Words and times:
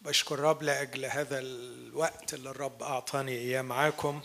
بشكر 0.00 0.34
الرب 0.34 0.62
لأجل 0.62 1.04
هذا 1.04 1.38
الوقت 1.38 2.34
اللي 2.34 2.50
الرب 2.50 2.82
أعطاني 2.82 3.32
إياه 3.32 3.62
معاكم 3.62 4.20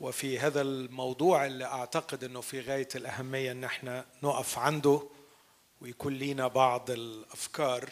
وفي 0.00 0.38
هذا 0.38 0.60
الموضوع 0.60 1.46
اللي 1.46 1.64
أعتقد 1.64 2.24
إنه 2.24 2.40
في 2.40 2.60
غاية 2.60 2.88
الأهمية 2.94 3.52
إن 3.52 3.64
إحنا 3.64 4.04
نقف 4.22 4.58
عنده 4.58 5.02
ويكون 5.80 6.14
لينا 6.14 6.48
بعض 6.48 6.90
الأفكار. 6.90 7.90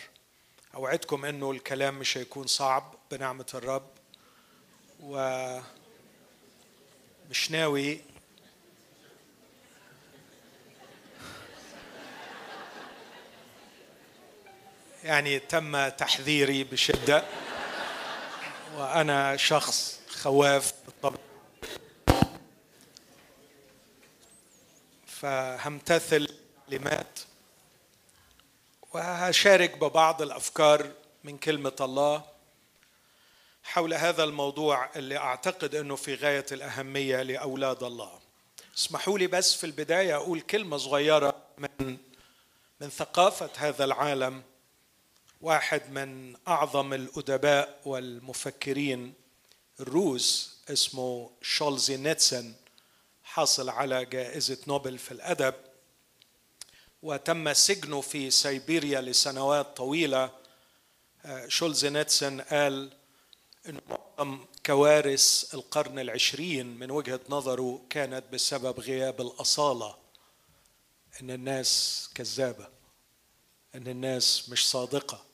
أوعدكم 0.75 1.25
إنه 1.25 1.51
الكلام 1.51 1.99
مش 1.99 2.19
هيكون 2.19 2.47
صعب 2.47 2.95
بنعمة 3.11 3.47
الرب 3.55 3.91
و 5.01 5.17
ناوي 7.51 8.01
يعني 15.05 15.39
تم 15.39 15.89
تحذيري 15.89 16.65
بشدة. 16.65 17.25
وأنا 18.77 19.37
شخص 19.37 20.01
خواف 20.09 20.73
بالطبع. 20.87 21.19
فهمتثل 25.07 26.29
كلمات 26.71 27.21
وهشارك 28.93 29.79
ببعض 29.79 30.23
الأفكار 30.23 30.91
من 31.25 31.39
كلمة 31.39 31.77
الله 31.81 32.25
حول 33.65 33.95
هذا 33.95 34.25
الموضوع 34.25 34.91
اللي 34.97 35.17
أعتقد 35.17 35.75
إنه 35.75 35.97
في 35.97 36.15
غاية 36.15 36.47
الأهمية 36.53 37.23
لأولاد 37.23 37.83
الله. 37.83 38.19
اسمحوا 38.77 39.19
لي 39.19 39.27
بس 39.27 39.55
في 39.55 39.65
البداية 39.65 40.17
أقول 40.17 40.41
كلمة 40.41 40.77
صغيرة 40.77 41.37
من 41.59 41.99
من 42.81 42.91
ثقافة 42.91 43.51
هذا 43.57 43.85
العالم. 43.85 44.43
واحد 45.45 45.91
من 45.91 46.37
أعظم 46.49 46.93
الأدباء 46.93 47.81
والمفكرين 47.85 49.15
الروس 49.81 50.57
اسمه 50.71 51.31
شولزي 51.43 51.97
نيتسن 51.97 52.55
حاصل 53.23 53.69
على 53.69 54.05
جائزة 54.05 54.59
نوبل 54.67 54.99
في 54.99 55.13
الأدب. 55.13 55.55
وتم 57.03 57.53
سجنه 57.53 58.01
في 58.01 58.31
سيبيريا 58.31 59.01
لسنوات 59.01 59.77
طويلة. 59.77 60.31
شولزي 61.49 61.91
نيتسن 61.91 62.41
قال 62.41 62.93
إن 63.69 63.81
معظم 63.89 64.45
كوارث 64.67 65.55
القرن 65.55 65.99
العشرين 65.99 66.67
من 66.67 66.91
وجهة 66.91 67.21
نظره 67.29 67.81
كانت 67.91 68.25
بسبب 68.33 68.81
غياب 68.81 69.21
الأصالة. 69.21 69.97
إن 71.21 71.31
الناس 71.31 72.11
كذابة 72.15 72.69
إن 73.75 73.89
الناس 73.89 74.49
مش 74.49 74.71
صادقة. 74.71 75.34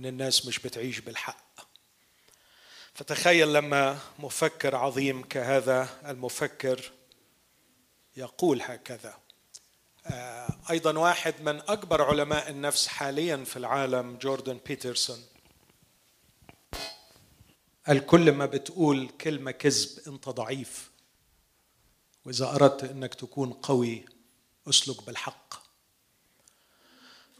إن 0.00 0.06
الناس 0.06 0.46
مش 0.46 0.58
بتعيش 0.58 1.00
بالحق. 1.00 1.60
فتخيل 2.94 3.52
لما 3.52 3.98
مفكر 4.18 4.76
عظيم 4.76 5.22
كهذا 5.22 5.88
المفكر 6.06 6.92
يقول 8.16 8.62
هكذا. 8.62 9.18
أيضا 10.70 10.98
واحد 10.98 11.34
من 11.40 11.60
أكبر 11.60 12.02
علماء 12.02 12.50
النفس 12.50 12.86
حاليا 12.88 13.44
في 13.44 13.56
العالم 13.56 14.16
جوردن 14.16 14.60
بيترسون. 14.66 15.24
قال 17.86 18.06
كل 18.06 18.32
ما 18.32 18.46
بتقول 18.46 19.08
كلمة 19.08 19.50
كذب 19.50 19.88
أنت 20.06 20.28
ضعيف 20.28 20.90
وإذا 22.24 22.54
أردت 22.54 22.84
إنك 22.84 23.14
تكون 23.14 23.52
قوي 23.52 24.04
أسلك 24.68 25.06
بالحق. 25.06 25.54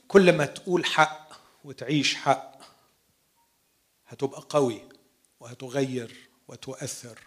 كل 0.09 0.33
ما 0.33 0.47
تقول 0.47 0.85
حق 0.85 1.31
وتعيش 1.65 2.15
حق 2.15 2.50
هتبقى 4.11 4.47
قوي 4.49 4.83
وهتغير 5.41 6.29
وتؤثر. 6.49 7.19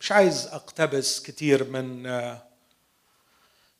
مش 0.00 0.12
عايز 0.12 0.46
أقتبس 0.46 1.20
كتير 1.22 1.64
من 1.64 2.02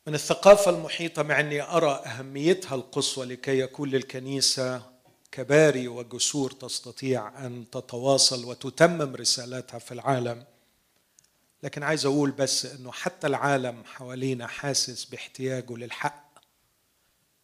من 0.07 0.15
الثقافة 0.15 0.71
المحيطة 0.71 1.23
مع 1.23 1.41
أني 1.41 1.63
أرى 1.63 1.91
أهميتها 1.91 2.75
القصوى 2.75 3.27
لكي 3.27 3.59
يكون 3.59 3.89
للكنيسة 3.89 4.83
كباري 5.33 5.89
وجسور 5.89 6.51
تستطيع 6.51 7.47
أن 7.47 7.71
تتواصل 7.71 8.45
وتتمم 8.45 9.15
رسالتها 9.17 9.79
في 9.79 9.93
العالم. 9.93 10.45
لكن 11.63 11.83
عايز 11.83 12.07
أقول 12.07 12.31
بس 12.31 12.67
أنه 12.67 12.93
حتى 12.93 13.27
العالم 13.27 13.85
حوالينا 13.85 14.47
حاسس 14.47 15.05
باحتياجه 15.05 15.77
للحق 15.77 16.29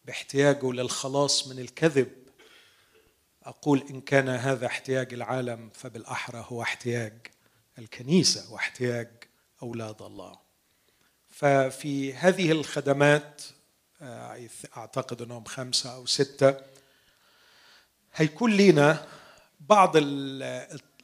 باحتياجه 0.05 0.73
للخلاص 0.73 1.49
من 1.49 1.59
الكذب. 1.59 2.24
أقول 3.45 3.85
إن 3.91 4.01
كان 4.01 4.29
هذا 4.29 4.67
احتياج 4.67 5.15
العالم 5.15 5.71
فبالأحرى 5.75 6.45
هو 6.49 6.63
احتياج 6.63 7.13
الكنيسة 7.79 8.53
واحتياج 8.53 9.09
أولاد 9.63 10.03
الله. 10.03 10.39
ففي 11.29 12.15
هذه 12.15 12.53
الخدمات 12.53 13.43
أعتقد 14.77 15.23
أنهم 15.23 15.45
خمسة 15.45 15.95
أو 15.95 16.07
ستة 16.07 16.55
هيكون 18.15 18.57
لنا 18.57 19.07
بعض 19.61 19.93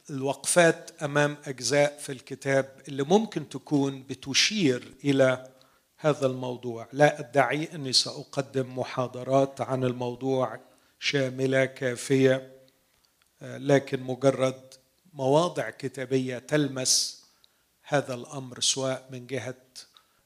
الوقفات 0.09 1.03
أمام 1.03 1.37
أجزاء 1.45 1.97
في 1.97 2.11
الكتاب 2.11 2.81
اللي 2.87 3.03
ممكن 3.03 3.49
تكون 3.49 4.03
بتشير 4.03 4.93
إلى 5.03 5.47
هذا 5.97 6.27
الموضوع. 6.27 6.87
لا 6.93 7.19
أدعي 7.19 7.75
أني 7.75 7.93
سأقدم 7.93 8.79
محاضرات 8.79 9.61
عن 9.61 9.83
الموضوع 9.83 10.59
شاملة 11.03 11.65
كافية 11.65 12.51
لكن 13.41 14.03
مجرد 14.03 14.73
مواضع 15.13 15.69
كتابية 15.69 16.37
تلمس 16.37 17.23
هذا 17.83 18.13
الأمر 18.13 18.59
سواء 18.59 19.07
من 19.11 19.27
جهة 19.27 19.63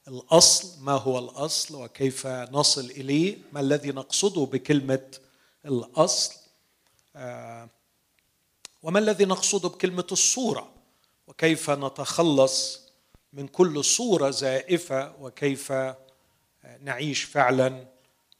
الأصل 0.07 0.83
ما 0.83 0.91
هو 0.91 1.19
الأصل 1.19 1.83
وكيف 1.83 2.27
نصل 2.27 2.85
إليه 2.85 3.37
ما 3.53 3.59
الذي 3.59 3.91
نقصده 3.91 4.41
بكلمة 4.41 5.11
الأصل 5.65 6.33
وما 8.83 8.99
الذي 8.99 9.25
نقصده 9.25 9.69
بكلمة 9.69 10.07
الصورة 10.11 10.73
وكيف 11.27 11.69
نتخلص 11.69 12.81
من 13.33 13.47
كل 13.47 13.83
صورة 13.83 14.29
زائفة 14.29 15.15
وكيف 15.21 15.73
نعيش 16.81 17.23
فعلا 17.23 17.94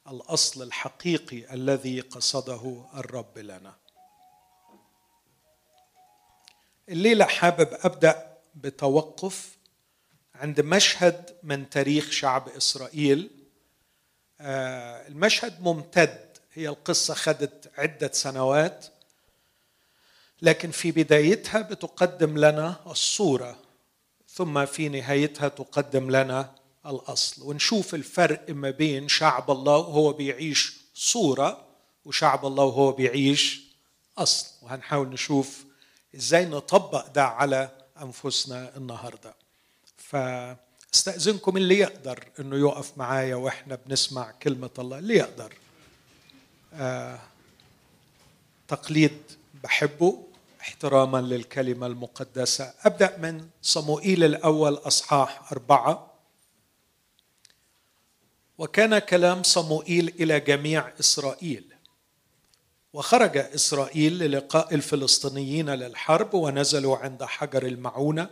الأصل 0.08 0.64
الحقيقي 0.64 1.54
الذي 1.54 2.00
قصده 2.00 2.86
الرب 2.96 3.38
لنا. 3.38 3.76
الليلة 6.90 7.26
حابب 7.26 7.70
أبدأ 7.72 8.38
بتوقف 8.56 9.58
عند 10.36 10.62
مشهد 10.62 11.38
من 11.44 11.70
تاريخ 11.70 12.12
شعب 12.12 12.50
إسرائيل. 12.50 13.30
المشهد 14.42 15.62
ممتد. 15.62 16.38
هي 16.54 16.70
القصة 16.70 17.14
خدت 17.14 17.72
عدة 17.78 18.12
سنوات 18.14 18.86
لكن 20.42 20.72
في 20.72 20.92
بدايتها 20.92 21.62
بتقدم 21.62 22.38
لنا 22.38 22.76
الصورة 22.88 23.60
ثم 24.28 24.66
في 24.66 24.90
نهايتها 24.90 25.48
تقدم 25.48 26.12
لنا 26.12 26.56
الأصل 26.88 27.44
ونشوف 27.44 27.96
الفرق 27.96 28.50
ما 28.50 28.70
بين 28.70 29.08
شعب 29.08 29.52
الله 29.52 29.78
وهو 29.78 30.14
بيعيش 30.14 30.78
صورة 30.96 31.66
وشعب 32.06 32.46
الله 32.46 32.64
وهو 32.64 32.92
بيعيش 32.92 33.62
أصل. 34.18 34.48
وهنحاول 34.62 35.08
نشوف 35.10 35.64
إزاي 36.16 36.46
نطبق 36.46 37.08
ده 37.08 37.24
على 37.26 37.70
أنفسنا 38.02 38.78
النهارده. 38.78 39.36
فاستأذنكم 39.98 41.58
اللي 41.58 41.80
يقدر 41.80 42.24
إنه 42.40 42.58
يقف 42.58 42.98
معايا 42.98 43.36
وإحنا 43.36 43.76
بنسمع 43.86 44.32
كلمة 44.32 44.70
الله 44.80 45.00
اللي 45.00 45.16
يقدر. 45.16 45.54
آه 46.74 47.20
تقليد 48.68 49.18
بحبه 49.64 50.24
احتراما 50.62 51.18
للكلمة 51.22 51.88
المقدسة. 51.88 52.74
أبدأ 52.84 53.18
من 53.18 53.48
صموئيل 53.62 54.24
الأول 54.24 54.74
أصحاح 54.74 55.52
أربعة. 55.52 56.15
وكان 58.58 59.00
كلام 59.00 59.44
صموئيل 59.44 60.14
إلى 60.20 60.40
جميع 60.40 60.94
إسرائيل. 61.00 61.64
وخرج 62.94 63.38
إسرائيل 63.38 64.20
للقاء 64.20 64.76
الفلسطينيين 64.76 65.70
للحرب 65.70 66.34
ونزلوا 66.34 66.98
عند 66.98 67.24
حجر 67.24 67.66
المعونة. 67.66 68.30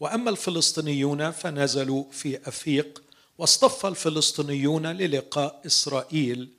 وأما 0.00 0.30
الفلسطينيون 0.30 1.30
فنزلوا 1.30 2.04
في 2.12 2.48
أفيق. 2.48 3.02
واصطف 3.38 3.86
الفلسطينيون 3.86 4.86
للقاء 4.86 5.60
إسرائيل. 5.66 6.50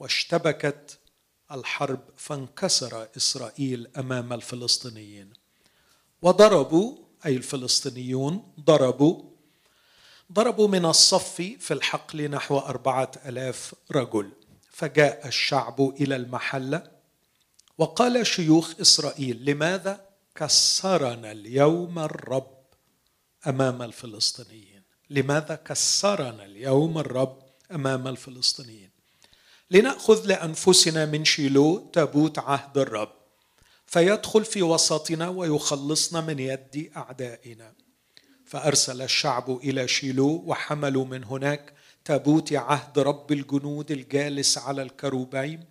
واشتبكت 0.00 0.98
الحرب 1.52 2.00
فانكسر 2.16 3.08
إسرائيل 3.16 3.88
أمام 3.96 4.32
الفلسطينيين. 4.32 5.32
وضربوا 6.22 6.96
أي 7.26 7.36
الفلسطينيون 7.36 8.52
ضربوا 8.60 9.31
ضربوا 10.32 10.68
من 10.68 10.84
الصف 10.84 11.34
في 11.34 11.74
الحقل 11.74 12.30
نحو 12.30 12.58
أربعة 12.58 13.10
ألاف 13.26 13.74
رجل. 13.92 14.30
فجاء 14.70 15.26
الشعب 15.28 15.80
إلى 15.80 16.16
المحلة 16.16 16.90
وقال 17.78 18.26
شيوخ 18.26 18.80
إسرائيل 18.80 19.44
لماذا 19.44 20.06
كسرنا 20.34 21.32
اليوم 21.32 21.98
الرب 21.98 22.56
أمام 23.46 23.82
الفلسطينيين؟ 23.82 24.82
لماذا 25.10 25.54
كسرنا 25.54 26.44
اليوم 26.44 26.98
الرب 26.98 27.38
أمام 27.72 28.08
الفلسطينيين؟ 28.08 28.90
لنأخذ 29.70 30.26
لأنفسنا 30.26 31.06
من 31.06 31.24
شيلو 31.24 31.90
تابوت 31.92 32.38
عهد 32.38 32.78
الرب. 32.78 33.12
فيدخل 33.86 34.44
في 34.44 34.62
وسطنا 34.62 35.28
ويخلصنا 35.28 36.20
من 36.20 36.38
يد 36.38 36.92
أعدائنا. 36.96 37.72
فأرسل 38.52 39.02
الشعب 39.02 39.50
إلى 39.50 39.88
شيلو 39.88 40.42
وحملوا 40.46 41.04
من 41.04 41.24
هناك 41.24 41.72
تابوت 42.04 42.52
عهد 42.52 42.98
رب 42.98 43.32
الجنود 43.32 43.90
الجالس 43.90 44.58
على 44.58 44.82
الكروبيم. 44.82 45.64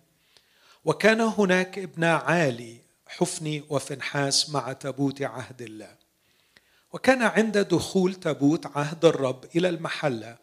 وكان 0.84 1.20
هناك 1.20 1.78
ابنا 1.78 2.14
عالي 2.14 2.80
حفني 3.06 3.64
وفنحاس 3.68 4.50
مع 4.50 4.72
تابوت 4.72 5.22
عهد 5.22 5.62
الله. 5.62 5.96
وكان 6.92 7.22
عند 7.22 7.58
دخول 7.58 8.14
تابوت 8.14 8.66
عهد 8.76 9.04
الرب 9.04 9.44
إلى 9.56 9.68
المحلة 9.68 10.38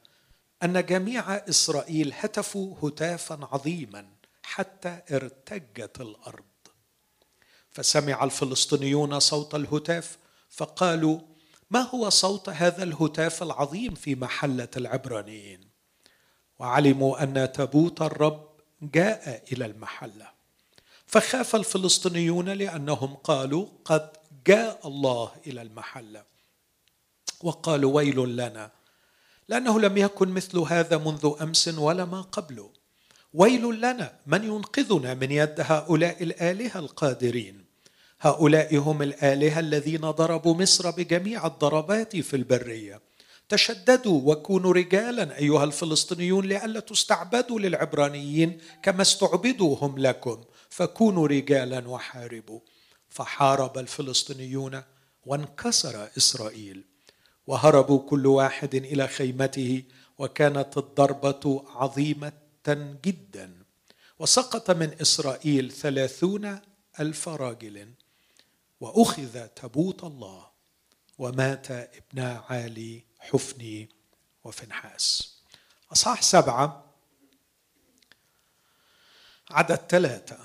أن 0.63 0.85
جميع 0.85 1.35
إسرائيل 1.35 2.13
هتفوا 2.19 2.75
هتافا 2.83 3.49
عظيما 3.51 4.05
حتى 4.43 5.01
ارتجت 5.11 6.01
الأرض. 6.01 6.45
فسمع 7.71 8.23
الفلسطينيون 8.23 9.19
صوت 9.19 9.55
الهتاف 9.55 10.17
فقالوا 10.49 11.28
ما 11.71 11.79
هو 11.79 12.09
صوت 12.09 12.49
هذا 12.49 12.83
الهتاف 12.83 13.43
العظيم 13.43 13.95
في 13.95 14.15
محلة 14.15 14.69
العبرانيين؟ 14.77 15.69
وعلموا 16.59 17.23
أن 17.23 17.51
تابوت 17.51 18.01
الرب 18.01 18.49
جاء 18.81 19.43
إلى 19.51 19.65
المحلة. 19.65 20.29
فخاف 21.05 21.55
الفلسطينيون 21.55 22.49
لأنهم 22.49 23.15
قالوا 23.15 23.65
قد 23.85 24.09
جاء 24.47 24.87
الله 24.87 25.31
إلى 25.47 25.61
المحلة. 25.61 26.23
وقالوا 27.43 27.95
ويل 27.95 28.35
لنا 28.35 28.71
لأنه 29.47 29.79
لم 29.79 29.97
يكن 29.97 30.29
مثل 30.29 30.57
هذا 30.57 30.97
منذ 30.97 31.35
أمس 31.41 31.67
ولا 31.67 32.05
ما 32.05 32.21
قبله 32.21 32.69
ويل 33.33 33.77
لنا 33.81 34.19
من 34.27 34.43
ينقذنا 34.43 35.13
من 35.13 35.31
يد 35.31 35.55
هؤلاء 35.59 36.23
الآلهة 36.23 36.79
القادرين؟ 36.79 37.68
هؤلاء 38.21 38.75
هم 38.77 39.01
الآلهة 39.01 39.59
الذين 39.59 40.01
ضربوا 40.01 40.53
مصر 40.53 40.91
بجميع 40.91 41.47
الضربات 41.47 42.17
في 42.17 42.35
البرية. 42.35 43.01
تشددوا 43.49 44.21
وكونوا 44.31 44.73
رجالا 44.73 45.37
أيها 45.37 45.63
الفلسطينيون 45.63 46.45
لئلا 46.45 46.79
تستعبدوا 46.79 47.59
للعبرانيين 47.59 48.57
كما 48.83 49.01
استعبدوا 49.01 49.75
هم 49.81 49.97
لكم. 49.97 50.43
فكونوا 50.69 51.27
رجالا 51.27 51.87
وحاربوا. 51.87 52.59
فحارب 53.09 53.77
الفلسطينيون 53.77 54.81
وانكسر 55.25 56.09
إسرائيل. 56.17 56.85
وهربوا 57.47 57.99
كل 57.99 58.27
واحد 58.27 58.75
إلى 58.75 59.07
خيمته 59.07 59.83
وكانت 60.17 60.77
الضربة 60.77 61.65
عظيمة 61.75 62.33
جدا. 63.05 63.63
وسقط 64.19 64.71
من 64.71 64.91
إسرائيل 65.01 65.71
ثلاثون 65.71 66.59
ألف 66.99 67.29
راجل. 67.29 67.87
وأخذ 68.79 69.47
تابوت 69.47 70.03
الله 70.03 70.47
ومات 71.17 71.71
ابنا 71.71 72.43
عالي 72.49 73.03
حفني 73.19 73.89
وفنحاس. 74.43 75.35
أصحاح 75.91 76.21
سبعة 76.21 76.85
عدد 79.51 79.75
ثلاثة. 79.75 80.37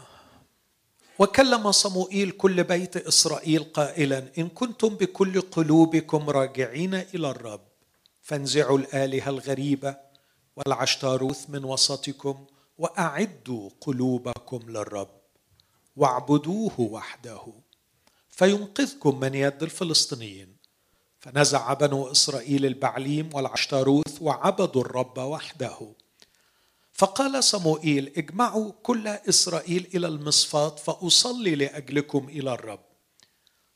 وكلم 1.19 1.73
صموئيل 1.73 2.31
كل 2.31 2.65
بيت 2.65 2.97
إسرائيل 2.97 3.65
قائلا 3.65 4.31
إن 4.39 4.49
كنتم 4.49 4.89
بكل 4.89 5.41
قلوبكم 5.41 6.31
راجعين 6.31 6.95
إلى 6.95 7.31
الرب 7.31 7.61
فانزعوا 8.23 8.79
الآلهة 8.79 9.29
الغريبة 9.29 9.97
والعشتاروث 10.57 11.51
من 11.51 11.65
وسطكم 11.65 12.47
وأعدوا 12.79 13.71
قلوبكم 13.81 14.71
للرب 14.71 15.21
واعبدوه 15.97 16.81
وحده. 16.81 17.53
فينقذكم 18.37 19.21
من 19.21 19.35
يد 19.35 19.63
الفلسطينيين. 19.63 20.57
فنزع 21.21 21.73
بنو 21.73 22.11
إسرائيل 22.11 22.67
البعليم 22.67 23.31
والعشتاروث 23.35 24.23
وعبدوا 24.23 24.83
الرب 24.83 25.19
وحده. 25.19 25.95
فقال 26.93 27.45
صموئيل 27.45 28.13
اجمعوا 28.17 28.73
كل 28.83 29.09
إسرائيل 29.09 29.91
إلى 29.95 30.07
المصفات 30.07 30.79
فأصلي 30.79 31.55
لأجلكم 31.55 32.29
إلى 32.29 32.53
الرب. 32.53 32.85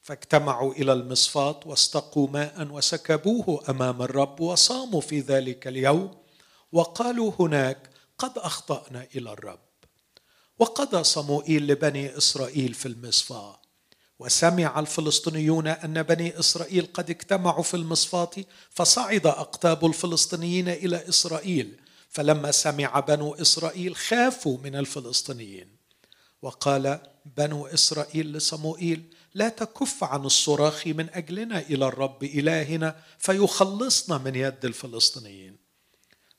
فاجتمعوا 0.03 0.73
إلى 0.73 0.93
المصفات 0.93 1.67
واستقوا 1.67 2.29
ماء 2.29 2.69
وسكبوه 2.71 3.65
أمام 3.69 4.03
الرب 4.03 4.41
وصاموا 4.41 5.01
في 5.01 5.21
ذلك 5.21 5.69
اليوم 5.69 6.17
وقالوا 6.73 7.33
هناك 7.41 7.91
قد 8.19 8.39
أخطأنا 8.39 9.07
إلى 9.17 9.33
الرب. 9.33 9.61
وقضى 10.59 11.05
صموئيل 11.05 11.67
لبني 11.67 12.17
إسرائيل 12.17 12.75
في 12.75 12.87
المصفاه 12.87 13.58
وسمع 14.19 14.81
الفلسطينيون 14.81 15.67
أن 15.67 16.03
بني 16.03 16.39
إسرائيل 16.39 16.89
قد 16.95 17.11
اجتمعوا 17.11 17.63
في 17.63 17.75
المصفاة 17.75 18.31
فصعد 18.71 19.27
أقطاب 19.27 19.87
الفلسطينيين 19.87 20.69
إلى 20.69 21.09
إسرائيل 21.09 21.81
فلما 22.09 22.51
سمع 22.51 23.01
بنو 23.01 23.35
إسرائيل 23.35 23.97
خافوا 23.97 24.59
من 24.59 24.77
الفلسطينيين. 24.77 25.79
وقال 26.43 27.01
بنو 27.37 27.67
إسرائيل 27.67 28.33
لصموئيل 28.33 29.15
لا 29.35 29.49
تكف 29.49 30.05
عن 30.05 30.25
الصراخ 30.25 30.87
من 30.87 31.09
أجلنا 31.11 31.59
إلى 31.59 31.87
الرب 31.87 32.25
إلهنا 32.25 32.97
فيخلصنا 33.19 34.19
من 34.19 34.35
يد 34.35 34.65
الفلسطينيين. 34.65 35.57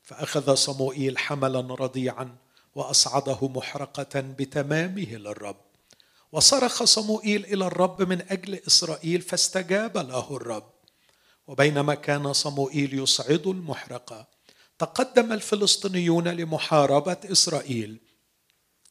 فأخذ 0.04 0.56
صموئيل 0.56 1.18
حملا 1.18 1.76
رضيعا 1.76 2.36
وأصعده 2.76 3.48
محرقة 3.48 4.20
بتمامه 4.22 5.16
للرب. 5.16 5.69
وصرخ 6.32 6.84
صموئيل 6.84 7.46
إلى 7.46 7.68
الرب 7.68 8.02
من 8.02 8.22
أجل 8.30 8.60
إسرائيل 8.68 9.22
فاستجاب 9.22 9.98
له 9.98 10.36
الرب. 10.36 10.72
وبينما 11.48 11.96
كان 11.96 12.34
صموئيل 12.34 13.00
يصعد 13.00 13.48
المحرقة 13.48 14.28
تقدم 14.80 15.34
الفلسطينيون 15.34 16.28
لمحاربة 16.28 17.18
إسرائيل 17.26 18.00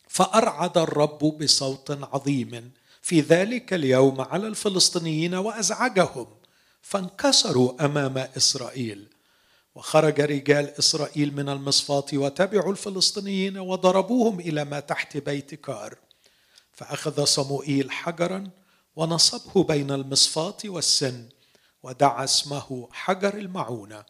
فأرعد 0.08 0.78
الرب 0.78 1.18
بصوت 1.18 1.90
عظيم 1.90 2.72
في 3.02 3.20
ذلك 3.20 3.74
اليوم 3.74 4.20
على 4.20 4.46
الفلسطينيين 4.46 5.34
وأزعجهم 5.34 6.26
فانكسروا 6.82 7.84
أمام 7.84 8.18
إسرائيل. 8.18 9.08
وخرج 9.74 10.20
رجال 10.20 10.78
إسرائيل 10.78 11.34
من 11.36 11.48
المصفاة 11.48 12.06
وتبعوا 12.12 12.72
الفلسطينيين 12.72 13.58
وضربوهم 13.58 14.40
إلى 14.40 14.64
ما 14.64 14.80
تحت 14.80 15.16
بيت 15.16 15.54
كار. 15.54 15.98
فأخذ 16.78 17.24
صموئيل 17.24 17.90
حجرا 17.90 18.50
ونصبه 18.96 19.64
بين 19.64 19.90
المصفاة 19.90 20.56
والسن 20.64 21.28
ودعا 21.82 22.24
اسمه 22.24 22.88
حجر 22.92 23.34
المعونة 23.34 24.04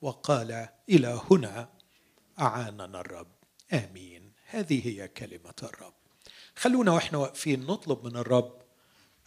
وقال 0.00 0.68
إلى 0.88 1.20
هنا 1.30 1.68
أعاننا 2.40 3.00
الرب. 3.00 3.32
آمين. 3.72 4.32
هذه 4.46 4.88
هي 4.88 5.08
كلمة 5.08 5.54
الرب. 5.62 5.94
خلونا 6.56 6.92
وإحنا 6.92 7.18
واقفين 7.18 7.66
نطلب 7.66 8.04
من 8.04 8.16
الرب 8.16 8.62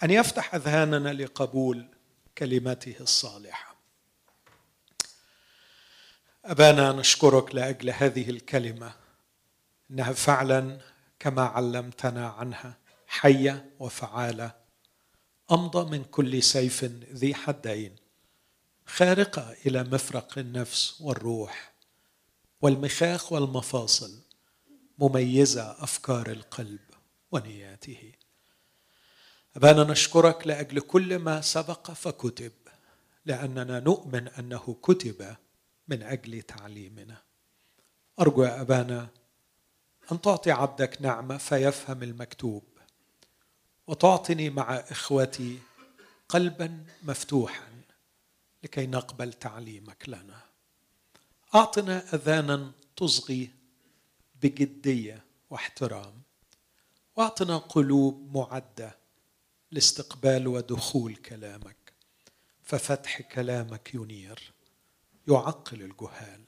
أن 0.03 0.11
يفتح 0.11 0.55
أذهاننا 0.55 1.13
لقبول 1.13 1.89
كلمته 2.37 2.95
الصالحة. 2.99 3.75
أبانا 6.45 6.91
نشكرك 6.91 7.55
لأجل 7.55 7.89
هذه 7.89 8.29
الكلمة. 8.29 8.93
إنها 9.91 10.13
فعلا 10.13 10.79
كما 11.19 11.45
علمتنا 11.45 12.27
عنها. 12.27 12.84
حية 13.19 13.71
وفعالة 13.79 14.55
أمضى 15.51 15.97
من 15.97 16.03
كل 16.03 16.43
سيف 16.43 16.83
ذي 17.13 17.35
حدين 17.35 17.95
خارقة 18.85 19.55
إلى 19.65 19.83
مفرق 19.83 20.37
النفس 20.37 21.01
والروح 21.01 21.73
والمخاخ 22.61 23.31
والمفاصل 23.31 24.21
مميزة 24.99 25.83
أفكار 25.83 26.31
القلب 26.31 26.79
ونياته. 27.31 28.11
أبانا 29.55 29.83
نشكرك 29.83 30.47
لأجل 30.47 30.79
كل 30.79 31.19
ما 31.19 31.41
سبق 31.41 31.91
فكتب 31.91 32.51
لأننا 33.25 33.79
نؤمن 33.79 34.27
أنه 34.27 34.77
كتب 34.81 35.35
من 35.87 36.03
أجل 36.03 36.41
تعليمنا. 36.41 37.21
أرجو 38.19 38.43
يا 38.43 38.61
أبانا 38.61 39.07
أن 40.11 40.21
تعطي 40.21 40.51
عبدك 40.51 41.01
نعمة 41.01 41.37
فيفهم 41.37 42.03
المكتوب. 42.03 42.74
وتعطني 43.87 44.49
مع 44.49 44.75
إخوتي 44.75 45.59
قلبا 46.29 46.85
مفتوحا 47.03 47.81
لكي 48.63 48.87
نقبل 48.87 49.33
تعليمك 49.33 50.09
لنا. 50.09 50.41
أعطنا 51.55 52.13
اذانا 52.15 52.71
تصغي 52.97 53.49
بجدية 54.43 55.23
واحترام 55.49 56.21
وأعطنا 57.15 57.57
قلوب 57.57 58.37
معدة 58.37 58.97
لاستقبال 59.71 60.47
ودخول 60.47 61.15
كلامك 61.15 61.93
ففتح 62.63 63.21
كلامك 63.21 63.95
ينير 63.95 64.53
يعقل 65.27 65.81
الجهال 65.81 66.41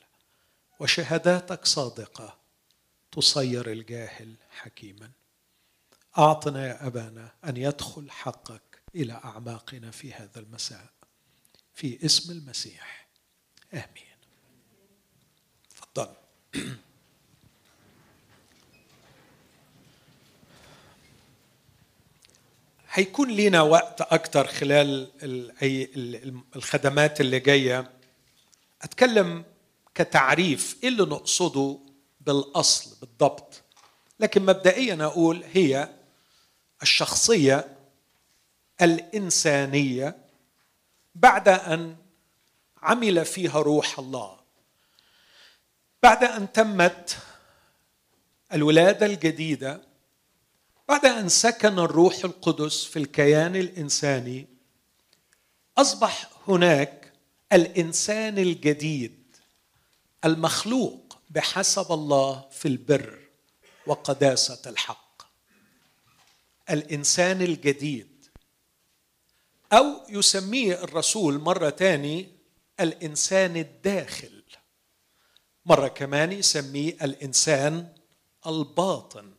وشهاداتك 0.79 1.65
صادقة 1.65 2.37
تصير 3.11 3.71
الجاهل 3.71 4.35
حكيما. 4.49 5.11
أعطنا 6.17 6.67
يا 6.67 6.87
أبانا 6.87 7.31
أن 7.45 7.57
يدخل 7.57 8.11
حقك 8.11 8.81
إلى 8.95 9.13
أعماقنا 9.13 9.91
في 9.91 10.13
هذا 10.13 10.39
المساء. 10.39 10.89
في 11.73 12.05
اسم 12.05 12.31
المسيح. 12.31 13.07
آمين. 13.73 14.17
تفضل. 15.69 16.07
هيكون 22.91 23.31
لنا 23.31 23.61
وقت 23.61 24.01
أكثر 24.01 24.47
خلال 24.47 25.11
الخدمات 26.55 27.21
اللي 27.21 27.39
جاية. 27.39 27.91
أتكلم 28.81 29.45
كتعريف 29.95 30.77
إيه 30.83 30.89
اللي 30.89 31.03
نقصده 31.03 31.79
بالأصل 32.21 32.95
بالضبط. 33.01 33.63
لكن 34.19 34.45
مبدئيا 34.45 35.05
أقول 35.05 35.43
هي 35.53 35.96
الشخصية 36.81 37.77
الإنسانية 38.81 40.17
بعد 41.15 41.47
أن 41.49 41.95
عمل 42.81 43.25
فيها 43.25 43.59
روح 43.59 43.99
الله. 43.99 44.37
بعد 46.03 46.23
أن 46.23 46.51
تمت 46.51 47.17
الولادة 48.53 49.05
الجديدة 49.05 49.81
بعد 50.89 51.05
أن 51.05 51.29
سكن 51.29 51.79
الروح 51.79 52.15
القدس 52.25 52.83
في 52.83 52.99
الكيان 52.99 53.55
الإنساني 53.55 54.47
أصبح 55.77 56.29
هناك 56.47 57.13
الإنسان 57.53 58.37
الجديد 58.37 59.35
المخلوق 60.25 61.17
بحسب 61.29 61.91
الله 61.91 62.45
في 62.51 62.67
البر 62.67 63.19
وقداسة 63.87 64.69
الحق. 64.69 65.06
الإنسان 66.69 67.41
الجديد. 67.41 68.25
أو 69.73 69.85
يسميه 70.09 70.83
الرسول 70.83 71.39
مرة 71.39 71.69
تاني 71.69 72.29
الإنسان 72.79 73.57
الداخل. 73.57 74.43
مرة 75.65 75.87
كمان 75.87 76.31
يسميه 76.31 76.97
الإنسان 77.01 77.93
الباطن. 78.47 79.33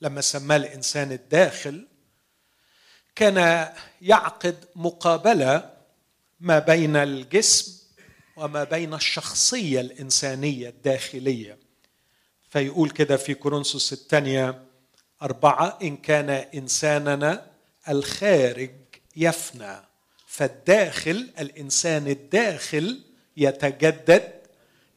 لما 0.00 0.20
سماه 0.20 0.56
الإنسان 0.56 1.12
الداخل 1.12 1.88
كان 3.14 3.68
يعقد 4.02 4.64
مقابلة 4.76 5.76
ما 6.40 6.58
بين 6.58 6.96
الجسم 6.96 7.80
وما 8.36 8.64
بين 8.64 8.94
الشخصية 8.94 9.80
الإنسانية 9.80 10.68
الداخلية. 10.68 11.58
فيقول 12.50 12.90
كده 12.90 13.16
في 13.16 13.34
كورنثوس 13.34 13.92
الثانية 13.92 14.69
أربعة 15.22 15.78
إن 15.82 15.96
كان 15.96 16.30
إنساننا 16.30 17.46
الخارج 17.88 18.70
يفنى 19.16 19.76
فالداخل 20.26 21.30
الإنسان 21.38 22.06
الداخل 22.06 23.00
يتجدد 23.36 24.32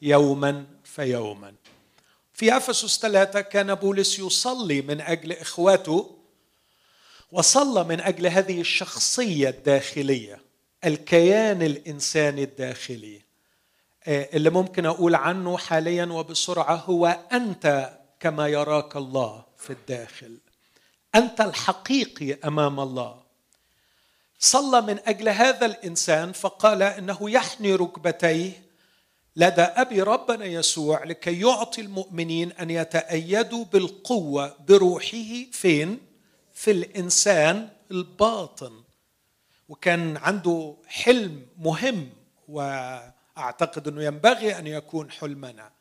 يوما 0.01 0.65
فيوما. 0.83 1.53
في 2.33 2.57
أفسس 2.57 2.99
ثلاثة 2.99 3.41
كان 3.41 3.75
بولس 3.75 4.19
يصلي 4.19 4.81
من 4.81 5.01
أجل 5.01 5.31
إخواته 5.31 6.17
وصلى 7.31 7.83
من 7.83 7.99
أجل 7.99 8.27
هذه 8.27 8.61
الشخصية 8.61 9.49
الداخلية 9.49 10.39
الكيان 10.85 11.61
الانساني 11.61 12.43
الداخلي. 12.43 13.21
آه، 14.07 14.29
اللي 14.33 14.49
ممكن 14.49 14.85
أقول 14.85 15.15
عنه 15.15 15.57
حاليا 15.57 16.05
وبسرعة 16.05 16.75
هو 16.75 17.19
أنت 17.31 17.93
كما 18.19 18.47
يراك 18.47 18.95
الله. 18.95 19.43
في 19.63 19.73
الداخل. 19.73 20.37
أنت 21.15 21.41
الحقيقي 21.41 22.33
أمام 22.33 22.79
الله. 22.79 23.23
صلى 24.39 24.81
من 24.81 24.99
أجل 25.05 25.29
هذا 25.29 25.65
الإنسان 25.65 26.31
فقال 26.31 26.83
إنه 26.83 27.29
يحني 27.29 27.75
ركبتيه. 27.75 28.63
لدى 29.35 29.61
أبي 29.61 30.01
ربنا 30.01 30.45
يسوع 30.45 31.03
لكي 31.03 31.39
يعطي 31.39 31.81
المؤمنين 31.81 32.51
أن 32.51 32.69
يتأيدوا 32.69 33.65
بالقوة 33.65 34.55
بروحه 34.67 35.51
فين؟ 35.51 35.99
في 36.53 36.71
الإنسان 36.71 37.69
الباطن. 37.91 38.83
وكان 39.69 40.17
عنده 40.17 40.75
حلم 40.87 41.45
مهم 41.57 42.09
وأعتقد 42.47 43.87
إنه 43.87 44.03
ينبغي 44.03 44.59
أن 44.59 44.67
يكون 44.67 45.11
حلمنا. 45.11 45.72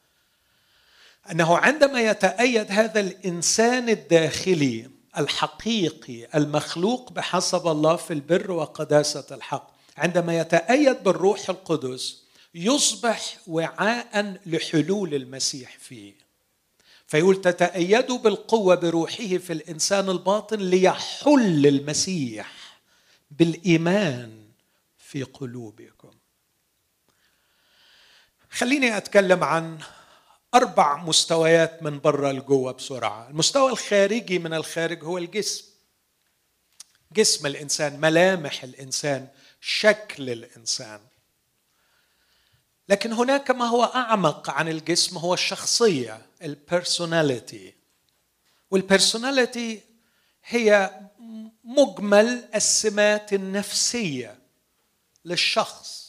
أنه 1.31 1.59
عندما 1.59 2.01
يتأيد 2.01 2.73
هذا 2.73 3.01
الإنسان 3.01 3.89
الداخلي 3.89 4.91
الحقيقي 5.19 6.29
المخلوق 6.35 7.13
بحسب 7.13 7.67
الله 7.67 7.97
في 7.97 8.13
البر 8.13 8.51
وقداسة 8.51 9.27
الحق 9.31 9.73
عندما 9.97 10.39
يتأيد 10.39 11.03
بالروح 11.03 11.51
القدس 11.51 12.23
يصبح 12.55 13.37
وعاء 13.47 14.41
لحلول 14.47 15.15
المسيح 15.15 15.77
فيه. 15.79 16.13
فيقول 17.07 17.41
تتأيدوا 17.41 18.19
بالقوة 18.19 18.75
بروحه 18.75 19.39
في 19.39 19.53
الإنسان 19.53 20.11
الباطن 20.11 20.59
ليحل 20.59 21.67
المسيح 21.67 22.53
بالإيمان 23.31 24.43
في 24.99 25.23
قلوبكم. 25.23 26.11
خليني 28.51 28.97
أتكلم 28.97 29.45
عن 29.45 29.79
أربع 30.55 30.97
مستويات 30.97 31.83
من 31.83 32.01
برا 32.01 32.33
لجوه 32.33 32.73
بسرعة. 32.73 33.29
المستوى 33.29 33.73
الخارجي 33.73 34.39
من 34.39 34.55
الخارج 34.55 35.05
هو 35.05 35.19
الجسم. 35.19 35.65
جسم 37.13 37.47
الإنسان 37.47 38.01
ملامح 38.01 38.65
الإنسان 38.65 39.29
شكل 39.61 40.31
الإنسان. 40.31 41.01
لكن 42.89 43.13
هناك 43.13 43.51
ما 43.51 43.65
هو 43.65 43.85
أعمق 43.85 44.51
عن 44.51 44.69
الجسم 44.69 45.19
هو 45.19 45.35
الشخصية 45.35 46.27
البيرسوناليتي 46.43 47.75
وال 48.71 48.88
personality 48.88 49.81
هي 50.45 51.01
مجمل 51.65 52.49
السمات 52.55 53.33
النفسية 53.33 54.39
للشخص. 55.25 56.02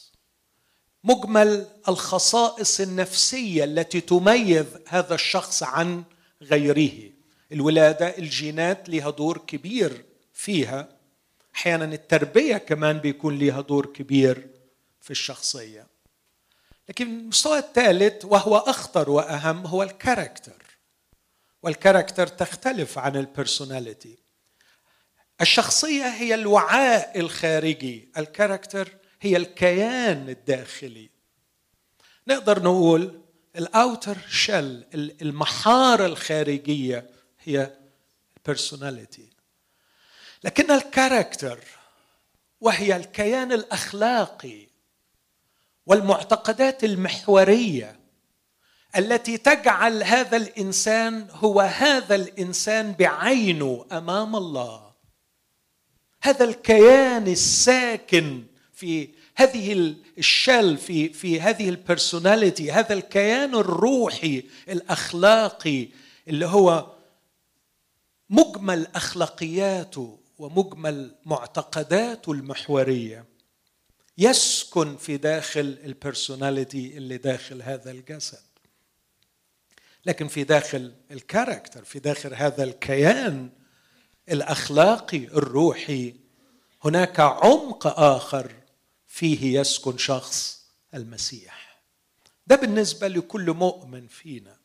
مجمل 1.04 1.66
الخصائص 1.88 2.80
النفسية 2.80 3.64
التي 3.64 4.00
تميز 4.00 4.66
هذا 4.88 5.14
الشخص 5.14 5.62
عن 5.62 6.04
غيره. 6.42 7.10
الولادة 7.52 8.18
الجينات 8.18 8.88
لها 8.88 9.10
دور 9.10 9.38
كبير 9.38 10.04
فيها. 10.32 10.88
أحيانا 11.54 11.84
التربية 11.84 12.56
كمان 12.56 12.98
بيكون 12.98 13.38
لها 13.38 13.60
دور 13.60 13.86
كبير 13.86 14.46
في 15.00 15.10
الشخصية. 15.10 15.86
لكن 16.88 17.06
المستوى 17.06 17.58
الثالث 17.58 18.24
وهو 18.24 18.56
أخطر 18.56 19.10
وأهم 19.10 19.66
هو 19.66 19.82
ال 19.82 19.89
character. 19.89 20.62
وال 21.62 21.74
character 21.74 22.26
تختلف 22.26 22.98
عن 22.98 23.16
ال 23.16 23.25
personality 23.25 24.18
الشخصية 25.40 26.04
هي 26.04 26.34
الوعاء 26.34 27.20
الخارجي. 27.20 28.08
ال 28.18 28.26
character 28.26 29.03
هي 29.24 29.36
الكيان 29.36 30.28
الداخلي. 30.28 31.10
نقدر 32.28 32.62
نقول 32.62 33.20
ال 33.56 33.66
outer 33.66 34.16
shell 34.28 34.84
المحارة 34.94 36.06
الخارجية 36.06 37.10
هي 37.44 37.76
ال 38.36 38.44
personality 38.44 39.30
لكن 40.44 40.70
ال 40.70 40.79
character 40.79 41.58
وهي 42.60 42.96
الكيان 42.96 43.52
الأخلاقي 43.52 44.66
والمعتقدات 45.86 46.84
المحورية 46.84 48.00
التي 48.96 49.36
تجعل 49.36 50.02
هذا 50.02 50.36
الإنسان 50.36 51.28
هو 51.30 51.60
هذا 51.60 52.14
الإنسان 52.14 52.92
بعينه 52.92 53.86
أمام 53.92 54.36
الله. 54.36 54.94
هذا 56.22 56.44
الكيان 56.44 57.26
الساكن 57.28 58.44
في 58.72 59.13
هذه 59.36 59.94
الشل 60.18 60.78
في 60.78 61.08
في 61.08 61.40
هذه 61.40 61.68
البرسوناليتي 61.68 62.72
هذا 62.72 62.94
الكيان 62.94 63.54
الروحي 63.54 64.44
الأخلاقي 64.68 65.88
اللي 66.28 66.46
هو 66.46 66.92
مجمل 68.30 68.86
أخلاقياته 68.94 70.18
ومجمل 70.38 71.14
معتقداته 71.24 72.32
المحورية. 72.32 73.24
يسكن 74.18 74.96
في 74.96 75.16
داخل 75.16 75.78
البرسوناليتي 75.84 76.96
اللي 76.96 77.16
داخل 77.16 77.62
هذا 77.62 77.90
الجسد. 77.90 78.44
لكن 80.06 80.28
في 80.28 80.44
داخل 80.44 80.92
الكاركتر 81.10 81.84
في 81.84 81.98
داخل 81.98 82.34
هذا 82.34 82.64
الكيان 82.64 83.50
الأخلاقي 84.28 85.24
الروحي 85.24 86.14
هناك 86.84 87.20
عمق 87.20 87.86
آخر 87.86 88.52
فيه 89.14 89.60
يسكن 89.60 89.98
شخص 89.98 90.64
المسيح. 90.94 91.80
ده 92.46 92.56
بالنسبة 92.56 93.08
لكل 93.08 93.50
مؤمن 93.50 94.06
فينا. 94.06 94.56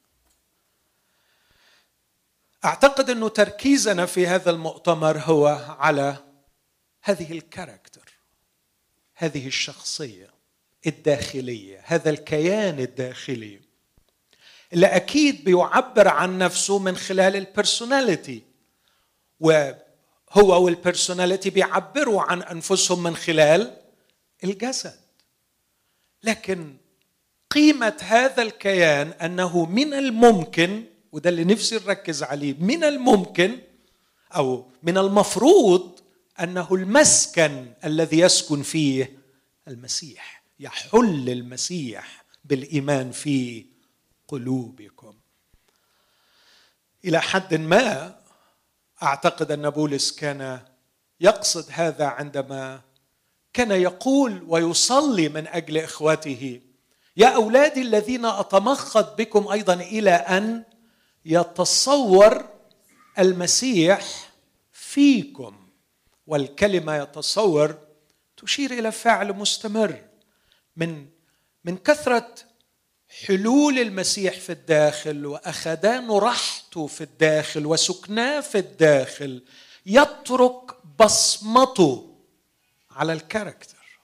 أعتقد 2.66 3.10
أنه 3.10 3.30
تركيزنا 3.30 4.06
في 4.06 4.28
هذا 4.28 4.52
المؤتمر 4.52 5.18
هو 5.18 5.48
على 5.80 6.18
هذه 7.02 7.32
ال 7.32 7.40
character 7.40 8.14
هذه 9.16 9.48
الشخصية 9.48 10.30
الداخلية 10.88 11.82
هذا 11.86 12.10
الكيان 12.10 12.80
الداخلي. 12.80 13.60
اللي 14.74 14.88
أكيد 14.88 15.44
بيعبر 15.44 16.08
عن 16.08 16.38
نفسه 16.38 16.80
من 16.80 16.98
خلال 16.98 17.36
ال 17.36 17.45
personality 17.45 18.44
وهو 19.40 20.64
وال 20.66 20.79
personality 20.79 21.50
بيعبروا 21.50 22.22
عن 22.22 22.42
أنفسهم 22.42 23.04
من 23.04 23.16
خلال 23.16 23.79
الجسد. 24.44 25.00
لكن 26.24 26.78
قيمة 27.52 27.98
هذا 28.02 28.42
الكيان 28.42 29.08
أنه 29.08 29.66
من 29.66 29.94
الممكن 29.94 30.84
وده 31.12 31.30
اللي 31.30 31.44
نفسي 31.44 31.76
نركز 31.76 32.24
عليه 32.24 32.54
من 32.54 32.84
الممكن 32.84 33.60
أو 34.36 34.72
من 34.84 34.98
المفروض 34.98 36.00
أنه 36.40 36.68
المسكن 36.72 37.74
الذي 37.86 38.20
يسكن 38.20 38.62
فيه 38.62 39.20
المسيح 39.68 40.44
يحل 40.60 41.30
المسيح 41.30 42.26
بالإيمان 42.46 43.12
في 43.12 43.66
قلوبكم. 44.28 45.16
إلى 47.06 47.22
حد 47.22 47.54
ما 47.54 48.16
أعتقد 49.04 49.52
أن 49.52 49.70
بولس 49.70 50.12
كان 50.12 50.60
يقصد 51.20 51.66
هذا 51.72 52.06
عندما 52.06 52.82
كان 53.54 53.72
يقول 53.72 54.44
ويصلي 54.48 55.30
من 55.30 55.48
أجل 55.48 55.78
إخوته 55.78 56.62
يا 57.18 57.28
اولادي 57.28 57.82
الذين 57.82 58.26
أتمخض 58.26 59.16
بكم 59.16 59.48
أيضا 59.48 59.74
إلى 59.74 60.12
أن 60.12 60.64
يتصور 61.26 62.50
المسيح 63.20 64.32
فيكم 64.72 65.56
والكلمة 66.28 66.96
يتصور 66.96 67.78
تشير 68.38 68.72
إلى 68.72 68.92
فعل 68.92 69.34
مستمر 69.34 70.02
من 70.76 71.06
من 71.64 71.78
كثرة 71.78 72.36
حلول 73.26 73.80
المسيح 73.80 74.40
في 74.40 74.52
الداخل 74.52 75.26
واخذان 75.26 76.12
راحته 76.12 76.88
في 76.88 77.02
الداخل 77.02 77.66
وسكناه 77.66 78.40
في 78.40 78.58
الداخل 78.58 79.44
يترك 79.86 80.76
بصمته 81.00 82.09
على 83.00 83.14
ال 83.14 83.22
character. 83.22 84.00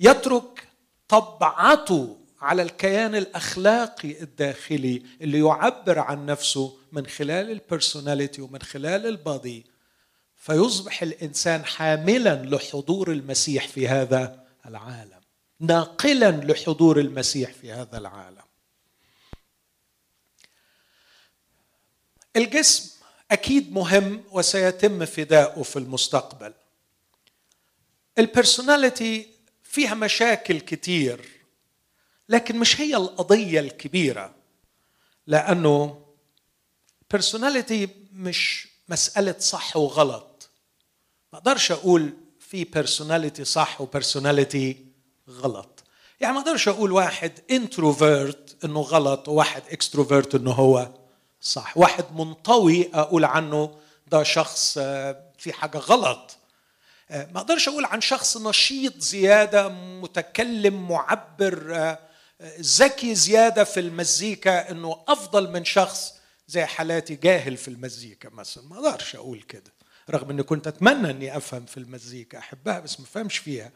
يترك 0.00 0.68
طبعته 1.08 2.16
على 2.40 2.62
الكيان 2.62 3.14
الأخلاقي 3.14 4.22
الداخلي 4.22 5.02
اللي 5.20 5.38
يعبر 5.38 5.98
عن 5.98 6.26
نفسه 6.26 6.78
من 6.92 7.06
خلال 7.06 7.50
ال 7.50 7.58
personality 7.58 8.42
ومن 8.42 8.62
خلال 8.62 9.06
ال 9.06 9.18
body 9.18 9.66
فيصبح 10.36 11.02
الإنسان 11.02 11.64
حاملا 11.64 12.34
لحضور 12.34 13.12
المسيح 13.12 13.68
في 13.68 13.88
هذا 13.88 14.44
العالم. 14.66 15.20
ناقلا 15.60 16.30
لحضور 16.30 17.00
المسيح 17.00 17.52
في 17.52 17.72
هذا 17.72 17.98
العالم. 17.98 18.48
الجسم 22.36 22.98
أكيد 23.30 23.72
مهم 23.72 24.24
وسيتم 24.32 25.04
فداؤه 25.04 25.62
في 25.62 25.78
المستقبل. 25.78 26.54
ال 28.18 28.27
personality 28.27 29.28
فيها 29.62 29.94
مشاكل 29.94 30.60
كتير 30.60 31.28
لكن 32.28 32.58
مش 32.58 32.80
هي 32.80 32.96
القضية 32.96 33.60
الكبيرة 33.60 34.34
لأنه 35.26 36.02
personality 37.10 37.88
مش 38.12 38.68
مسألة 38.88 39.34
صح 39.38 39.76
وغلط. 39.76 40.50
ما 41.32 41.38
أقدرش 41.38 41.72
أقول 41.72 42.12
في 42.40 42.64
personality 42.64 43.44
صح 43.44 43.80
و 43.80 43.89
personality 43.89 44.86
غلط. 45.30 45.84
يعني 46.20 46.34
ما 46.34 46.40
أقدرش 46.40 46.68
أقول 46.68 46.92
واحد 46.92 47.32
introvert 47.50 48.64
إنه 48.64 48.80
غلط 48.80 49.28
وواحد 49.28 49.62
extrovert 49.70 50.34
إنه 50.34 50.50
هو 50.52 50.94
صح. 51.40 51.76
واحد 51.78 52.04
منطوي 52.14 52.90
أقول 52.94 53.24
عنه 53.24 53.78
ده 54.06 54.22
شخص 54.22 54.78
آه، 54.80 55.22
في 55.38 55.52
حاجة 55.52 55.78
غلط. 55.78 56.37
ما 57.10 57.40
أقدرش 57.40 57.68
أقول 57.68 57.84
عن 57.84 58.00
شخص 58.00 58.36
نشيط 58.36 58.98
زيادة 58.98 59.68
متكلم 59.68 60.88
معبر 60.88 61.76
آه، 61.76 61.98
ذكي 62.60 63.14
زيادة 63.14 63.64
في 63.64 63.80
المزيكا 63.80 64.70
انه 64.70 65.04
افضل 65.08 65.50
من 65.50 65.64
شخص 65.64 66.14
زي 66.48 66.64
حالاتي 66.64 67.14
جاهل 67.14 67.56
في 67.56 67.68
المزيكا 67.68 68.28
مثلا. 68.28 68.64
ما 68.64 68.76
أقدرش 68.76 69.16
أقول 69.16 69.42
كده 69.42 69.72
رغم 70.10 70.30
اني 70.30 70.42
كنت 70.42 70.66
اتمنى 70.66 71.10
اني 71.10 71.36
افهم 71.36 71.66
في 71.66 71.76
المزيكا 71.76 72.38
احبها 72.38 72.80
بس 72.80 73.00
ما 73.00 73.06
فهمش 73.06 73.38
فيها. 73.38 73.72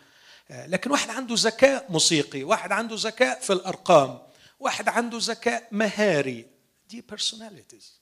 آه، 0.50 0.66
لكن 0.66 0.90
واحد 0.90 1.10
عنده 1.10 1.34
ذكاء 1.38 1.86
موسيقي 1.88 2.42
واحد 2.44 2.72
عنده 2.72 2.96
ذكاء 2.98 3.40
في 3.40 3.52
الأرقام 3.52 4.18
واحد 4.60 4.88
عنده 4.88 5.18
ذكاء 5.20 5.68
مهاري. 5.70 6.46
دي 6.90 7.00
personalities 7.00 8.00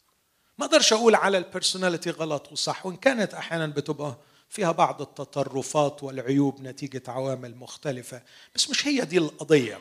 ما 0.58 0.66
أقدرش 0.66 0.92
أقول 0.92 1.14
على 1.14 1.38
ال 1.38 1.44
personality 1.44 2.10
غلط 2.10 2.52
وصح 2.52 2.86
وإن 2.86 2.96
كانت 2.96 3.34
أحيانا 3.34 3.66
بتبقى 3.66 4.18
فيها 4.50 4.72
بعض 4.72 5.02
التطرفات 5.02 6.02
والعيوب 6.02 6.60
نتيجة 6.62 7.02
عوامل 7.08 7.56
مختلفة 7.56 8.22
بس 8.54 8.70
مش 8.70 8.86
هي 8.86 9.00
دي 9.00 9.18
القضية. 9.18 9.78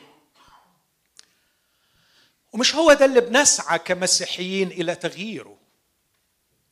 ومش 2.52 2.74
هو 2.74 2.92
ده 2.92 3.04
اللي 3.04 3.20
بنسعى 3.20 3.78
كمسيحيين 3.78 4.68
إلى 4.68 4.94
تغييره. 4.94 5.58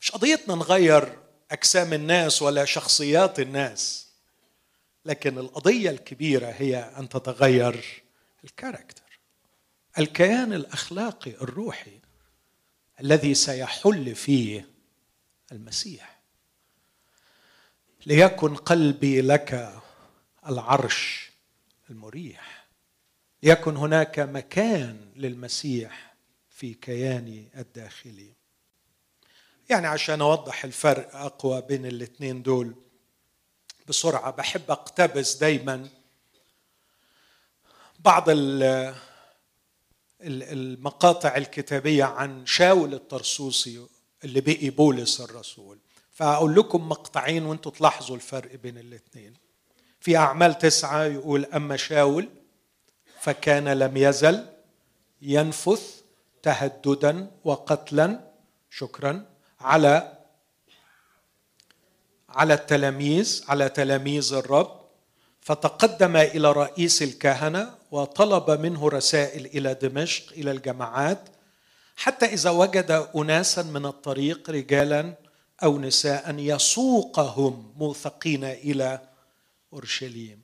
مش 0.01 0.11
قضيتنا 0.11 0.55
نغير 0.55 1.19
أجسام 1.51 1.93
الناس 1.93 2.43
ولا 2.43 2.65
شخصيات 2.65 3.41
الناس 3.41 4.09
لكن 5.05 5.39
القضية 5.39 5.91
الكبيرة 5.91 6.47
هي 6.47 6.77
أن 6.77 7.09
تتغير 7.09 8.03
الكاركتر 8.45 9.03
الكيان 9.99 10.53
الأخلاقي 10.53 11.31
الروحي 11.31 12.01
الذي 13.01 13.35
سيحل 13.35 14.15
فيه 14.15 14.69
المسيح. 15.53 16.18
ليكن 18.07 18.55
قلبي 18.55 19.21
لك 19.21 19.81
العرش 20.47 21.31
المريح. 21.91 22.67
يكن 23.43 23.77
هناك 23.77 24.19
مكان 24.19 25.13
للمسيح 25.17 26.15
في 26.51 26.75
كياني 26.75 27.49
الداخلي. 27.57 28.33
يعني 29.71 29.87
عشان 29.87 30.21
أوضح 30.21 30.65
الفرق 30.65 31.17
أقوى 31.17 31.61
بين 31.61 31.87
الاثنين 31.87 32.43
دول 32.43 32.75
بسرعة 33.89 34.31
بحب 34.31 34.71
أقتبس 34.71 35.35
دايما 35.35 35.89
بعض 37.99 38.25
المقاطع 40.23 41.37
الكتابية 41.37 42.05
عن 42.05 42.47
شاول 42.47 42.95
الطرسوسي 42.95 43.87
اللي 44.25 44.41
بقي 44.41 44.71
بولس 44.71 45.21
الرسول. 45.21 45.79
فأقول 46.19 46.55
لكم 46.55 46.89
مقطعين 46.89 47.47
وأنتم 47.47 47.71
تلاحظوا 47.71 48.17
الفرق 48.17 48.55
بين 48.55 48.79
الاثنين 48.79 49.35
في 50.01 50.17
أعمال 50.17 50.59
تسعة 50.59 51.05
يقول 51.05 51.45
أما 51.45 51.77
شاول 51.77 52.29
فكان 53.21 53.69
لم 53.69 53.97
يزل 53.97 54.47
ينفث 55.23 56.01
تهددا 56.43 57.31
وقتلا 57.45 58.21
شكرا 58.71 59.25
على 59.61 60.13
على 62.29 62.55
التلاميذ 62.55 63.45
على 63.49 63.69
تلاميذ 63.69 64.33
الرب. 64.33 64.81
فتقدم 65.41 66.17
إلى 66.17 66.53
رئيس 66.53 67.03
الكهنة 67.03 67.75
وطلب 67.91 68.51
منه 68.51 68.89
رسائل 68.89 69.47
إلى 69.47 69.75
دمشق 69.75 70.33
إلى 70.33 70.51
الجماعات 70.51 71.29
حتى 71.97 72.27
إذا 72.27 72.51
وجد 72.51 73.09
اناسا 73.17 73.63
من 73.63 73.87
الطريق 73.87 74.51
رجالا 74.51 75.28
أو 75.63 75.79
نساء 75.79 76.35
يسوقهم 76.39 77.75
موثقين 77.77 78.45
إلى 78.45 79.01
أورشليم. 79.73 80.43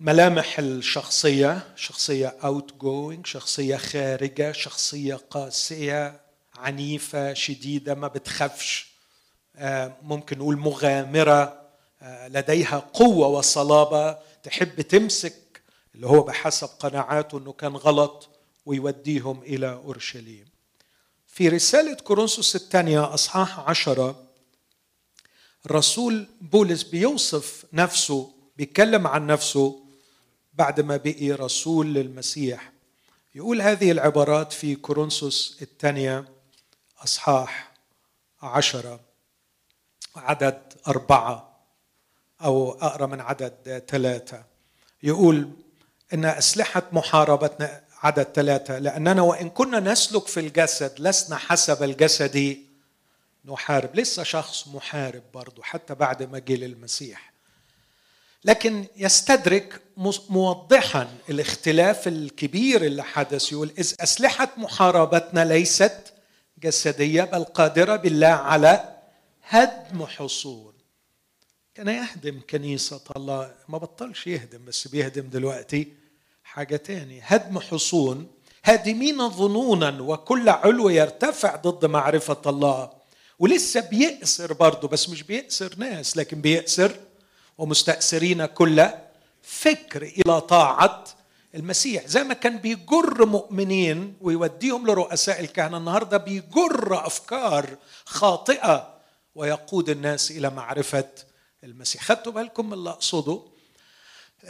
ملامح 0.00 0.58
الشخصية 0.58 1.74
شخصية 1.76 2.36
جوينج 2.78 3.26
شخصية 3.26 3.76
خارجة 3.76 4.52
شخصية 4.52 5.14
قاسية 5.14 6.20
عنيفة 6.56 7.34
شديدة 7.34 7.94
ما 7.94 8.08
بتخافش 8.08 8.90
آه، 9.56 9.96
ممكن 10.02 10.38
نقول 10.38 10.56
مغامرة 10.56 11.60
آه، 12.02 12.28
لديها 12.28 12.78
قوة 12.78 13.26
وصلابة 13.26 14.18
تحب 14.42 14.80
تمسك 14.80 15.62
اللي 15.94 16.06
هو 16.06 16.22
بحسب 16.22 16.68
قناعاته 16.78 17.38
إنه 17.38 17.52
كان 17.52 17.76
غلط 17.76 18.28
ويوديهم 18.66 19.42
إلى 19.42 19.72
أورشليم. 19.72 20.49
في 21.32 21.48
رسالة 21.48 21.94
كورنثوس 21.94 22.56
الثانية 22.56 23.14
أصحاح 23.14 23.60
عشرة 23.60 24.24
الرسول 25.66 26.28
بولس 26.40 26.82
بيوصف 26.82 27.64
نفسه 27.72 28.34
بيتكلم 28.56 29.06
عن 29.06 29.26
نفسه 29.26 29.84
بعد 30.54 30.80
ما 30.80 30.96
بقي 30.96 31.32
رسول 31.32 31.94
للمسيح. 31.94 32.72
يقول 33.34 33.62
هذه 33.62 33.90
العبارات 33.90 34.52
في 34.52 34.74
كورنثوس 34.74 35.58
الثانية 35.62 36.28
أصحاح 37.04 37.72
عشرة 38.42 39.00
عدد 40.16 40.62
أربعة 40.88 41.60
أو 42.40 42.72
أقرأ 42.72 43.06
من 43.06 43.20
عدد 43.20 43.84
ثلاثة. 43.88 44.44
يقول 45.02 45.50
إن 46.14 46.24
أسلحة 46.24 46.82
محاربتنا 46.92 47.84
عدد 48.02 48.22
ثلاثة 48.34 48.78
لأننا 48.78 49.22
وإن 49.22 49.50
كنا 49.50 49.80
نسلك 49.80 50.26
في 50.26 50.40
الجسد 50.40 50.94
لسنا 50.98 51.36
حسب 51.36 51.82
الجسد 51.82 52.58
نحارب. 53.44 53.96
لسه 53.96 54.22
شخص 54.22 54.68
محارب 54.68 55.22
برضه 55.34 55.62
حتى 55.62 55.94
بعد 55.94 56.22
ما 56.22 56.38
جه 56.38 56.54
للمسيح. 56.56 57.32
لكن 58.44 58.86
يستدرك 58.96 59.80
موضحا 60.28 61.08
الاختلاف 61.30 62.08
الكبير 62.08 62.84
اللي 62.84 63.02
حدث. 63.02 63.52
يقول 63.52 63.72
إذ 63.78 63.94
أسلحة 64.00 64.48
محاربتنا 64.56 65.44
ليست 65.44 66.12
جسدية 66.62 67.22
بل 67.22 67.44
قادرة 67.44 67.96
بالله 67.96 68.26
على 68.26 68.96
هدم 69.48 70.06
حصون. 70.06 70.72
كان 71.74 71.88
يهدم 71.88 72.40
كنيسة 72.50 73.00
الله. 73.16 73.54
ما 73.68 73.78
بطلش 73.78 74.26
يهدم 74.26 74.64
بس 74.64 74.88
بيهدم 74.88 75.28
دلوقتي 75.28 75.99
حاجة 76.52 76.76
تانية 76.76 77.22
هدم 77.24 77.58
حصون. 77.58 78.26
هادمين 78.64 79.28
ظنونا 79.28 80.00
وكل 80.02 80.48
علو 80.48 80.88
يرتفع 80.88 81.56
ضد 81.56 81.86
معرفة 81.86 82.42
الله. 82.46 82.90
ولسه 83.38 83.80
بيأسر 83.80 84.52
برضه 84.52 84.88
بس 84.88 85.08
مش 85.08 85.22
بيأسر 85.22 85.74
ناس 85.76 86.16
لكن 86.16 86.40
بيأسر 86.40 86.96
ومستأسرين 87.58 88.46
كل 88.46 88.86
فكر 89.42 90.02
إلى 90.02 90.40
طاعة 90.40 91.04
المسيح. 91.54 92.06
زي 92.06 92.24
ما 92.24 92.34
كان 92.34 92.58
بيجر 92.58 93.26
مؤمنين 93.26 94.16
ويوديهم 94.20 94.86
لرؤساء 94.86 95.40
الكهنة 95.40 95.76
النهاردة 95.76 96.16
بيجر 96.16 97.06
أفكار 97.06 97.76
خاطئة 98.04 98.94
ويقود 99.34 99.88
الناس 99.90 100.30
إلى 100.30 100.50
معرفة 100.50 101.08
المسيح. 101.64 102.02
خدتوا 102.04 102.32
بالكم 102.32 102.66
من 102.66 102.72
اللي 102.72 102.90
أقصده؟ 102.90 103.42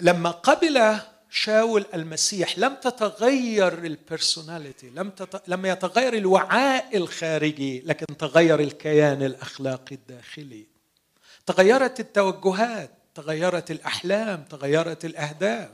لما 0.01 0.31
قبل 0.31 1.01
شاول 1.31 1.87
المسيح 1.95 2.59
لم 2.59 2.75
تتغير 2.75 3.73
البرسوناليتي 3.73 4.91
لم 4.91 5.11
تت... 5.11 5.43
لم 5.49 5.67
يتغير 5.67 6.15
الوعاء 6.15 6.97
الخارجي 6.97 7.81
لكن 7.81 8.17
تغير 8.17 8.61
الكيان 8.61 9.23
الأخلاقي 9.23 9.95
الداخلي. 9.95 10.67
تغيرت 11.47 12.01
التوجهات 12.01 12.91
تغيرت 13.15 13.71
الأحلام 13.71 14.45
تغيرت 14.45 15.05
الأهداف. 15.05 15.71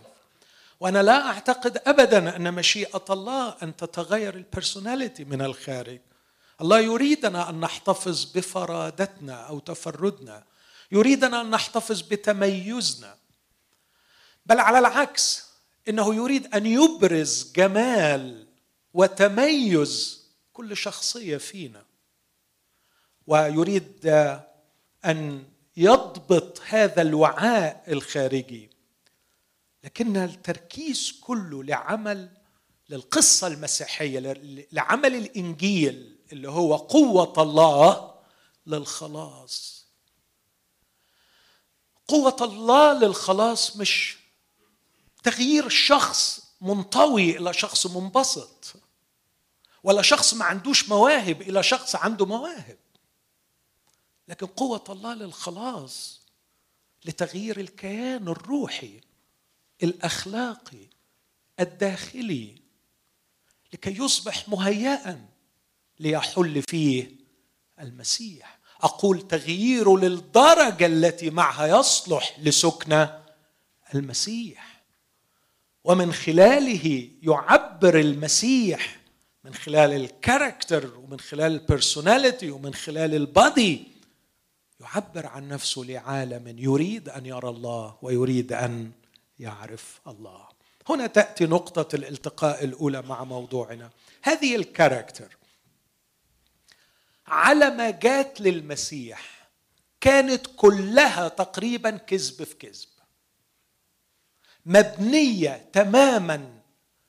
وأنا 0.80 1.02
لا 1.02 1.26
أعتقد 1.26 1.82
ابدا 1.86 2.36
أن 2.36 2.54
مشيئة 2.54 3.04
الله 3.10 3.54
أن 3.62 3.76
تتغير 3.76 4.34
البرسوناليتي 4.34 5.24
من 5.24 5.42
الخارج. 5.42 6.00
الله 6.60 6.80
يريدنا 6.80 7.50
أن 7.50 7.60
نحتفظ 7.60 8.24
بفرادتنا 8.24 9.34
أو 9.34 9.58
تفردنا. 9.58 10.44
يريدنا 10.92 11.40
أن 11.40 11.50
نحتفظ 11.50 12.00
بتميزنا. 12.00 13.16
بل 14.46 14.60
على 14.60 14.78
العكس 14.78 15.45
إنه 15.88 16.14
يريد 16.14 16.54
أن 16.54 16.66
يبرز 16.66 17.52
جمال 17.56 18.46
وتميز 18.94 20.26
كل 20.52 20.76
شخصية 20.76 21.36
فينا. 21.36 21.84
ويريد 23.26 24.06
أن 25.04 25.44
يضبط 25.76 26.60
هذا 26.66 27.02
الوعاء 27.02 27.84
الخارجي. 27.88 28.70
لكن 29.84 30.16
التركيز 30.16 31.20
كله 31.20 31.64
لعمل 31.64 32.28
للقصة 32.88 33.46
المسيحية 33.46 34.18
لعمل 34.72 35.14
الإنجيل 35.14 36.16
اللي 36.32 36.48
هو 36.48 36.76
قوة 36.76 37.42
الله 37.42 38.14
للخلاص. 38.66 39.86
قوة 42.08 42.36
الله 42.40 42.92
للخلاص 42.92 43.76
مش 43.76 44.18
تغيير 45.26 45.68
شخص 45.68 46.40
منطوي 46.60 47.38
إلى 47.38 47.52
شخص 47.52 47.86
منبسط 47.86 48.74
ولا 49.82 50.02
شخص 50.02 50.34
ما 50.34 50.44
عندوش 50.44 50.88
مواهب 50.88 51.42
إلى 51.42 51.62
شخص 51.62 51.96
عنده 51.96 52.26
مواهب. 52.26 52.78
لكن 54.28 54.46
قوة 54.46 54.84
الله 54.88 55.14
للخلاص 55.14 56.20
لتغيير 57.04 57.60
الكيان 57.60 58.28
الروحي 58.28 59.00
الأخلاقي 59.82 60.86
الداخلي 61.60 62.62
لكي 63.72 63.98
يصبح 63.98 64.48
مهيئا 64.48 65.28
ليحل 66.00 66.62
فيه 66.68 67.10
المسيح. 67.80 68.58
أقول 68.80 69.28
تغييره 69.28 69.98
للدرجة 69.98 70.86
التي 70.86 71.30
معها 71.30 71.66
يصلح 71.66 72.36
لسكن 72.40 73.08
المسيح. 73.94 74.75
ومن 75.86 76.12
خلاله 76.12 77.08
يعبر 77.22 78.00
المسيح 78.00 78.96
من 79.44 79.54
خلال 79.54 79.92
ال 79.92 80.03
character 80.03 80.98
ومن 80.98 81.20
خلال 81.20 81.52
ال 81.52 81.60
personality 81.60 82.50
ومن 82.50 82.74
خلال 82.74 83.14
ال 83.14 83.29
body 83.29 83.88
يعبر 84.80 85.26
عن 85.26 85.48
نفسه 85.48 85.82
لعالم 85.82 86.58
يريد 86.58 87.08
أن 87.08 87.26
يرى 87.26 87.48
الله 87.48 87.96
ويريد 88.02 88.52
أن 88.52 88.92
يعرف 89.38 90.00
الله. 90.06 90.48
هنا 90.88 91.06
تأتي 91.06 91.46
نقطة 91.46 91.96
الالتقاء 91.96 92.64
الأولى 92.64 93.02
مع 93.02 93.24
موضوعنا. 93.24 93.90
هذه 94.22 94.56
ال 94.56 94.64
character 94.64 95.36
على 97.26 97.70
ما 97.70 97.90
جات 97.90 98.40
للمسيح 98.40 99.48
كانت 100.00 100.46
كلها 100.56 101.28
تقريبا 101.28 101.90
كذب 101.90 102.44
في 102.44 102.54
كذب. 102.54 102.95
مبنية 104.66 105.68
تماما 105.72 106.60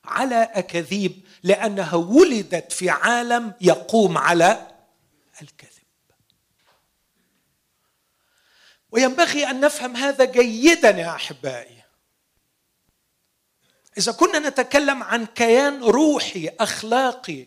على 0.04 0.42
أكاذيب 0.52 1.20
لأنها 1.42 1.94
ولدت 1.94 2.72
في 2.72 2.90
عالم 2.90 3.52
يقوم 3.60 4.18
على 4.18 4.66
الكذب. 5.42 5.68
وينبغي 8.90 9.50
أن 9.50 9.60
نفهم 9.60 9.96
هذا 9.96 10.24
جيدا 10.24 10.90
يا 10.90 11.14
أحبائي. 11.14 11.78
إذا 13.98 14.12
كنا 14.12 14.38
نتكلم 14.38 15.02
عن 15.02 15.26
كيان 15.26 15.82
روحي 15.82 16.48
أخلاقي 16.60 17.46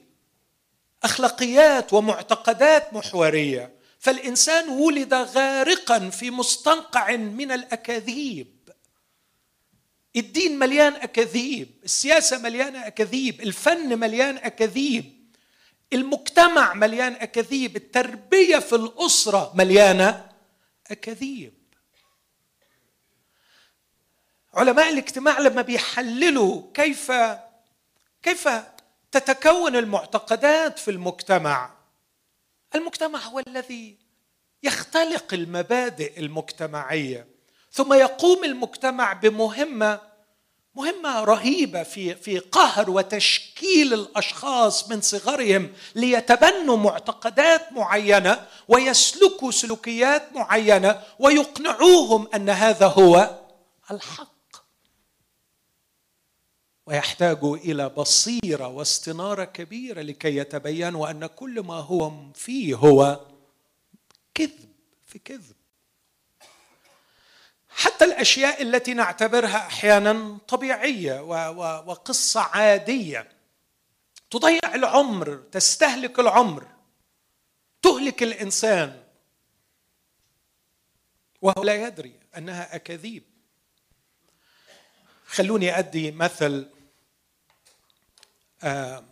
أخلاقيات 1.04 1.94
ومعتقدات 1.94 2.94
محورية 2.94 3.76
فالإنسان 4.00 4.70
ولد 4.70 5.14
غارقا 5.14 6.10
في 6.10 6.32
مستنقع 6.32 7.16
من 7.16 7.52
الأكاذيب. 7.52 8.61
الدين 10.16 10.60
مليان 10.60 10.94
أكاذيب 10.94 11.70
السياسة 11.84 12.38
مليانة 12.38 12.88
أكاذيب 12.88 13.42
الفن 13.42 14.00
مليان 14.00 14.38
أكاذيب 14.38 15.22
المجتمع 15.94 16.74
مليان 16.74 17.14
أكاذيب 17.14 17.76
التربية 17.76 18.60
في 18.60 18.76
الأسرة 18.76 19.52
مليانة 19.56 20.30
أكاذيب. 20.92 21.54
علماء 24.54 24.90
الاجتماع 24.90 25.40
لما 25.40 25.62
بيحللوا 25.62 26.64
كيف 26.74 27.12
كيف 28.24 28.50
تتكون 29.12 29.76
المعتقدات 29.76 30.80
في 30.80 30.92
المجتمع 30.92 31.74
المجتمع 32.76 33.20
هو 33.20 33.40
الذي 33.40 33.98
يختلق 34.64 35.34
المبادئ 35.34 36.20
المجتمعية. 36.20 37.31
ثم 37.72 37.94
يقوم 37.94 38.44
المجتمع 38.44 39.14
بمهمة 39.14 40.12
مهمة 40.76 41.24
رهيبة 41.24 41.84
في 41.84 42.16
في 42.16 42.40
قهر 42.40 42.90
وتشكيل 42.90 43.94
الأشخاص 43.94 44.90
من 44.90 45.02
صغرهم 45.02 45.74
ليتبنوا 45.96 46.78
معتقدات 46.78 47.74
معينة 47.74 48.48
ويسلكوا 48.68 49.52
سلوكيات 49.52 50.34
معينة 50.34 51.04
ويقنعوهم 51.20 52.28
أن 52.36 52.50
هذا 52.50 52.88
هو 52.88 53.40
الحق. 53.92 54.32
ويحتاجوا 56.88 57.58
إلى 57.58 57.90
بصيرة 57.90 58.68
واستنارة 58.68 59.44
كبيرة 59.44 60.02
لكي 60.02 60.38
يتبينوا 60.38 61.12
أن 61.12 61.26
كل 61.26 61.60
ما 61.60 61.74
هو 61.76 62.12
فيه 62.34 62.76
هو 62.76 63.20
كذب 64.34 64.72
في 65.08 65.20
كذب. 65.20 65.61
حتى 67.82 68.06
الأشياء 68.06 68.62
التي 68.62 68.94
نعتبرها 68.94 69.58
أحيانا 69.58 70.38
طبيعية 70.48 71.22
وقصة 71.88 72.42
عادية. 72.42 73.32
تضيع 74.30 74.76
العمر 74.76 75.36
تستهلك 75.36 76.20
العمر 76.20 76.68
تهلك 77.82 78.24
الإنسان. 78.24 79.04
وهو 81.42 81.64
لا 81.64 81.88
يدري 81.88 82.20
أنها 82.38 82.76
أكاذيب. 82.76 83.24
خلوني 85.26 85.80
أدي 85.80 86.12
مثل 86.12 86.70
آه 88.64 89.04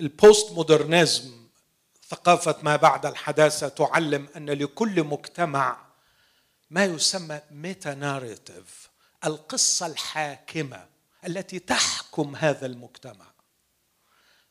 البوست 0.00 0.52
مودرنزم 0.52 1.41
ثقافة 2.12 2.56
ما 2.62 2.76
بعد 2.76 3.06
الحداثة 3.06 3.68
تعلم 3.68 4.28
أن 4.36 4.50
لكل 4.50 5.04
مجتمع 5.04 5.76
ما 6.70 6.84
يسمى 6.84 7.40
ميتا 7.50 7.94
ناريتيف 7.94 8.90
القصة 9.24 9.86
الحاكمة 9.86 10.86
التي 11.26 11.58
تحكم 11.58 12.36
هذا 12.36 12.66
المجتمع. 12.66 13.26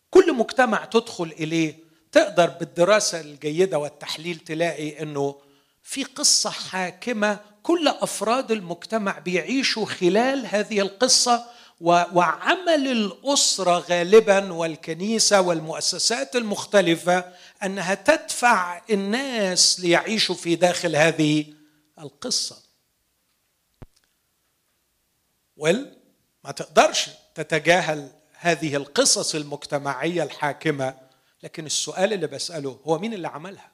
كل 0.10 0.34
مجتمع 0.34 0.86
تدخل 0.86 1.24
إليه 1.24 1.80
تقدر 2.12 2.50
بالدراسة 2.50 3.22
الجيدة 3.22 3.78
والتحليل 3.78 4.40
تلاقي 4.40 5.02
إنه 5.02 5.42
في 5.84 6.04
قصة 6.04 6.50
حاكمة 6.50 7.40
كل 7.64 7.88
أفراد 7.88 8.52
المجتمع 8.52 9.20
بيعيشوا 9.20 9.86
خلال 9.86 10.46
هذه 10.46 10.80
القصة 10.80 11.46
وعمل 11.82 12.88
الأسرة 12.88 13.80
غالبا 13.80 14.54
والكنيسة 14.54 15.42
والمؤسسات 15.42 16.36
المختلفة 16.36 17.34
أنها 17.64 17.94
تدفع 17.94 18.82
الناس 18.90 19.80
ليعيشوا 19.80 20.36
في 20.36 20.56
داخل 20.56 20.96
هذه 20.96 21.46
القصة. 22.00 22.64
ويل 25.58 25.94
ما 26.44 26.52
تقدرش 26.52 27.10
تتجاهل 27.36 28.10
هذه 28.34 28.76
القصص 28.76 29.36
المجتمعية 29.36 30.24
الحاكمة 30.24 30.98
لكن 31.44 31.66
السؤال 31.66 32.14
اللي 32.14 32.28
بسأله 32.28 32.80
هو 32.84 33.00
مين 33.00 33.14
اللي 33.14 33.28
عملها؟ 33.28 33.72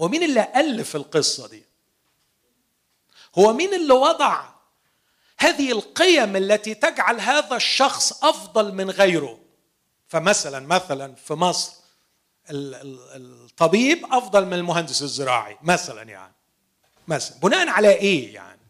هو 0.00 0.08
مين 0.08 0.22
اللي 0.22 0.52
ألف 0.56 0.96
القصة 0.96 1.48
دي؟ 1.48 1.64
هو 3.38 3.52
مين 3.52 3.74
اللي 3.74 3.92
وضع 3.94 4.55
هذه 5.38 5.72
القيم 5.72 6.36
التي 6.36 6.74
تجعل 6.74 7.20
هذا 7.20 7.56
الشخص 7.56 8.24
أفضل 8.24 8.74
من 8.74 8.90
غيره؟ 8.90 9.38
فمثلا 10.08 10.60
مثلا 10.60 11.14
في 11.14 11.34
مصر 11.34 11.72
الطبيب 12.50 14.06
أفضل 14.12 14.46
من 14.46 14.54
المهندس 14.54 15.02
الزراعي 15.02 15.58
مثلا 15.62 16.02
يعني 16.02 16.34
مثلا 17.08 17.38
بناء 17.38 17.68
على 17.68 17.90
إيه 17.90 18.34
يعني؟ 18.34 18.60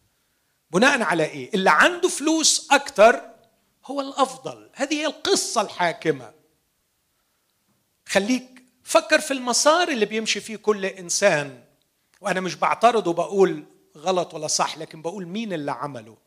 بناء 0.71 1.01
على 1.01 1.23
إيه؟ 1.23 1.53
اللي 1.53 1.69
عنده 1.69 2.09
فلوس 2.09 2.67
أكتر 2.71 3.21
هو 3.85 4.01
الأفضل، 4.01 4.69
هذه 4.73 4.93
هي 4.93 5.05
القصة 5.05 5.61
الحاكمة. 5.61 6.33
خليك 8.07 8.63
فكر 8.83 9.19
في 9.19 9.31
المسار 9.31 9.87
اللي 9.87 10.05
بيمشي 10.05 10.39
فيه 10.39 10.55
كل 10.55 10.85
إنسان 10.85 11.63
وأنا 12.21 12.39
مش 12.39 12.55
بعترض 12.55 13.07
وبقول 13.07 13.65
غلط 13.97 14.33
ولا 14.33 14.47
صح 14.47 14.77
لكن 14.77 15.01
بقول 15.01 15.25
مين 15.25 15.53
اللي 15.53 15.71
عمله 15.71 16.17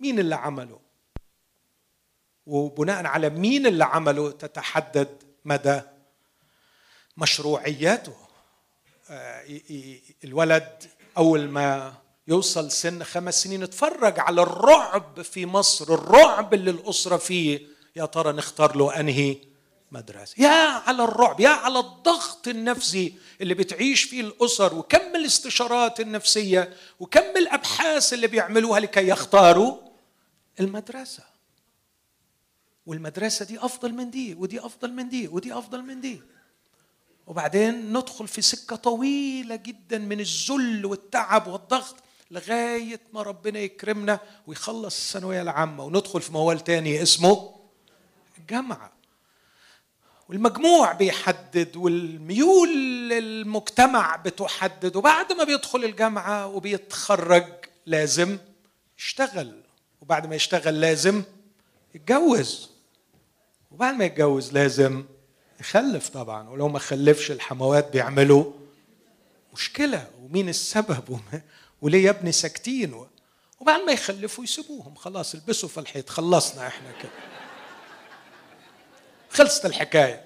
مين 0.00 0.18
اللي 0.18 0.34
عمله؟ 0.34 0.80
وبناء 2.46 3.06
على 3.06 3.30
مين 3.30 3.66
اللي 3.66 3.84
عمله 3.84 4.30
تتحدد 4.30 5.22
مدى 5.44 5.80
مشروعيته 7.16 8.12
آه، 9.10 9.44
الولد 10.24 10.84
أول 11.16 11.48
ما 11.48 11.94
يوصل 12.28 12.70
سن 12.70 13.02
خمس 13.02 13.42
سنين 13.42 13.62
اتفرج 13.62 14.20
على 14.20 14.42
الرعب 14.42 15.22
في 15.22 15.46
مصر 15.46 15.94
الرعب 15.94 16.54
اللي 16.54 16.70
الأسرة 16.70 17.16
فيه. 17.16 17.60
يا 17.96 18.04
ترى 18.06 18.32
نختار 18.32 18.76
له 18.76 19.00
أنهي 19.00 19.36
مدرسة؟ 19.92 20.34
يا 20.38 20.82
على 20.86 21.04
الرعب 21.04 21.40
يا 21.40 21.48
على 21.48 21.78
الضغط 21.78 22.48
النفسي 22.48 23.14
اللي 23.40 23.54
بتعيش 23.54 24.02
فيه 24.02 24.20
الأسر 24.20 24.74
وكم 24.74 25.16
الاستشارات 25.16 26.00
النفسية 26.00 26.74
وكم 27.00 27.36
الأبحاث 27.36 28.12
اللي 28.12 28.26
بيعملوها 28.26 28.80
لكي 28.80 29.08
يختاروا 29.08 29.85
المدرسة. 30.60 31.22
والمدرسة 32.86 33.44
دي 33.44 33.58
أفضل 33.58 33.92
من 33.92 34.10
دي 34.10 34.34
ودي 34.34 34.60
أفضل 34.60 34.92
من 34.92 35.08
دي 35.08 35.28
ودي 35.28 35.54
أفضل 35.54 35.82
من 35.82 36.00
دي. 36.00 36.22
وبعدين 37.26 37.92
ندخل 37.92 38.28
في 38.28 38.42
سكة 38.42 38.76
طويلة 38.76 39.56
جدا 39.56 39.98
من 39.98 40.20
الذل 40.20 40.86
والتعب 40.86 41.46
والضغط 41.46 41.96
لغاية 42.30 43.00
ما 43.12 43.22
ربنا 43.22 43.58
يكرمنا 43.58 44.20
ويخلص 44.46 44.96
الثانوية 45.06 45.42
العامة 45.42 45.84
وندخل 45.84 46.22
في 46.22 46.32
موال 46.32 46.60
تاني 46.64 47.02
اسمه 47.02 47.54
الجامعة 48.38 48.92
والمجموع 50.28 50.92
بيحدد 50.92 51.76
والميول 51.76 52.68
المجتمع 53.12 54.16
بتحدد 54.16 54.96
وبعد 54.96 55.32
ما 55.32 55.44
بيدخل 55.44 55.84
الجامعة 55.84 56.46
وبيتخرج 56.46 57.46
لازم 57.86 58.38
يشتغل. 58.98 59.62
وبعد 60.06 60.26
ما 60.26 60.36
يشتغل 60.36 60.80
لازم 60.80 61.22
يتجوز. 61.94 62.70
وبعد 63.70 63.94
ما 63.94 64.04
يتجوز 64.04 64.52
لازم 64.52 65.04
يخلف 65.60 66.08
طبعا 66.08 66.48
ولو 66.48 66.68
ما 66.68 66.78
خلفش 66.78 67.30
الحموات 67.30 67.92
بيعملوا 67.92 68.52
مشكلة. 69.52 70.10
ومين 70.22 70.48
السبب؟ 70.48 71.20
وليه 71.82 72.04
يا 72.04 72.10
ابني 72.10 72.32
ساكتين؟ 72.32 73.06
وبعد 73.60 73.80
ما 73.80 73.92
يخلفوا 73.92 74.44
يسيبوهم. 74.44 74.94
خلاص 74.94 75.34
البسوا 75.34 75.68
في 75.68 75.80
الحيط. 75.80 76.10
خلصنا 76.10 76.66
إحنا 76.66 76.92
كده. 76.92 77.10
خلصت 79.30 79.66
الحكاية. 79.66 80.24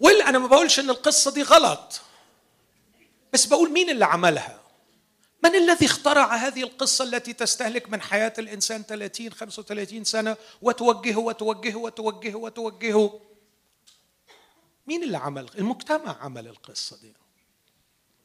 ولا 0.00 0.28
أنا 0.28 0.38
ما 0.38 0.46
بقولش 0.46 0.80
إن 0.80 0.90
القصة 0.90 1.30
دي 1.30 1.42
غلط. 1.42 2.00
بس 3.32 3.46
بقول 3.46 3.72
مين 3.72 3.90
اللي 3.90 4.04
عملها؟ 4.04 4.59
من 5.44 5.54
الذي 5.54 5.86
اخترع 5.86 6.34
هذه 6.34 6.62
القصة 6.62 7.04
التي 7.04 7.32
تستهلك 7.32 7.90
من 7.90 8.00
حياة 8.00 8.32
الإنسان 8.38 8.82
30 8.82 9.32
35 9.32 10.04
سنة 10.04 10.36
وتوجهه 10.62 11.18
وتوجهه 11.18 11.76
وتوجهه 11.76 12.36
وتوجهه 12.36 13.20
مين 14.86 15.02
اللي 15.02 15.18
عمل؟ 15.18 15.50
المجتمع 15.58 16.16
عمل 16.22 16.46
القصة 16.46 16.96
دي. 16.96 17.12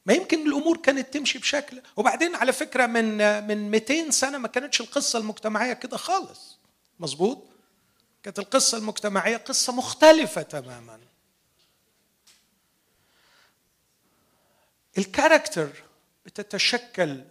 ما 0.06 0.12
يمكن 0.12 0.46
الأمور 0.46 0.76
كانت 0.76 1.14
تمشي 1.14 1.38
بشكل 1.38 1.82
وبعدين 1.96 2.34
على 2.34 2.52
فكرة 2.52 2.86
من 2.86 3.16
من 3.46 3.70
200 3.70 4.10
سنة 4.10 4.38
ما 4.38 4.48
كانتش 4.48 4.80
القصة 4.80 5.18
المجتمعية 5.18 5.72
كده 5.72 5.96
خالص. 5.96 6.58
مظبوط؟ 7.00 7.44
كانت 8.22 8.38
القصة 8.38 8.78
المجتمعية 8.78 9.36
قصة 9.36 9.72
مختلفة 9.72 10.42
تماما. 10.42 11.00
الكاركتر 14.98 15.85
بتتشكل 16.26 17.24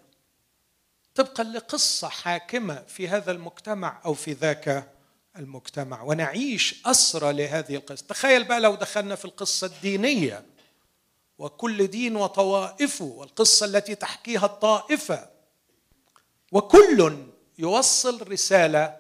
طبقا 1.16 1.44
لقصة 1.44 2.08
حاكمة 2.10 2.84
في 2.88 3.08
هذا 3.08 3.32
المجتمع 3.32 4.02
أو 4.06 4.14
في 4.14 4.34
ذاك 4.34 4.92
المجتمع. 5.36 6.02
ونعيش 6.02 6.82
أسرى 6.86 7.34
لهذه 7.34 7.76
القصة. 7.76 8.06
تخيل 8.08 8.44
بقى 8.44 8.60
لو 8.60 8.76
دخلنا 8.76 9.16
في 9.16 9.26
القصة 9.26 9.68
الدينية. 9.68 10.46
وكل 11.38 11.88
دين 11.88 12.16
وطوائفه 12.16 13.06
والقصة 13.06 13.66
التي 13.66 13.96
تحكيها 13.96 14.46
الطائفة. 14.46 15.30
وكل 16.52 17.28
يوصل 17.58 18.32
رسالة 18.32 18.98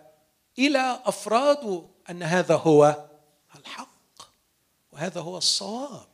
إلى 0.59 1.01
افراده 1.05 1.85
أن 2.09 2.23
هذا 2.23 2.55
هو 2.55 3.05
الحق. 3.55 4.21
وهذا 4.91 5.21
هو 5.21 5.37
الصواب. 5.37 6.07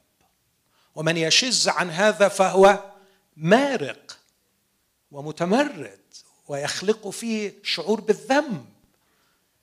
ومن 0.95 1.17
يشز 1.17 1.69
عن 1.69 1.89
هذا 1.89 2.27
فهو 2.27 2.90
مارق 3.35 4.19
ومتمرد 5.11 5.99
ويخلق 6.47 7.09
فيه 7.09 7.53
شعور 7.63 8.01
بالذنب 8.01 8.65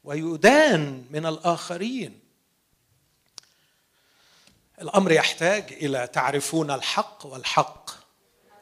ويدان 0.05 1.07
من 1.11 1.27
الآخرين. 1.27 2.21
الأمر 4.81 5.13
يحتاج 5.13 5.73
إلى 5.73 6.07
تعرفون 6.07 6.71
الحق 6.71 7.27
والحق 7.27 7.91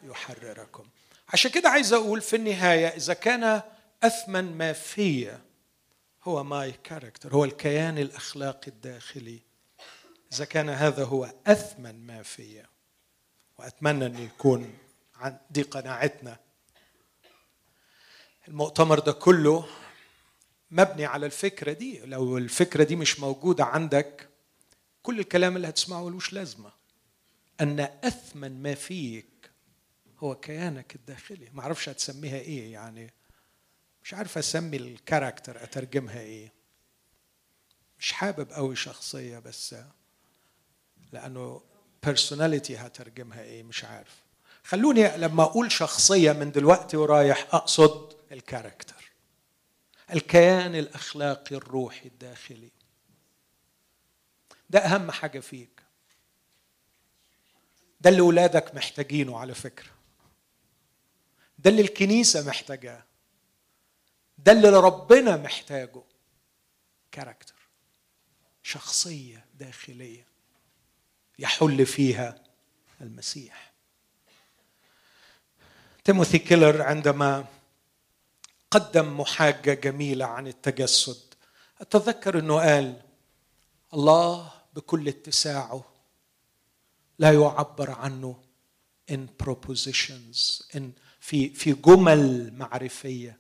يحرركم. 0.03 0.89
عشان 1.29 1.51
كده 1.51 1.69
عايز 1.69 1.93
أقول 1.93 2.21
في 2.21 2.37
النهاية 2.37 2.87
إذا 2.87 3.15
كان 3.15 3.63
أثمن 4.03 4.57
ما 4.59 4.73
في 4.73 5.39
هو 6.25 6.45
my 6.45 6.73
character 6.85 7.35
هو 7.35 7.45
الكيان 7.45 7.99
الأخلاقي 7.99 8.69
الداخلي. 8.69 9.41
إذا 10.33 10.45
كان 10.45 10.69
هذا 10.69 11.05
هو 11.05 11.33
أثمن 11.47 12.07
ما 12.07 12.23
فيا 12.23 12.67
وأتمنى 13.59 14.07
أن 14.07 14.19
يكون 14.19 14.79
دي 15.51 15.63
قناعتنا. 15.63 16.39
المؤتمر 18.49 18.99
ده 18.99 19.13
كله 19.13 19.69
مبني 20.71 21.05
على 21.05 21.27
الفكرة 21.27 21.73
دي. 21.73 22.01
لو 22.01 22.39
الفكرة 22.39 22.85
دي 22.85 22.97
مش 22.97 23.21
موجودة 23.21 23.65
عندك 23.65 24.29
كل 25.03 25.21
الكلام 25.21 25.57
اللي 25.57 25.69
هتسمعه 25.69 26.05
ملوش 26.05 26.33
لازمة. 26.33 26.73
أن 27.61 27.81
أثمن 27.81 28.63
ما 28.63 28.75
فيك 28.75 29.51
هو 30.19 30.35
كيانك 30.35 30.95
الداخلي. 30.95 31.51
ما 31.53 31.63
أعرفش 31.63 31.89
هتسميها 31.89 32.37
إيه 32.39 32.73
يعني. 32.73 33.13
مش 34.03 34.15
عارف 34.15 34.39
أسمي 34.39 34.77
ال 34.77 34.85
character 34.85 35.63
أترجمها 35.63 36.21
إيه. 36.21 36.53
مش 37.99 38.13
حابب 38.13 38.53
قوي 38.53 38.77
شخصية 38.77 39.39
بس 39.39 39.75
لأنه 41.13 41.63
personality 42.05 42.77
هترجمها 42.77 43.43
إيه 43.43 43.63
مش 43.63 43.85
عارف. 43.85 44.26
خلوني 44.67 45.17
لما 45.17 45.43
أقول 45.43 45.73
شخصية 45.73 46.33
من 46.33 46.53
دلوقتي 46.53 46.97
ورايح 46.97 47.55
أقصد 47.55 48.17
ال 48.33 48.40
character. 48.40 49.13
الكيان 50.13 50.75
الأخلاقي 50.75 51.57
الروحي 51.57 52.09
الداخلي. 52.09 52.71
ده 54.71 54.79
أهم 54.79 55.11
حاجة 55.11 55.41
فيك. 55.41 55.83
ده 58.01 58.11
اللي 58.11 58.21
ولادك 58.21 58.75
محتاجينه 58.75 59.39
على 59.39 59.55
فكرة. 59.55 59.91
ده 61.59 61.71
اللي 61.71 61.83
الكنيسة 61.83 62.47
محتاجاه. 62.47 63.05
ده 64.39 64.53
اللي 64.53 64.69
ربنا 64.69 65.37
محتاجه. 65.37 66.03
كاركتر. 67.13 67.55
شخصية 68.63 69.45
داخلية 69.55 70.27
يحل 71.39 71.87
فيها 71.87 72.45
المسيح. 73.01 73.76
تيموثي 76.07 76.39
كيلر 76.39 76.83
عندما 76.83 77.45
قدم 78.71 79.21
محاجة 79.21 79.75
جميلة 79.75 80.25
عن 80.25 80.47
التجسد. 80.47 81.35
أتذكر 81.81 82.39
أنه 82.39 82.55
قال 82.57 83.03
الله 83.95 84.53
بكل 84.75 85.09
اتساعه 85.09 85.85
لا 87.19 87.33
يعبر 87.33 87.91
عنه 87.91 88.37
in 89.13 89.45
propositions 89.45 90.63
in 90.77 90.83
في 91.21 91.49
في 91.49 91.73
جمل 91.73 92.53
معرفية 92.57 93.39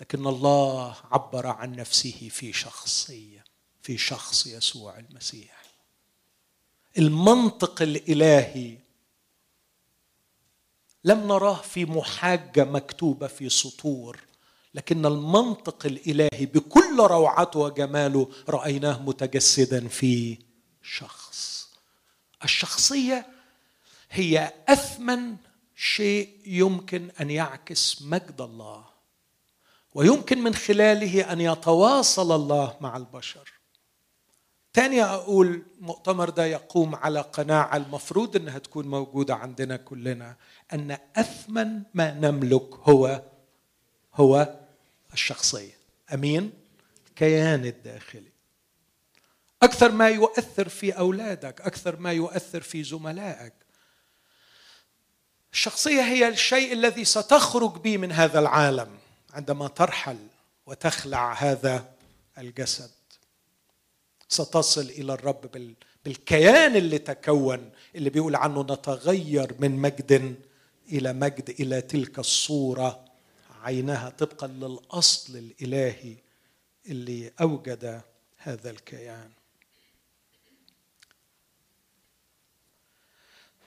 لكن 0.00 0.26
الله 0.26 0.96
عبر 1.10 1.46
عن 1.46 1.72
نفسه 1.72 2.28
في 2.30 2.52
شخصية 2.52 3.44
في 3.82 3.98
شخص 3.98 4.46
يسوع 4.46 4.98
المسيح. 4.98 5.62
المنطق 6.98 7.82
الإلهي 7.82 8.89
لم 11.04 11.26
نراه 11.28 11.54
في 11.54 11.84
محاجة 11.84 12.64
مكتوبة 12.64 13.26
في 13.26 13.48
سطور 13.48 14.20
لكن 14.74 15.06
المنطق 15.06 15.86
الإلهي 15.86 16.46
بكل 16.46 16.96
روعته 17.00 17.58
وجماله 17.60 18.28
رأيناه 18.48 19.02
متجسدا 19.02 19.88
في 19.88 20.38
شخص. 20.82 21.68
الشخصية 22.44 23.26
هي 24.10 24.52
أثمن 24.68 25.36
شيء 25.76 26.28
يمكن 26.46 27.10
أن 27.20 27.30
يعكس 27.30 28.02
مجد 28.02 28.40
الله 28.40 28.84
ويمكن 29.94 30.38
من 30.42 30.54
خلاله 30.54 31.32
أن 31.32 31.40
يتواصل 31.40 32.32
الله 32.32 32.76
مع 32.80 32.96
البشر. 32.96 33.52
تاني 34.72 35.02
أقول 35.04 35.62
المؤتمر 35.80 36.30
ده 36.30 36.46
يقوم 36.46 36.94
على 36.94 37.20
قناعة 37.20 37.76
المفروض 37.76 38.36
إنها 38.36 38.58
تكون 38.58 38.86
موجودة 38.88 39.34
عندنا 39.34 39.76
كلنا 39.76 40.36
أن 40.72 40.98
أثمن 41.16 41.82
ما 41.94 42.10
نملك 42.14 42.74
هو 42.74 43.22
هو 44.14 44.54
الشخصية. 45.12 45.76
أمين؟ 46.14 46.52
الكيان 47.08 47.64
الداخلي. 47.64 48.32
أكثر 49.62 49.92
ما 49.92 50.08
يؤثر 50.08 50.68
في 50.68 50.92
أولادك 50.92 51.60
أكثر 51.60 51.96
ما 51.96 52.12
يؤثر 52.12 52.60
في 52.60 52.82
زملائك. 52.82 53.52
الشخصية 55.52 56.02
هي 56.02 56.28
الشيء 56.28 56.72
الذي 56.72 57.04
ستخرج 57.04 57.78
به 57.78 57.96
من 57.96 58.12
هذا 58.12 58.38
العالم 58.38 58.98
عندما 59.32 59.68
ترحل 59.68 60.18
وتخلع 60.66 61.32
هذا 61.32 61.92
الجسد. 62.38 62.90
ستصل 64.28 64.80
إلى 64.80 65.12
الرب 65.12 65.72
بالكيان 66.04 66.76
اللي 66.76 66.98
تكون 66.98 67.70
اللي 67.94 68.10
بيقول 68.10 68.36
عنه 68.36 68.62
نتغير 68.62 69.54
من 69.58 69.70
مجد 69.70 70.36
إلى 70.92 71.12
مجد 71.12 71.50
إلى 71.60 71.80
تلك 71.80 72.18
الصورة 72.18 73.04
عينها 73.62 74.10
طبقا 74.10 74.46
للأصل 74.46 75.36
الإلهي 75.36 76.16
اللي 76.86 77.32
أوجد 77.40 78.02
هذا 78.36 78.70
الكيان. 78.70 79.30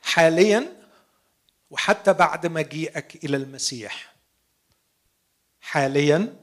حاليا 0.02 0.84
وحتى 1.70 2.14
بعد 2.14 2.48
مجيئك 2.48 3.26
إلى 3.26 3.38
المسيح. 3.38 4.14
حاليا 5.62 6.36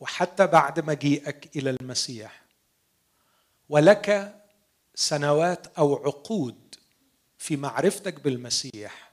وحتى 0.00 0.46
بعد 0.46 0.80
مجيئك 0.80 1.56
إلى 1.56 1.70
المسيح. 1.70 2.42
ولك 3.68 4.34
سنوات 4.94 5.66
أو 5.78 5.96
عقود 5.96 6.74
في 7.38 7.56
معرفتك 7.56 8.20
بالمسيح. 8.20 9.07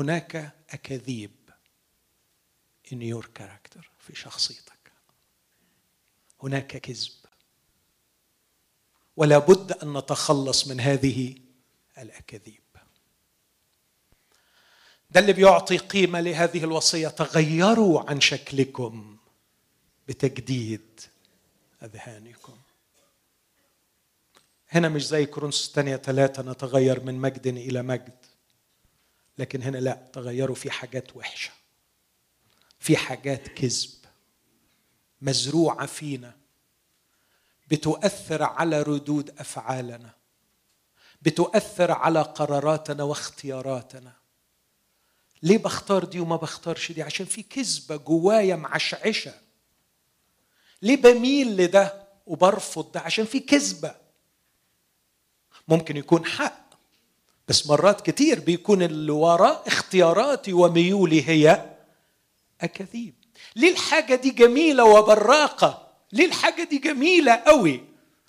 هناك 0.00 0.54
أكاذيب 0.70 1.30
in 2.86 2.96
your 2.96 3.24
character 3.38 3.80
في 3.98 4.14
شخصيتك. 4.14 4.92
هناك 6.42 6.76
كذب. 6.76 7.12
ولا 9.16 9.38
بد 9.38 9.72
أن 9.72 9.98
نتخلص 9.98 10.68
من 10.68 10.80
هذه 10.80 11.34
الأكاذيب. 11.98 12.60
ده 15.10 15.20
اللي 15.20 15.32
بيعطي 15.32 15.76
قيمة 15.76 16.20
لهذه 16.20 16.64
الوصية. 16.64 17.08
تغيروا 17.08 18.10
عن 18.10 18.20
شكلكم 18.20 19.16
بتجديد 20.08 21.00
أذهانكم. 21.82 22.58
هنا 24.68 24.88
مش 24.88 25.06
زي 25.06 25.26
كورنثوس 25.26 25.68
الثانية 25.68 25.96
ثلاثة 25.96 26.42
نتغير 26.42 27.04
من 27.04 27.14
مجد 27.14 27.46
إلى 27.46 27.82
مجد. 27.82 28.19
لكن 29.40 29.62
هنا 29.62 29.78
لا 29.78 30.08
تغيروا 30.12 30.54
في 30.56 30.70
حاجات 30.70 31.16
وحشة 31.16 31.50
في 32.78 32.96
حاجات 32.96 33.48
كذب 33.48 33.90
مزروعة 35.22 35.86
فينا 35.86 36.36
بتؤثر 37.70 38.42
على 38.42 38.82
ردود 38.82 39.30
أفعالنا 39.38 40.20
بتؤثر 41.22 41.92
على 41.92 42.22
قراراتنا 42.22 43.02
واختياراتنا. 43.02 44.12
ليه 45.42 45.58
بختار 45.58 46.04
دي 46.04 46.20
وما 46.20 46.36
بختارش 46.36 46.92
دي؟ 46.92 47.02
عشان 47.02 47.26
في 47.26 47.42
كذبة 47.42 47.96
جوايا 47.96 48.56
معشعشة. 48.56 49.34
ليه 50.82 50.96
بميل 50.96 51.56
لده 51.56 52.08
وبرفض 52.26 52.92
ده؟ 52.92 53.00
عشان 53.00 53.24
في 53.24 53.40
كذبة. 53.40 53.94
ممكن 55.68 55.96
يكون 55.96 56.26
حق. 56.26 56.59
بس 57.50 57.66
مرات 57.66 58.00
كتير 58.10 58.40
بيكون 58.40 58.82
اللي 58.82 59.12
وراء 59.12 59.62
اختياراتي 59.66 60.52
وميولي 60.52 61.28
هي 61.28 61.70
أكاذيب 62.60 63.14
ليه 63.56 63.70
الحاجة 63.70 64.14
دي 64.14 64.30
جميلة 64.30 64.84
وبراقة؟ 64.84 65.92
ليه 66.12 66.26
الحاجة 66.26 66.62
دي 66.64 66.78
جميلة 66.78 67.34
قوي 67.34 67.84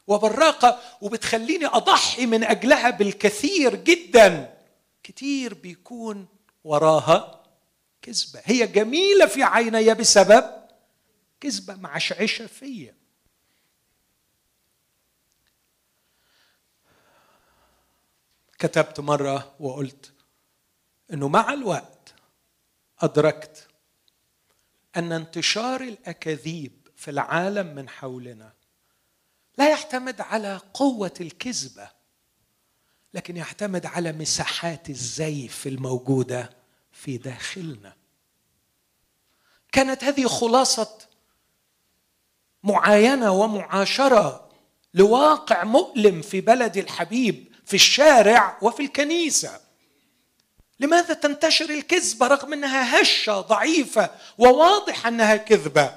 وبراقة 0.07 0.79
وبتخليني 1.01 1.65
أضحي 1.65 2.25
من 2.25 2.43
أجلها 2.43 2.89
بالكثير 2.89 3.75
جدا؟ 3.75 4.53
كتير 5.03 5.53
بيكون 5.53 6.27
وراها 6.63 7.43
كذبة. 8.01 8.41
هي 8.43 8.67
جميلة 8.67 9.25
في 9.25 9.43
عيني 9.43 9.93
بسبب 9.93 10.43
كذبة 11.41 11.75
معشعشة 11.75 12.47
فيا 12.47 12.95
كتبت 18.61 18.99
مرة 18.99 19.55
وقلت 19.59 20.13
إنه 21.13 21.27
مع 21.27 21.53
الوقت 21.53 22.13
أدركت 22.99 23.67
أن 24.95 25.11
انتشار 25.11 25.81
الأكاذيب 25.81 26.87
في 26.95 27.11
العالم 27.11 27.75
من 27.75 27.89
حولنا 27.89 28.53
لا 29.57 29.69
يعتمد 29.69 30.21
على 30.21 30.61
قوة 30.73 31.13
الكذبة 31.21 31.89
لكن 33.13 33.37
يعتمد 33.37 33.85
على 33.85 34.11
مساحات 34.11 34.89
الزيف 34.89 35.67
الموجودة 35.67 36.49
في 36.91 37.17
داخلنا. 37.17 37.95
كانت 39.71 40.03
هذه 40.03 40.27
خلاصة 40.27 40.97
معاينة 42.63 43.31
ومعاشرة 43.31 44.49
لواقع 44.93 45.63
مؤلم 45.63 46.21
في 46.21 46.41
بلد 46.41 46.77
الحبيب 46.77 47.50
في 47.71 47.75
الشارع 47.77 48.57
وفي 48.61 48.83
الكنيسة. 48.83 49.59
لماذا 50.79 51.13
تنتشر 51.13 51.69
الكذبه 51.69 52.27
رغم 52.27 52.53
أنها 52.53 53.01
هشة 53.01 53.41
ضعيفة 53.41 54.09
وواضح 54.37 55.07
أنها 55.07 55.35
كذبة؟ 55.35 55.95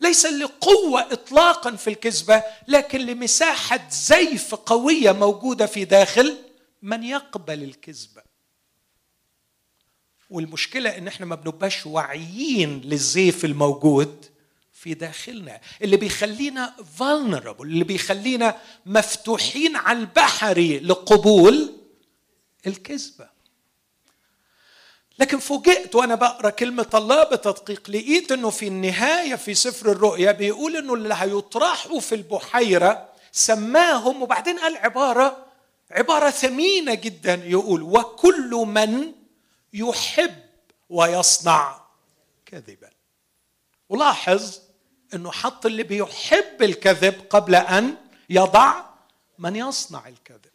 ليس 0.00 0.26
لقوة 0.26 1.12
اطلاقا 1.12 1.76
في 1.76 1.90
الكذبة 1.90 2.42
لكن 2.68 3.00
لمساحة 3.00 3.88
زيف 3.90 4.54
قوية 4.54 5.12
موجودة 5.12 5.66
في 5.66 5.84
داخل 5.84 6.38
من 6.82 7.02
يقبل 7.02 7.62
الكذبه 7.62 8.22
والمشكلة 10.30 10.98
إن 10.98 11.08
إحنا 11.08 11.26
ما 11.26 11.34
بنبقاش 11.34 11.86
واعيين 11.86 12.80
للزيف 12.80 13.44
الموجود. 13.44 14.26
في 14.86 14.94
داخلنا 14.94 15.60
اللي 15.82 15.96
بيخلينا 15.96 16.74
vulnerable 16.98 17.60
اللي 17.60 17.84
بيخلينا 17.84 18.58
مفتوحين 18.86 19.76
على 19.76 19.98
البحري 19.98 20.78
لقبول 20.78 21.72
الكذبة. 22.66 23.28
لكن 25.18 25.38
فوجئت 25.38 25.94
وأنا 25.94 26.14
بقرأ 26.14 26.50
كلمة 26.50 26.86
الله 26.94 27.24
بتدقيق 27.24 27.90
لقيت 27.90 28.32
إنه 28.32 28.50
في 28.50 28.66
النهاية 28.66 29.34
في 29.34 29.54
سفر 29.54 29.92
الرؤيا 29.92 30.32
بيقول 30.32 30.76
إنه 30.76 30.94
اللي 30.94 31.14
هيطرحوا 31.14 32.00
في 32.00 32.14
البحيرة 32.14 33.08
سماهم 33.32 34.22
وبعدين 34.22 34.58
قال 34.58 34.76
عبارة 34.76 35.46
عبارة 35.90 36.30
ثمينة 36.30 36.94
جدا 36.94 37.34
يقول 37.44 37.82
وكل 37.82 38.50
من 38.50 39.12
يحب 39.72 40.34
ويصنع 40.88 41.80
كذبا. 42.46 42.90
ولاحظ 43.88 44.65
إنه 45.14 45.32
حط 45.32 45.66
اللي 45.66 45.82
بيحب 45.82 46.62
الكذب 46.62 47.26
قبل 47.30 47.54
أن 47.54 47.96
يضع 48.30 48.84
من 49.38 49.56
يصنع 49.56 50.08
الكذب. 50.08 50.50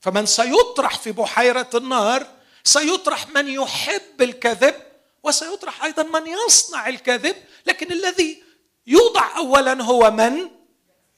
فمن 0.00 0.26
سيطرح 0.26 0.98
في 0.98 1.12
بحيرة 1.12 1.70
النار 1.74 2.26
سيطرح 2.64 3.28
من 3.28 3.48
يحب 3.48 4.22
الكذب 4.22 4.74
وسيطرح 5.22 5.84
أيضا 5.84 6.02
من 6.02 6.26
يصنع 6.26 6.88
الكذب. 6.88 7.36
لكن 7.66 7.92
الذي 7.92 8.42
يوضع 8.86 9.36
اولا 9.36 9.82
هو 9.82 10.10
من 10.10 10.50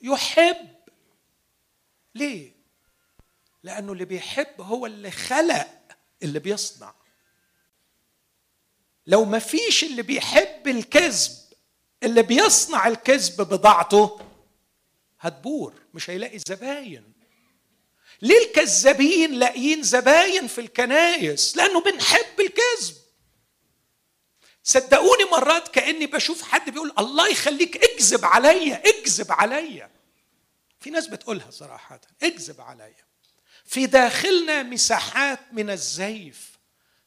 يحب. 0.00 0.74
ليه؟ 2.14 2.52
لأنه 3.62 3.92
اللي 3.92 4.04
بيحب 4.04 4.60
هو 4.60 4.86
اللي 4.86 5.10
خلق 5.10 5.68
اللي 6.22 6.38
بيصنع. 6.38 6.94
لو 9.06 9.24
ما 9.24 9.38
فيش 9.38 9.84
اللي 9.84 10.02
بيحب 10.02 10.68
الكذب 10.68 11.43
اللي 12.04 12.22
بيصنع 12.22 12.88
الكذب 12.88 13.36
بضاعته 13.42 14.20
هتبور 15.20 15.72
مش 15.94 16.10
هيلاقي 16.10 16.38
زباين. 16.38 17.12
ليه 18.22 18.46
الكذابين 18.46 19.32
لاقيين 19.34 19.82
زباين 19.82 20.46
في 20.46 20.60
الكنايس 20.60 21.56
لأنه 21.56 21.80
بنحب 21.80 22.40
الكذب. 22.40 22.96
صدقوني 24.62 25.24
مرات 25.32 25.68
كأني 25.68 26.06
بشوف 26.06 26.42
حد 26.42 26.70
بيقول 26.70 26.92
الله 26.98 27.28
يخليك 27.28 27.84
اكذب 27.84 28.24
عليا 28.24 28.82
اكذب 28.88 29.32
عليا. 29.32 29.90
في 30.80 30.90
ناس 30.90 31.06
بتقولها 31.06 31.50
صراحة 31.50 32.00
اكذب 32.22 32.60
عليا. 32.60 33.04
في 33.64 33.86
داخلنا 33.86 34.62
مساحات 34.62 35.40
من 35.52 35.70
الزيف 35.70 36.58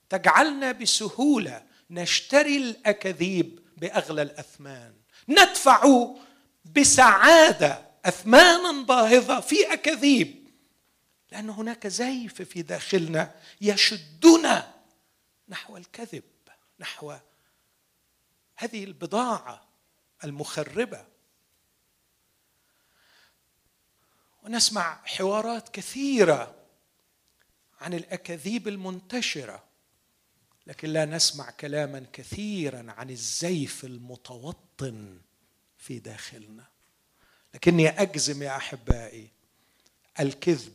تجعلنا 0.10 0.72
بسهولة 0.72 1.64
نشتري 1.90 2.58
الأكاذيب 2.58 3.67
بأغلى 3.78 4.22
الأثمان. 4.22 4.94
ندفع 5.30 6.08
بسعادة 6.66 7.88
أثمانا 8.06 8.86
باهظة 8.86 9.40
في 9.40 9.74
أكاذيب. 9.74 10.48
لأن 11.32 11.50
هناك 11.50 11.88
زيف 11.88 12.42
في 12.42 12.62
داخلنا 12.62 13.36
يشدنا 13.62 14.74
نحو 15.50 15.78
الكذب 15.78 16.24
نحو 16.80 17.16
هذه 18.56 18.84
البضاعة 18.84 19.68
المخربة. 20.24 21.06
ونسمع 24.44 25.00
حوارات 25.06 25.70
كثيرة 25.70 26.56
عن 27.82 27.94
الأكاذيب 27.94 28.68
المنتشرة. 28.68 29.67
لكن 30.68 30.90
لا 30.90 31.06
نسمع 31.06 31.50
كلاما 31.50 32.06
كثيرا 32.14 32.86
عن 32.98 33.10
الزيف 33.10 33.86
المتوطن 33.86 35.18
في 35.78 36.00
داخلنا. 36.00 36.66
لكني 37.54 37.90
أجزم 37.90 38.44
يا 38.44 38.56
أحبائي 38.58 39.30
الكذب 40.20 40.74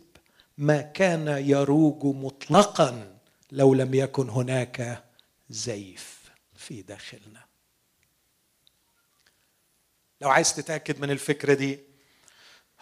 ما 0.58 0.80
كان 0.80 1.28
يروج 1.28 2.04
مطلقا 2.16 3.18
لو 3.52 3.74
لم 3.74 3.94
يكن 3.94 4.28
هناك 4.28 5.04
زيف 5.50 6.30
في 6.54 6.82
داخلنا. 6.82 7.44
لو 10.20 10.30
عايز 10.30 10.54
تتأكد 10.54 11.00
من 11.00 11.10
الفكرة 11.10 11.54
دي 11.54 11.80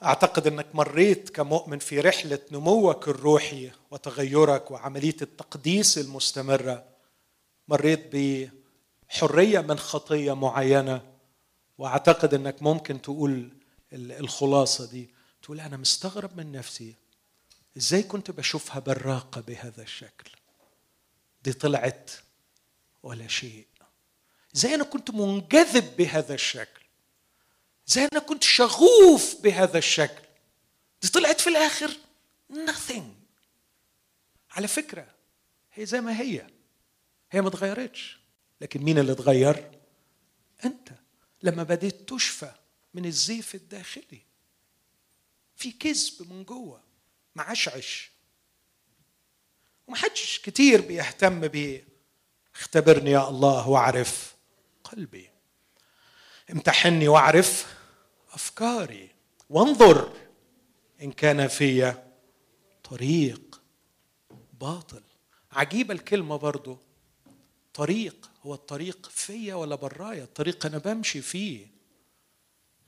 أعتقد 0.02 0.46
إنك 0.46 0.74
مريت 0.74 1.30
كمؤمن 1.30 1.78
في 1.78 2.00
رحلة 2.00 2.38
نموك 2.52 3.08
الروحي 3.08 3.70
وتغيرك 3.90 4.70
وعملية 4.70 5.16
التقديس 5.22 5.98
المستمرة. 5.98 6.89
مريت 7.70 8.10
بحرية 9.10 9.60
من 9.60 9.78
خطية 9.78 10.32
معينة 10.34 11.12
وأعتقد 11.78 12.34
إنك 12.34 12.62
ممكن 12.62 13.02
تقول 13.02 13.50
الخلاصة 13.92 14.90
دي. 14.90 15.10
تقول 15.42 15.60
أنا 15.60 15.76
مستغرب 15.76 16.36
من 16.36 16.52
نفسي 16.52 16.94
إزاي 17.76 18.02
كنت 18.02 18.30
بشوفها 18.30 18.78
براقة 18.78 19.40
بهذا 19.40 19.82
الشكل؟ 19.82 20.30
دي 21.42 21.52
طلعت 21.52 22.10
ولا 23.02 23.28
شيء؟ 23.28 23.66
إزاي 24.56 24.74
أنا 24.74 24.84
كنت 24.84 25.10
منجذب 25.10 25.96
بهذا 25.96 26.34
الشكل؟ 26.34 26.80
إزاي 27.88 28.08
أنا 28.12 28.20
كنت 28.20 28.42
شغوف 28.42 29.36
بهذا 29.42 29.78
الشكل؟ 29.78 30.24
دي 31.02 31.08
طلعت 31.08 31.40
في 31.40 31.50
الآخر 31.50 31.90
nothing. 32.52 33.02
على 34.50 34.68
فكرة 34.68 35.06
هي 35.72 35.86
زي 35.86 36.00
ما 36.00 36.20
هي. 36.20 36.46
هي 37.30 37.40
ما 37.40 37.48
اتغيرتش 37.48 38.20
لكن 38.60 38.82
مين 38.82 38.98
اللي 38.98 39.12
اتغير 39.12 39.70
أنت. 40.64 40.88
لما 41.42 41.62
بديت 41.62 42.08
تشفى 42.08 42.52
من 42.94 43.04
الزيف 43.04 43.54
الداخلي. 43.54 44.22
في 45.56 45.72
كذب 45.72 46.32
من 46.32 46.44
جوه. 46.44 46.82
معشعش 47.34 48.10
ومحدش 49.86 50.38
كتير 50.38 50.80
بيهتم 50.80 51.48
بيه. 51.48 51.88
اختبرني 52.54 53.10
يا 53.10 53.28
الله 53.28 53.68
واعرف 53.68 54.34
قلبي. 54.84 55.30
امتحني 56.50 57.08
واعرف 57.08 57.76
أفكاري. 58.32 59.10
وانظر 59.50 60.16
إن 61.02 61.12
كان 61.12 61.48
في 61.48 61.94
طريق 62.84 63.60
باطل. 64.60 65.02
عجيبة 65.52 65.94
الكلمة 65.94 66.36
برضو. 66.36 66.78
طريق 67.74 68.30
هو 68.42 68.54
الطريق 68.54 69.10
فيا 69.12 69.54
ولا 69.54 69.74
برايا؟ 69.74 70.22
الطريق 70.24 70.66
أنا 70.66 70.78
بمشي 70.78 71.22
فيه. 71.22 71.66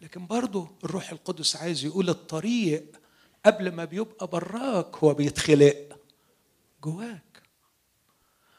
لكن 0.00 0.26
برضو 0.26 0.68
الروح 0.84 1.10
القدس 1.10 1.56
عايز 1.56 1.84
يقول 1.84 2.08
الطريق 2.08 3.00
قبل 3.46 3.72
ما 3.72 3.84
بيبقى 3.84 4.26
براك 4.26 4.96
هو 4.96 5.14
بيتخلق 5.14 5.98
جواك. 6.84 7.42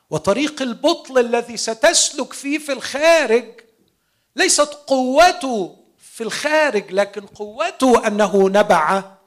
وطريق 0.10 0.62
البطل 0.62 1.18
الذي 1.18 1.58
ستسلك 1.58 2.34
فيه 2.34 2.58
في 2.58 2.72
الخارج 2.72 3.46
ليست 4.36 4.70
قوته 4.88 5.84
في 5.98 6.24
الخارج 6.24 6.92
لكن 6.92 7.26
قوته 7.26 8.08
أنه 8.08 8.50
نبع 8.50 9.18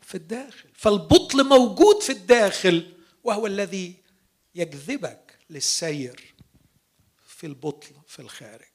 في 0.00 0.14
الداخل. 0.14 0.68
فالبطل 0.74 1.44
موجود 1.44 2.02
في 2.02 2.12
الداخل 2.12 2.94
وهو 3.24 3.46
الذي 3.46 3.94
يجذبك 4.54 5.27
للسير 5.50 6.34
في 7.26 7.46
البطل 7.46 7.94
في 8.06 8.18
الخارج. 8.22 8.68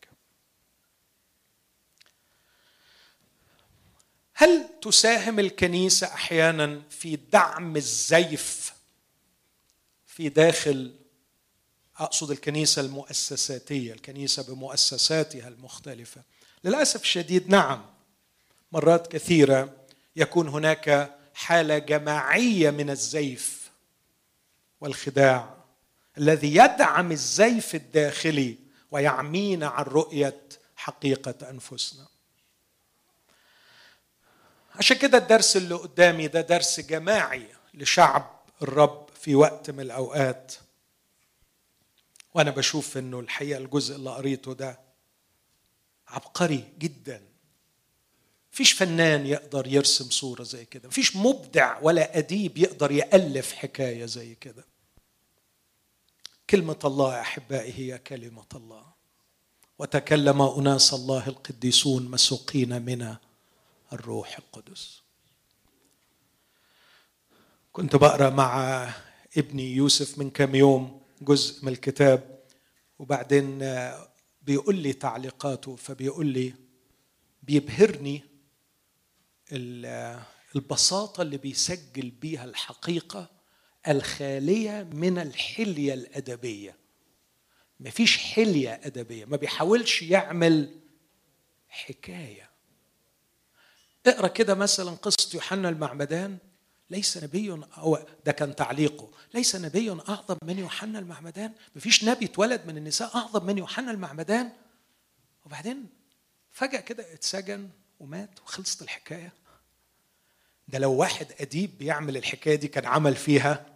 هل 4.33 4.69
تساهم 4.81 5.39
الكنيسة 5.39 6.07
أحيانا 6.07 6.81
في 6.89 7.15
دعم 7.15 7.75
الزيف 7.75 8.73
في 10.05 10.29
داخل 10.29 10.95
أقصد 11.97 12.31
الكنيسة 12.31 12.81
المؤسساتية 12.81 13.93
الكنيسة 13.93 14.43
بمؤسساتها 14.43 15.47
المختلفة؟ 15.47 16.21
للأسف 16.63 17.01
الشديد 17.01 17.49
نعم. 17.49 17.85
مرات 18.71 19.11
كثيرة 19.11 19.75
يكون 20.15 20.47
هناك 20.47 21.17
حالة 21.33 21.77
جماعية 21.77 22.69
من 22.69 22.89
الزيف 22.89 23.71
والخداع. 24.81 25.62
الذي 26.17 26.55
يدعم 26.55 27.11
الزيف 27.11 27.75
الداخلي 27.75 28.57
ويعمينا 28.91 29.67
عن 29.67 29.83
رؤية 29.83 30.41
حقيقة 30.75 31.49
أنفسنا. 31.49 32.07
عشان 34.75 34.97
كده 34.97 35.17
الدرس 35.17 35.57
اللي 35.57 35.75
قدامي 35.75 36.27
ده 36.27 36.41
درس 36.41 36.79
جماعي 36.79 37.47
لشعب 37.73 38.39
الرب 38.61 39.09
في 39.21 39.35
وقت 39.35 39.69
من 39.69 39.79
الأوقات. 39.79 40.53
وأنا 42.33 42.51
بشوف 42.51 42.97
إنه 42.97 43.19
الحقيقة 43.19 43.57
الجزء 43.57 43.95
اللي 43.95 44.09
قريته 44.09 44.53
ده 44.53 44.79
عبقري 46.07 46.73
جدا. 46.79 47.21
مفيش 48.53 48.71
فنان 48.71 49.25
يقدر 49.27 49.67
يرسم 49.67 50.09
صورة 50.09 50.43
زي 50.43 50.65
كده 50.65 50.87
مفيش 50.87 51.15
مبدع 51.15 51.79
ولا 51.81 52.17
أديب 52.17 52.57
يقدر 52.57 52.91
يألف 52.91 53.53
حكاية 53.53 54.05
زي 54.05 54.35
كده. 54.35 54.65
كلمة 56.49 56.79
الله 56.85 57.21
احبائي 57.21 57.73
هي 57.73 57.97
كلمة 57.97 58.45
الله. 58.55 58.85
وتكلم 59.79 60.41
أناس 60.41 60.93
الله 60.93 61.27
القديسون 61.27 62.11
مسوقين 62.11 62.81
من 62.81 63.15
الروح 63.93 64.37
القدس. 64.37 65.01
كنت 67.73 67.95
بقرأ 67.95 68.29
مع 68.29 68.83
ابني 69.37 69.75
يوسف 69.75 70.17
من 70.19 70.29
كم 70.29 70.55
يوم 70.55 71.01
جزء 71.21 71.65
من 71.65 71.71
الكتاب 71.71 72.39
وبعدين 72.99 73.59
بيقول 74.41 74.75
لي 74.75 74.93
تعليقاته 74.93 75.75
فبيقول 75.75 76.25
لي 76.27 76.53
بيبهرني 77.43 78.23
البساطة 80.55 81.21
اللي 81.21 81.37
بيسجل 81.37 82.09
بيها 82.09 82.45
الحقيقة 82.45 83.29
الخالية 83.87 84.87
من 84.93 85.19
الحلية 85.19 85.93
الأدبية. 85.93 86.75
مفيش 87.79 88.17
حلية 88.17 88.81
أدبية. 88.83 89.25
ما 89.25 89.37
بيحاولش 89.37 90.01
يعمل 90.01 90.79
حكاية. 91.69 92.49
اقرأ 94.07 94.27
كده 94.27 94.55
مثلا 94.55 94.91
قصة 94.91 95.35
يوحنا 95.35 95.69
المعمدان. 95.69 96.37
ليس 96.89 97.23
نبي 97.23 97.51
أو 97.77 97.97
ده 98.25 98.31
كان 98.31 98.55
تعليقه. 98.55 99.09
ليس 99.33 99.55
نبي 99.55 99.91
أعظم 99.91 100.37
من 100.43 100.59
يوحنا 100.59 100.99
المعمدان. 100.99 101.53
مفيش 101.75 102.03
نبي 102.03 102.25
اتولد 102.25 102.65
من 102.65 102.77
النساء 102.77 103.15
أعظم 103.15 103.45
من 103.45 103.57
يوحنا 103.57 103.91
المعمدان. 103.91 104.51
وبعدين 105.45 105.87
فجأة 106.51 106.79
كده 106.79 107.13
اتسجن 107.13 107.69
ومات 107.99 108.39
وخلصت 108.39 108.81
الحكاية. 108.81 109.33
ده 110.67 110.79
لو 110.79 110.93
واحد 110.93 111.27
أديب 111.39 111.77
بيعمل 111.77 112.17
الحكاية 112.17 112.55
دي 112.55 112.67
كان 112.67 112.85
عمل 112.85 113.15
فيها 113.15 113.72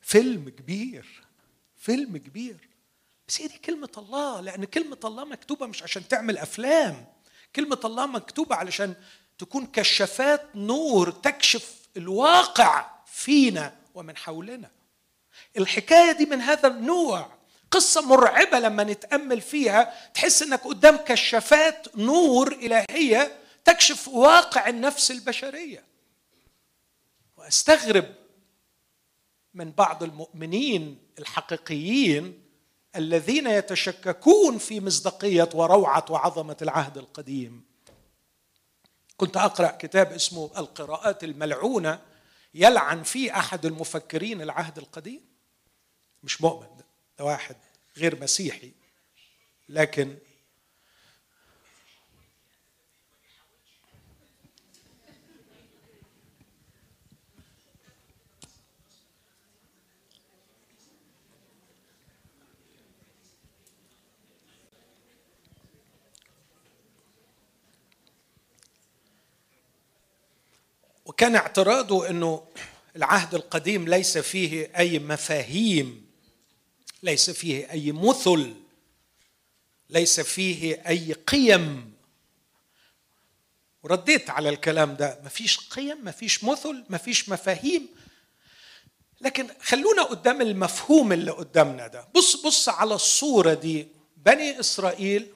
فيلم 0.00 0.48
كبير 0.48 1.22
فيلم 1.76 2.16
كبير. 2.16 2.68
بس 3.28 3.40
هي 3.40 3.46
دي 3.46 3.58
كلمة 3.58 3.90
الله 3.98 4.40
لأن 4.40 4.64
كلمة 4.64 4.98
الله 5.04 5.24
مكتوبة 5.24 5.66
مش 5.66 5.82
عشان 5.82 6.08
تعمل 6.08 6.38
أفلام. 6.38 7.06
كلمة 7.56 7.80
الله 7.84 8.06
مكتوبة 8.06 8.56
علشان 8.56 8.94
تكون 9.38 9.66
كشافات 9.66 10.56
نور 10.56 11.10
تكشف 11.10 11.74
الواقع 11.96 12.90
فينا 13.06 13.76
ومن 13.94 14.16
حولنا. 14.16 14.70
الحكاية 15.56 16.12
دي 16.12 16.26
من 16.26 16.40
هذا 16.40 16.68
النوع. 16.68 17.32
قصة 17.70 18.00
مرعبة 18.00 18.58
لما 18.58 18.84
نتأمل 18.84 19.40
فيها 19.40 20.10
تحس 20.14 20.42
إنك 20.42 20.60
قدام 20.64 20.96
كشافات 20.96 21.96
نور 21.96 22.52
إلهية 22.52 23.38
تكشف 23.64 24.08
واقع 24.08 24.68
النفس 24.68 25.10
البشرية. 25.10 25.84
وأستغرب 27.36 28.14
من 29.54 29.72
بعض 29.72 30.02
المؤمنين 30.02 30.98
الحقيقيين 31.18 32.42
الذين 32.96 33.46
يتشككون 33.46 34.58
في 34.58 34.80
مصداقية 34.80 35.48
وروعة 35.54 36.04
وعظمة 36.10 36.56
العهد 36.62 36.98
القديم. 36.98 37.64
كنت 39.16 39.36
أقرأ 39.36 39.70
كتاب 39.70 40.12
اسمه 40.12 40.50
القراءات 40.56 41.24
الملعونة 41.24 42.00
يلعن 42.54 43.02
فيه 43.02 43.38
أحد 43.38 43.66
المفكرين 43.66 44.42
العهد 44.42 44.78
القديم. 44.78 45.20
مش 46.22 46.42
مؤمن 46.42 46.68
ده 47.18 47.24
واحد 47.24 47.56
غير 47.96 48.22
مسيحي 48.22 48.72
لكن 49.68 50.16
وكان 71.10 71.36
اعتراضه 71.36 72.08
إنه 72.10 72.42
العهد 72.96 73.34
القديم 73.34 73.88
ليس 73.88 74.18
فيه 74.18 74.70
أي 74.78 74.98
مفاهيم 74.98 76.06
ليس 77.02 77.30
فيه 77.30 77.70
أي 77.70 77.92
مثل 77.92 78.54
ليس 79.90 80.20
فيه 80.20 80.82
أي 80.88 81.12
قيم. 81.12 81.92
ورديت 83.82 84.30
على 84.30 84.48
الكلام 84.48 84.96
ده 84.96 85.20
مفيش 85.24 85.58
قيم 85.58 86.04
مفيش 86.04 86.44
مثل 86.44 86.84
مفيش 86.90 87.28
مفاهيم. 87.28 87.88
لكن 89.20 89.48
خلونا 89.62 90.02
قدام 90.02 90.40
المفهوم 90.40 91.12
اللي 91.12 91.30
قدامنا 91.30 91.86
ده. 91.86 92.08
بص 92.14 92.36
بص 92.46 92.68
على 92.68 92.94
الصورة 92.94 93.54
دي. 93.54 93.88
بني 94.16 94.60
إسرائيل 94.60 95.32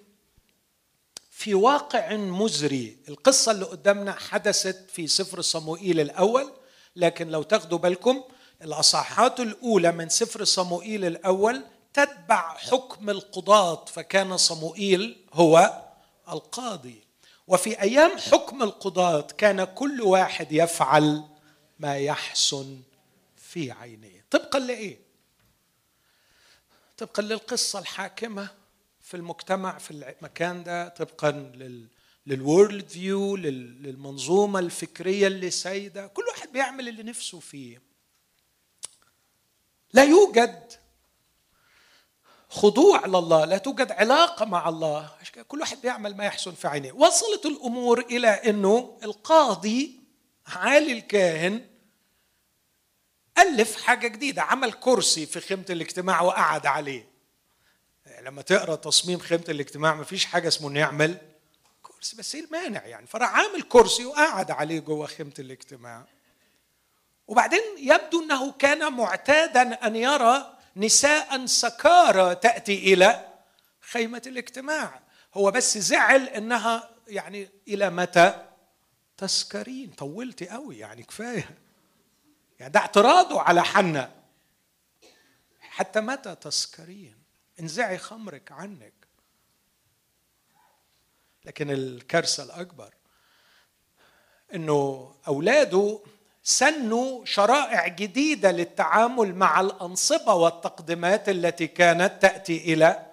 في 1.44 1.54
واقع 1.54 2.16
مزري. 2.16 2.96
القصة 3.08 3.52
اللي 3.52 3.64
قدامنا 3.64 4.12
حدثت 4.12 4.90
في 4.90 5.06
سفر 5.06 5.40
صموئيل 5.40 6.00
الأول 6.00 6.52
لكن 6.96 7.28
لو 7.28 7.42
تاخدوا 7.42 7.78
بالكم 7.78 8.24
الأصحاحات 8.62 9.40
الأولى 9.40 9.92
من 9.92 10.08
سفر 10.08 10.44
صموئيل 10.44 11.04
الأول 11.04 11.64
تتبع 11.92 12.56
حكم 12.56 13.10
القضاة 13.10 13.84
فكان 13.84 14.36
صموئيل 14.36 15.26
هو 15.32 15.82
القاضي. 16.28 17.04
وفي 17.46 17.80
أيام 17.80 18.18
حكم 18.18 18.62
القضاة 18.62 19.20
كان 19.20 19.64
كل 19.64 20.02
واحد 20.02 20.52
يفعل 20.52 21.24
ما 21.78 21.98
يحسن 21.98 22.80
في 23.36 23.72
عينيه. 23.72 24.24
طبقا 24.30 24.58
لإيه؟ 24.58 24.98
طبقا 26.98 27.22
للقصة 27.22 27.78
الحاكمة. 27.78 28.63
في 29.14 29.20
المجتمع 29.20 29.78
في 29.78 29.90
المكان 29.90 30.64
ده 30.64 30.88
طبقا 30.88 31.30
لل 31.30 31.88
للورلد 32.26 32.88
فيو 32.88 33.36
للمنظومة 33.36 34.58
الفكرية 34.58 35.26
اللي 35.26 35.50
سايدة. 35.50 36.06
كل 36.06 36.22
واحد 36.22 36.52
بيعمل 36.52 36.88
اللي 36.88 37.02
نفسه 37.02 37.40
فيه. 37.40 37.82
لا 39.92 40.04
يوجد 40.04 40.72
خضوع 42.48 43.06
لله 43.06 43.44
لا 43.44 43.58
توجد 43.58 43.92
علاقة 43.92 44.44
مع 44.44 44.68
الله. 44.68 45.10
كل 45.48 45.60
واحد 45.60 45.80
بيعمل 45.80 46.16
ما 46.16 46.24
يحسن 46.24 46.52
في 46.54 46.68
عينيه. 46.68 46.92
وصلت 46.92 47.46
الأمور 47.46 48.00
إلى 48.00 48.28
أنه 48.28 48.98
القاضي 49.02 50.00
عالي 50.46 50.92
الكاهن 50.92 51.66
ألف 53.38 53.82
حاجة 53.82 54.08
جديدة 54.08 54.42
عمل 54.42 54.72
كرسي 54.72 55.26
في 55.26 55.40
خيمة 55.40 55.66
الاجتماع 55.70 56.22
وقعد 56.22 56.66
عليه. 56.66 57.13
لما 58.24 58.42
تقرأ 58.42 58.74
تصميم 58.74 59.18
خيمة 59.18 59.44
الاجتماع 59.48 59.94
ما 59.94 60.04
فيش 60.04 60.24
حاجة 60.24 60.48
اسمه 60.48 60.68
إنه 60.68 60.80
يعمل 60.80 61.18
كرسي 61.82 62.16
بس 62.16 62.34
إيه 62.34 62.44
المانع 62.44 62.86
يعني. 62.86 63.06
فراح 63.06 63.38
عامل 63.38 63.62
كرسي 63.62 64.04
وقعد 64.04 64.50
عليه 64.50 64.80
جوه 64.80 65.06
خيمة 65.06 65.32
الاجتماع. 65.38 66.04
وبعدين 67.28 67.62
يبدو 67.78 68.22
إنه 68.22 68.52
كان 68.52 68.92
معتادا 68.92 69.86
أن 69.86 69.96
يرى 69.96 70.58
نساء 70.76 71.46
سكارى 71.46 72.34
تأتي 72.34 72.94
إلى 72.94 73.28
خيمة 73.80 74.22
الاجتماع. 74.26 75.00
هو 75.34 75.50
بس 75.50 75.78
زعل 75.78 76.28
إنها 76.28 76.90
يعني 77.08 77.48
إلى 77.68 77.90
متى؟ 77.90 78.48
تسكرين. 79.16 79.90
طولتي 79.90 80.48
قوي 80.48 80.78
يعني 80.78 81.02
كفاية. 81.02 81.58
يعني 82.60 82.72
ده 82.72 82.80
اعتراضه 82.80 83.40
على 83.40 83.64
حنا 83.64 84.12
حتى 85.60 86.00
متى 86.00 86.34
تسكرين؟ 86.34 87.23
انزعي 87.60 87.98
خمرك 87.98 88.52
عنك. 88.52 88.92
لكن 91.44 91.70
الكارثة 91.70 92.42
الأكبر 92.42 92.94
إنه 94.54 95.12
أولاده 95.28 96.00
سنوا 96.42 97.24
شرائع 97.24 97.88
جديدة 97.88 98.50
للتعامل 98.50 99.34
مع 99.34 99.60
الأنصبة 99.60 100.34
والتقدمات 100.34 101.28
التي 101.28 101.66
كانت 101.66 102.22
تأتي 102.22 102.72
إلى 102.72 103.06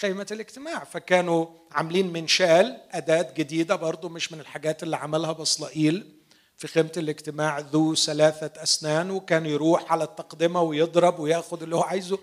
خيمة 0.00 0.26
الاجتماع. 0.30 0.84
فكانوا 0.84 1.46
عاملين 1.72 2.12
منشال 2.12 2.80
أداة 2.90 3.32
جديدة 3.36 3.76
برضو 3.76 4.08
مش 4.08 4.32
من 4.32 4.40
الحاجات 4.40 4.82
اللي 4.82 4.96
عملها 4.96 5.32
بصلائيل 5.32 6.12
في 6.56 6.68
خيمة 6.68 6.92
الاجتماع 6.96 7.58
ذو 7.58 7.94
ثلاثة 7.94 8.62
أسنان 8.62 9.10
وكان 9.10 9.46
يروح 9.46 9.92
على 9.92 10.04
التقدمة 10.04 10.62
ويضرب 10.62 11.18
وياخذ 11.18 11.62
اللي 11.62 11.76
هو 11.76 11.82
عايزه. 11.82 12.18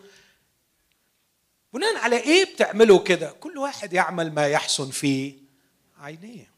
بناء 1.74 1.97
على 1.97 2.17
إيه 2.17 2.53
بتعملوا 2.53 3.03
كده؟ 3.03 3.32
كل 3.32 3.57
واحد 3.57 3.93
يعمل 3.93 4.34
ما 4.34 4.47
يحسن 4.47 4.91
في 4.91 5.39
عينيه. 5.97 6.51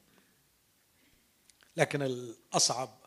لكن 1.78 2.02
الأصعب 2.02 3.00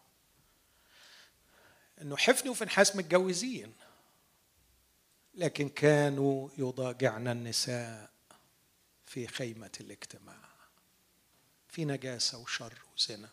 إنه 2.00 2.16
حفني 2.16 2.50
وفنحاس 2.50 2.96
متجوزين. 2.96 3.74
لكن 5.34 5.68
كانوا 5.68 6.48
يضاجعن 6.59 7.28
النساء 7.28 8.11
في 9.06 9.26
خيمة 9.26 9.72
الاجتماع. 9.80 10.48
في 11.68 11.84
نجاسة 11.84 12.38
وشر 12.38 12.74
وزنا. 12.96 13.30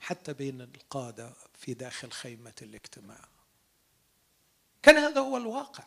حتى 0.00 0.32
بين 0.32 0.60
القادة 0.60 1.34
في 1.58 1.74
داخل 1.74 2.10
خيمة 2.10 2.54
الاجتماع. 2.62 3.28
كان 4.82 4.96
هذا 4.96 5.20
هو 5.20 5.36
الواقع. 5.36 5.84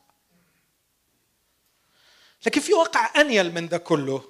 لكن 2.45 2.61
في 2.61 2.73
واقع 2.73 3.21
أنيل 3.21 3.53
من 3.53 3.67
ده 3.67 3.77
كله. 3.77 4.23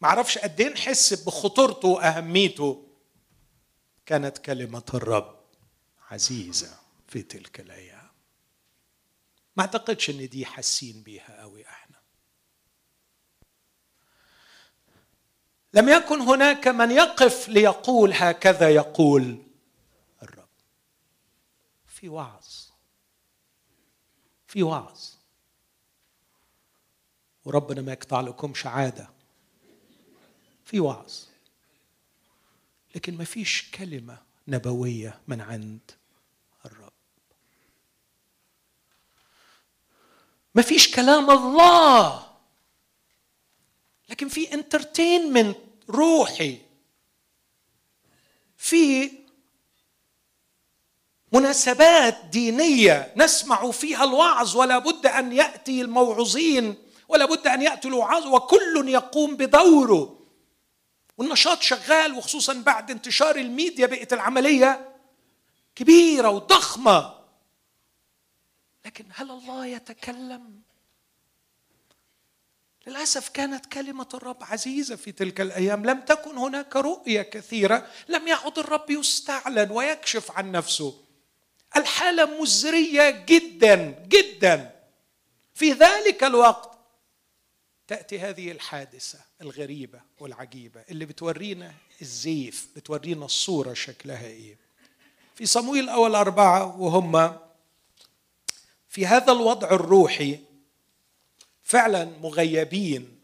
ما 0.00 0.08
أعرفش 0.08 0.38
قد 0.38 0.60
إيه 0.60 0.68
نحس 0.68 1.14
بخطورته 1.14 1.88
وأهميته. 1.88 2.84
كانت 4.06 4.38
كلمة 4.38 4.84
الرب 4.94 5.38
عزيزة 6.10 6.78
في 7.08 7.22
تلك 7.22 7.60
الأيام. 7.60 8.08
ما 9.56 9.62
أعتقدش 9.62 10.10
إن 10.10 10.28
دي 10.28 10.46
حاسين 10.46 11.02
بيها 11.02 11.40
قوي 11.40 11.66
إحنا. 11.66 11.98
لم 15.74 15.88
يكن 15.88 16.20
هناك 16.20 16.68
من 16.68 16.90
يقف 16.90 17.48
ليقول 17.48 18.12
هكذا 18.12 18.70
يقول 18.70 19.42
الرب. 20.22 20.48
في 21.86 22.08
وعظ. 22.08 22.46
في 24.46 24.62
وعظ. 24.62 25.17
وربنا 27.48 27.82
ما 27.82 27.92
يقطع 27.92 28.20
لكمش 28.20 28.66
عاده 28.66 29.10
في 30.64 30.80
وعظ. 30.80 31.12
لكن 32.94 33.16
ما 33.16 33.24
فيش 33.24 33.70
كلمة 33.70 34.18
نبوية 34.48 35.20
من 35.28 35.40
عند 35.40 35.90
الرب. 36.64 36.92
ما 40.54 40.62
فيش 40.62 40.94
كلام 40.94 41.30
الله. 41.30 42.26
لكن 44.08 44.28
في 44.28 44.54
انترتينمنت 44.54 45.58
روحي. 45.90 46.58
في 48.56 49.10
مناسبات 51.32 52.24
دينية 52.24 53.14
نسمع 53.16 53.70
فيها 53.70 54.04
الوعظ 54.04 54.56
ولا 54.56 54.78
بد 54.78 55.06
أن 55.06 55.32
يأتي 55.32 55.80
الموعظين 55.80 56.87
ولا 57.08 57.24
بد 57.24 57.46
أن 57.46 57.62
ياتي 57.62 57.88
الوعاظ 57.88 58.26
وكل 58.26 58.88
يقوم 58.88 59.36
بدوره. 59.36 60.18
والنشاط 61.18 61.62
شغال 61.62 62.14
وخصوصا 62.14 62.52
بعد 62.52 62.90
انتشار 62.90 63.36
الميديا 63.36 63.86
بقت 63.86 64.12
العملية 64.12 64.96
كبيرة 65.74 66.28
وضخمة. 66.28 67.14
لكن 68.86 69.04
هل 69.14 69.30
الله 69.30 69.66
يتكلم؟ 69.66 70.60
للأسف 72.86 73.28
كانت 73.28 73.66
كلمة 73.66 74.08
الرب 74.14 74.36
عزيزة 74.40 74.96
في 74.96 75.12
تلك 75.12 75.40
الأيام. 75.40 75.86
لم 75.86 76.00
تكن 76.00 76.38
هناك 76.38 76.76
رؤية 76.76 77.22
كثيرة. 77.22 77.86
لم 78.08 78.28
يعد 78.28 78.58
الرب 78.58 78.90
يستعلن 78.90 79.70
ويكشف 79.70 80.30
عن 80.30 80.52
نفسه. 80.52 81.04
الحالة 81.76 82.40
مزرية 82.40 83.10
جدا 83.10 84.04
جدا. 84.08 84.78
في 85.54 85.72
ذلك 85.72 86.24
الوقت 86.24 86.67
تأتي 87.88 88.18
هذه 88.18 88.50
الحادثة 88.50 89.18
الغريبة 89.40 90.00
والعجيبة 90.20 90.84
اللي 90.90 91.06
بتورينا 91.06 91.74
الزيف 92.02 92.68
بتورينا 92.76 93.24
الصورة 93.24 93.74
شكلها 93.74 94.26
إيه. 94.26 94.58
في 95.34 95.46
صمويل 95.46 95.84
الأول 95.84 96.14
أربعة 96.14 96.80
وهم 96.80 97.38
في 98.88 99.06
هذا 99.06 99.32
الوضع 99.32 99.70
الروحي 99.70 100.38
فعلا 101.62 102.04
مغيبين 102.04 103.18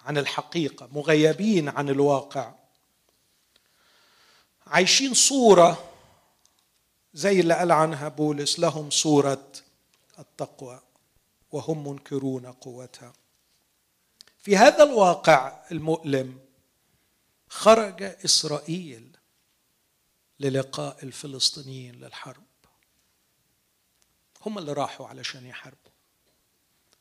عن 0.00 0.18
الحقيقة 0.18 0.88
مغيبين 0.92 1.68
عن 1.68 1.88
الواقع. 1.88 2.54
عايشين 4.66 5.14
صورة 5.14 5.90
زي 7.14 7.40
اللي 7.40 7.54
قال 7.54 7.72
عنها 7.72 8.08
بولس 8.08 8.58
لهم 8.58 8.90
صورة 8.90 9.52
التقوى 10.18 10.80
وهم 11.52 11.88
منكرون 11.88 12.46
قوتها. 12.46 13.12
في 14.48 14.56
هذا 14.56 14.82
الواقع 14.82 15.60
المؤلم 15.72 16.38
خرج 17.48 18.02
إسرائيل 18.02 19.16
للقاء 20.40 21.04
الفلسطينيين 21.04 21.94
للحرب. 21.94 22.44
هم 24.46 24.58
اللي 24.58 24.72
راحوا 24.72 25.06
علشان 25.06 25.46
يحاربوا. 25.46 25.90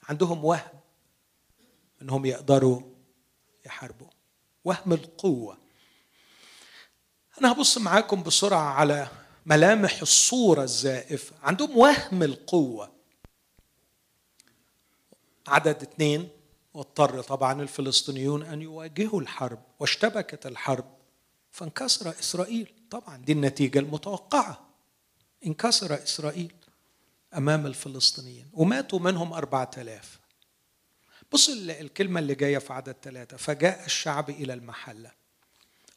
عندهم 0.03 0.45
وهم 0.45 0.79
إنهم 2.01 2.25
يقدروا 2.25 2.81
يحاربوا. 3.65 4.09
وهم 4.65 4.93
القوة. 4.93 5.57
أنا 7.39 7.51
هبص 7.51 7.77
معاكم 7.77 8.23
بسرعة 8.23 8.69
على 8.73 9.09
ملامح 9.45 10.01
الصورة 10.01 10.63
الزائفة. 10.63 11.35
عندهم 11.43 11.77
وهم 11.77 12.23
القوة. 12.23 12.91
عدد 15.47 15.81
اثنين. 15.81 16.36
واضطر 16.77 17.21
طبعا 17.21 17.61
الفلسطينيون 17.61 18.43
أن 18.43 18.61
يواجهوا 18.61 19.21
الحرب 19.21 19.59
واشتبكت 19.79 20.45
الحرب 20.45 20.97
فانكسر 21.51 22.09
إسرائيل. 22.09 22.73
طبعا 22.91 23.17
دي 23.17 23.31
النتيجة 23.31 23.79
المتوقعة 23.79 24.67
انكسر 25.45 26.03
إسرائيل 26.03 26.53
أمام 27.37 27.65
الفلسطينيين 27.65 28.49
وماتوا 28.53 28.99
منهم 28.99 29.33
أربعة 29.33 29.71
آلاف. 29.77 30.19
بص 31.31 31.49
الكلمة 31.49 32.19
اللي 32.19 32.35
جاية 32.35 32.57
في 32.57 32.73
عدد 32.73 32.95
ثلاثة 33.03 33.37
فجاء 33.37 33.85
الشعب 33.85 34.29
إلى 34.29 34.53
المحلة 34.53 35.11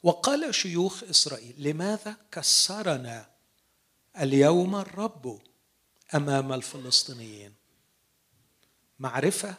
وقال 0.03 0.55
شيوخ 0.55 1.05
إسرائيل 1.05 1.55
لماذا 1.59 2.17
كسرنا 2.33 3.31
اليوم 4.21 4.77
الرب 4.77 5.41
أمام 6.15 6.53
الفلسطينيين؟ 6.53 7.55
معرفة 8.99 9.55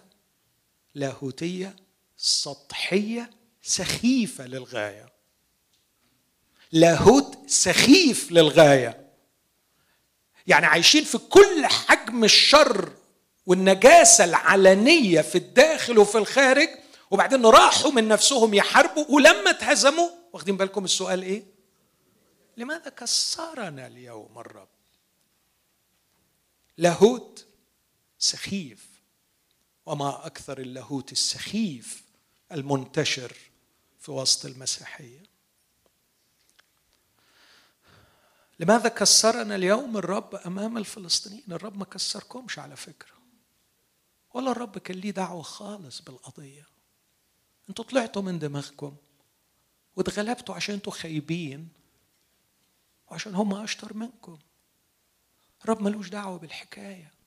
لاهوتية 0.95 1.75
سطحية 2.17 3.29
سخيفة 3.61 4.45
للغاية. 4.45 5.09
لاهوت 6.71 7.49
سخيف 7.49 8.31
للغاية. 8.31 9.11
يعني 10.47 10.65
عايشين 10.65 11.03
في 11.03 11.17
كل 11.17 11.65
حجم 11.65 12.23
الشر 12.23 12.93
والنجاسة 13.45 14.23
العلنية 14.23 15.21
في 15.21 15.37
الداخل 15.37 15.97
وفي 15.97 16.17
الخارج 16.17 16.69
وبعدين 17.11 17.45
راحوا 17.45 17.91
من 17.91 18.07
نفسهم 18.07 18.53
يحاربوا 18.53 19.05
ولما 19.09 19.49
اتهزموا 19.49 20.09
واخدين 20.33 20.57
بالكم 20.57 20.85
السؤال 20.85 21.23
إيه؟ 21.23 21.43
لماذا 22.57 22.89
كسرنا 22.89 23.87
اليوم 23.87 24.39
الرب؟ 24.39 24.67
لاهوت 26.77 27.45
سخيف. 28.19 28.90
وما 29.91 30.25
أكثر 30.25 30.59
اللاهوت 30.59 31.11
السخيف 31.11 32.03
المنتشر 32.51 33.37
في 33.99 34.11
وسط 34.11 34.45
المسيحية. 34.45 35.23
لماذا 38.59 38.89
كسرنا 38.89 39.55
اليوم 39.55 39.97
الرب 39.97 40.35
أمام 40.35 40.77
الفلسطينيين؟ 40.77 41.43
الرب 41.51 41.77
ما 41.77 41.85
كسركمش 41.85 42.59
على 42.59 42.75
فكرة. 42.75 43.13
ولا 44.33 44.51
الرب 44.51 44.77
كان 44.77 44.97
ليه 44.97 45.11
دعوة 45.11 45.41
خالص 45.41 46.01
بالقضية. 46.01 46.67
أنتوا 47.69 47.85
طلعتوا 47.85 48.21
من 48.21 48.39
دماغكم 48.39 48.95
واتغلبتوا 49.95 50.55
عشان 50.55 50.75
أنتوا 50.75 50.93
خايبين 50.93 51.69
وعشان 53.07 53.35
هم 53.35 53.53
أشطر 53.53 53.93
منكم. 53.93 54.39
الرب 55.63 55.81
ملوش 55.81 56.09
دعوة 56.09 56.37
بالحكاية. 56.37 57.20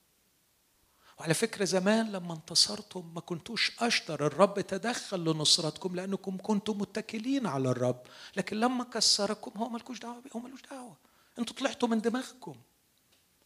وعلى 1.19 1.35
فكرة 1.35 1.65
زمان 1.65 2.13
لما 2.13 2.35
انتصرتم 2.35 3.15
ما 3.15 3.21
كنتوش 3.21 3.73
أشطر 3.81 4.27
الرب 4.27 4.61
تدخل 4.61 5.21
لنصرتكم 5.21 5.97
لأنكم 5.97 6.39
كنتم 6.43 6.79
متكلين 6.79 7.47
على 7.47 7.71
الرب 7.71 8.03
لكن 8.37 8.57
لما 8.61 8.85
كسركم 8.85 9.61
هو 9.61 9.69
ملكوش 9.69 9.99
دعوة 9.99 10.23
هو 10.37 10.41
ملوش 10.41 10.61
دعوة. 10.71 10.97
أنتوا 11.39 11.57
طلعتوا 11.57 11.89
من 11.89 12.01
دماغكم. 12.01 12.55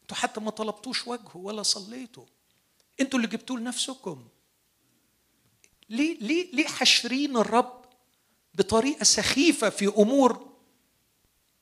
أنتوا 0.02 0.16
حتى 0.16 0.40
ما 0.40 0.50
طلبتوش 0.50 1.08
وجهه 1.08 1.36
ولا 1.36 1.62
صليتوا. 1.62 2.24
أنتوا 3.00 3.18
اللي 3.18 3.30
جبتوه 3.30 3.58
لنفسكم. 3.58 4.28
ليه 5.88 6.18
ليه 6.18 6.52
ليه 6.52 6.66
حشرين 6.66 7.36
الرب 7.36 7.84
بطريقة 8.54 9.04
سخيفة 9.04 9.68
في 9.68 9.86
أمور 9.86 10.48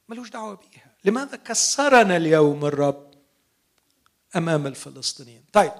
ملوش 0.08 0.30
دعوة 0.30 0.54
بيها؟ 0.54 0.94
لماذا 1.04 1.36
كسرنا 1.36 2.16
اليوم 2.16 2.64
الرب 2.64 3.10
أمام 4.36 4.66
الفلسطينيين؟ 4.66 5.44
طيب 5.52 5.72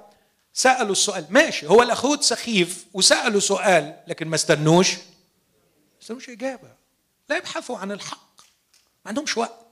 سألوا 0.57 0.93
السؤال. 0.93 1.27
ماشي 1.31 1.67
هو 1.67 1.83
الأخوت 1.83 2.23
سخيف 2.23 2.87
وسألوا 2.95 3.41
سؤال 3.41 4.03
لكن 4.07 4.29
ما 4.29 4.35
استنوش. 4.35 4.95
ما 4.95 5.03
استنوش 6.03 6.29
إجابة. 6.29 6.69
لا 7.29 7.37
يبحثوا 7.37 7.79
عن 7.79 7.93
الحق. 7.93 8.41
ما 9.05 9.09
عندهمش 9.09 9.37
وقت. 9.37 9.67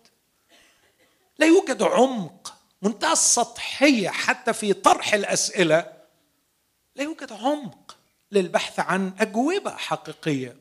لا 1.38 1.46
يوجد 1.46 1.82
عمق 1.82 2.54
منتهى 2.82 3.12
السطحية 3.12 4.08
حتى 4.08 4.52
في 4.52 4.72
طرح 4.72 5.14
الأسئلة. 5.14 5.92
لا 6.96 7.02
يوجد 7.02 7.32
عمق 7.32 7.96
للبحث 8.32 8.80
عن 8.80 9.12
أجوبة 9.18 9.76
حقيقية. 9.76 10.56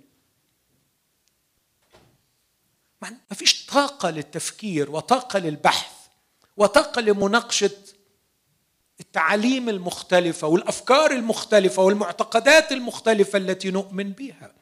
ما 3.01 3.35
فيش 3.35 3.65
طاقة 3.65 4.09
للتفكير 4.09 4.91
وطاقة 4.91 5.39
للبحث 5.39 5.93
وطاقة 6.57 7.01
لمناقشة 7.01 7.71
التعاليم 8.99 9.69
المختلفة 9.69 10.47
والأفكار 10.47 11.11
المختلفة 11.11 11.81
والمعتقدات 11.83 12.71
المختلفة 12.71 13.37
التي 13.37 13.71
نؤمن 13.71 14.11
بها. 14.11 14.55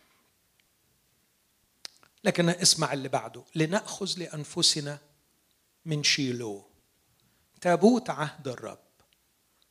لكن 2.23 2.49
اسمع 2.49 2.93
اللي 2.93 3.09
بعده. 3.09 3.43
لنأخذ 3.55 4.13
لأنفسنا 4.17 4.99
من 5.85 6.03
شيلو. 6.03 6.63
تابوت 7.61 8.09
عهد 8.09 8.47
الرب. 8.47 8.79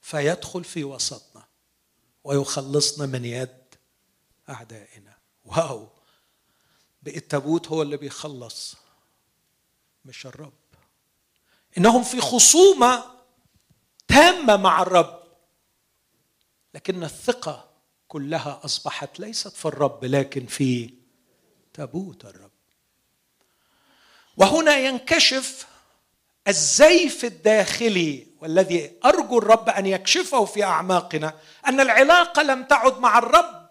فيدخل 0.01 0.65
في 0.65 0.85
وسطنا 0.85 1.45
ويخلصنا 2.25 3.07
من 3.07 3.25
يد 3.25 3.59
أعدائنا. 4.49 5.19
واو! 5.45 5.89
بقى 7.03 7.17
التابوت 7.17 7.69
هو 7.69 7.83
اللي 7.83 7.97
بيخلص 7.97 8.77
مش 10.05 10.27
الرب. 10.27 10.53
إنهم 11.79 12.05
في 12.05 12.21
خصومة 12.21 13.20
تامه 14.11 14.57
مع 14.57 14.83
الرب. 14.83 15.21
لكن 16.75 17.05
الثقة 17.05 17.71
كلها 18.09 18.61
أصبحت 18.65 19.21
ليست 19.21 19.57
في 19.57 19.65
الرب 19.65 20.05
لكن 20.05 20.47
في 20.47 20.95
تابوت 21.75 22.25
الرب. 22.25 22.51
وهنا 24.37 24.77
ينكشف 24.77 25.67
الزيف 26.49 27.25
الداخلي 27.25 28.27
والذي 28.41 28.99
أرجو 29.05 29.39
الرب 29.39 29.69
أن 29.69 29.87
يكشفه 29.87 30.45
في 30.45 30.65
أعماقنا 30.65 31.39
أن 31.67 31.81
العلاقة 31.81 32.43
لم 32.43 32.65
تعد 32.65 32.99
مع 32.99 33.19
الرب. 33.19 33.71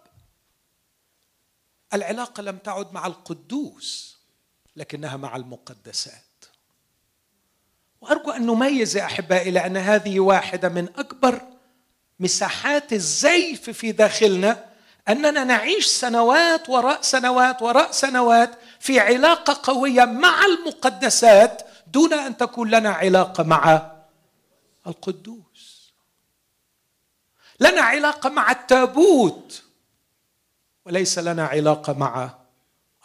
العلاقة 1.94 2.42
لم 2.42 2.58
تعد 2.58 2.92
مع 2.92 3.06
القدوس 3.06 4.18
لكنها 4.76 5.16
مع 5.16 5.36
المقدسات. 5.36 6.29
وأرجو 8.00 8.30
أن 8.30 8.46
نميز 8.46 8.96
يا 8.96 9.04
أحبائي 9.04 9.50
لأن 9.50 9.76
هذه 9.76 10.20
واحدة 10.20 10.68
من 10.68 10.88
أكبر 10.96 11.42
مساحات 12.20 12.92
الزيف 12.92 13.70
في 13.70 13.92
داخلنا 13.92 14.64
أننا 15.08 15.44
نعيش 15.44 15.86
سنوات 15.86 16.68
وراء 16.68 17.02
سنوات 17.02 17.62
وراء 17.62 17.90
سنوات 17.92 18.50
في 18.80 19.00
علاقة 19.00 19.72
قوية 19.72 20.04
مع 20.04 20.44
المقدسات 20.44 21.62
دون 21.86 22.12
أن 22.12 22.36
تكون 22.36 22.70
لنا 22.70 22.90
علاقة 22.90 23.42
مع 23.42 23.92
القدوس. 24.86 25.92
لنا 27.60 27.82
علاقة 27.82 28.30
مع 28.30 28.50
التابوت 28.50 29.62
وليس 30.84 31.18
لنا 31.18 31.46
علاقة 31.46 31.92
مع 31.92 32.34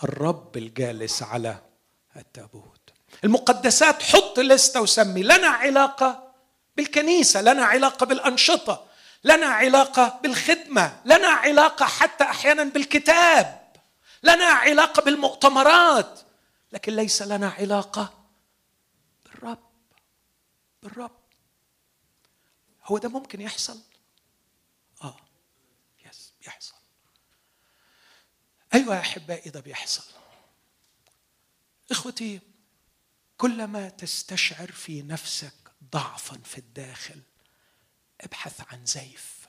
الرب 0.03 0.57
الجالس 0.57 1.23
على 1.23 1.57
التابوت. 2.15 2.74
المقدسات 3.24 4.03
حط 4.03 4.39
لستة 4.39 4.82
وسمي 4.82 5.24
لنا 5.24 5.47
علاقة 5.47 6.34
بالكنيسة 6.78 7.41
لنا 7.41 7.66
علاقة 7.66 8.05
بالأنشطة 8.05 8.86
لنا 9.24 9.45
علاقة 9.45 10.20
بالخدمة 10.24 11.01
لنا 11.05 11.28
علاقة 11.28 11.86
حتى 11.86 12.24
أحيانا 12.24 12.63
بالكتاب 12.63 13.66
لنا 14.24 14.45
علاقة 14.45 15.01
بالمؤتمرات. 15.01 16.20
لكن 16.72 16.95
ليس 16.95 17.22
لنا 17.22 17.49
علاقة 17.49 18.13
بالرب 19.26 19.59
بالرب. 20.84 21.11
هو 22.86 22.97
ده 22.97 23.09
ممكن 23.09 23.41
يحصل؟ 23.41 23.80
آه 25.03 25.16
يس 26.05 26.34
بيحصل 26.41 26.74
أيوه 28.74 28.95
يا 28.95 28.99
أحبائي 29.01 29.49
ده 29.49 29.59
بيحصل. 29.59 30.03
إخوتي 31.91 32.39
كلما 33.38 33.89
تستشعر 33.89 34.71
في 34.71 35.01
نفسك 35.01 35.53
ضعفا 35.91 36.38
في 36.43 36.57
الداخل 36.57 37.21
ابحث 38.21 38.73
عن 38.73 38.86
زيف 38.86 39.47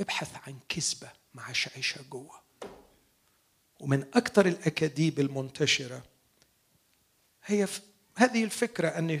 ابحث 0.00 0.36
عن 0.46 0.58
كذبة 0.68 1.10
مع 1.34 1.52
شعيشة 1.52 2.02
جوه. 2.10 2.42
ومن 3.80 4.02
أكثر 4.14 4.46
الأكاذيب 4.46 5.20
المنتشرة 5.20 6.02
هي 7.44 7.68
هذه 8.16 8.44
الفكرة 8.44 8.88
أني 8.88 9.20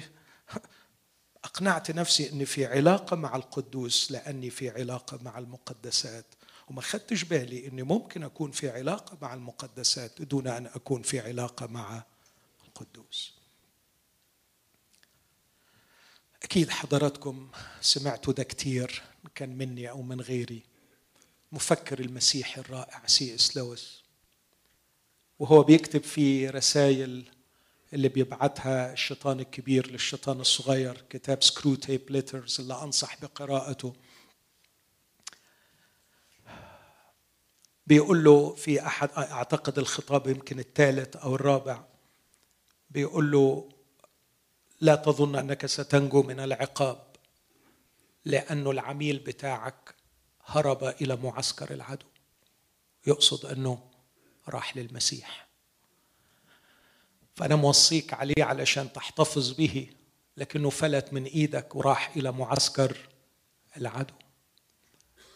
أقنعت 1.44 1.90
نفسي 1.90 2.30
أني 2.32 2.46
في 2.46 2.66
علاقة 2.66 3.16
مع 3.16 3.36
القدوس 3.36 4.12
لأني 4.12 4.50
في 4.50 4.70
علاقة 4.70 5.18
مع 5.22 5.38
المقدسات. 5.38 6.26
وما 6.68 6.80
خدتش 6.80 7.24
بالي 7.24 7.66
أني 7.66 7.82
ممكن 7.82 8.22
أكون 8.22 8.50
في 8.50 8.70
علاقة 8.70 9.18
مع 9.22 9.34
المقدسات 9.34 10.22
دون 10.22 10.46
أن 10.46 10.66
أكون 10.66 11.02
في 11.02 11.20
علاقة 11.20 11.66
مع 11.66 12.02
القدوس. 12.64 13.37
أكيد 16.48 16.70
حضراتكم 16.70 17.48
سمعتوا 17.80 18.32
ده 18.32 18.42
كتير 18.42 19.02
كان 19.34 19.58
مني 19.58 19.90
أو 19.90 20.02
من 20.02 20.20
غيري. 20.20 20.62
مفكر 21.52 22.00
المسيحي 22.00 22.60
الرائع 22.60 23.02
سي 23.06 23.34
إس 23.34 23.56
لويس. 23.56 24.02
وهو 25.38 25.62
بيكتب 25.62 26.02
في 26.02 26.48
رسائل 26.48 27.24
اللي 27.92 28.08
بيبعتها 28.08 28.92
الشيطان 28.92 29.40
الكبير 29.40 29.90
للشيطان 29.90 30.40
الصغير 30.40 31.04
كتاب 31.10 31.42
Screwtape 31.42 32.10
Letters 32.10 32.60
اللي 32.60 32.82
أنصح 32.82 33.20
بقراءته. 33.22 33.94
بيقول 37.86 38.24
له 38.24 38.54
في 38.54 38.86
أحد 38.86 39.10
أعتقد 39.16 39.78
الخطاب 39.78 40.26
يمكن 40.26 40.58
الثالث 40.58 41.16
أو 41.16 41.34
الرابع 41.34 41.84
بيقول 42.90 43.30
له 43.30 43.68
لا 44.80 44.94
تظن 44.94 45.36
أنك 45.36 45.66
ستنجو 45.66 46.22
من 46.22 46.40
العقاب 46.40 47.02
لأن 48.24 48.66
العميل 48.66 49.18
بتاعك 49.18 49.94
هرب 50.44 50.84
إلى 50.84 51.16
معسكر 51.16 51.74
العدو. 51.74 52.06
يقصد 53.06 53.46
أنه 53.46 53.78
راح 54.48 54.76
للمسيح. 54.76 55.48
فأنا 57.36 57.56
موصيك 57.56 58.14
عليه 58.14 58.44
علشان 58.44 58.92
تحتفظ 58.92 59.52
به 59.52 59.90
لكنه 60.36 60.70
فلت 60.70 61.12
من 61.12 61.24
إيدك 61.24 61.76
وراح 61.76 62.16
إلى 62.16 62.32
معسكر 62.32 62.96
العدو. 63.76 64.14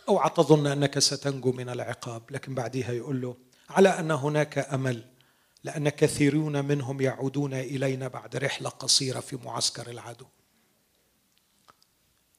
أوعى 0.09 0.30
تظن 0.30 0.66
أنك 0.66 0.99
ستنجو 0.99 1.53
من 1.53 1.68
العقاب 1.68 2.22
لكن 2.30 2.55
بعدها 2.55 2.93
يقول 2.93 3.20
له 3.20 3.36
على 3.70 3.88
أن 3.88 4.11
هناك 4.11 4.59
أمل. 4.59 5.11
لأن 5.64 5.88
كثيرون 5.88 6.64
منهم 6.64 7.00
يعودون 7.00 7.54
إلينا 7.54 8.08
بعد 8.08 8.36
رحلة 8.36 8.68
قصيرة 8.68 9.20
في 9.20 9.36
معسكر 9.36 9.90
العدو. 9.90 10.26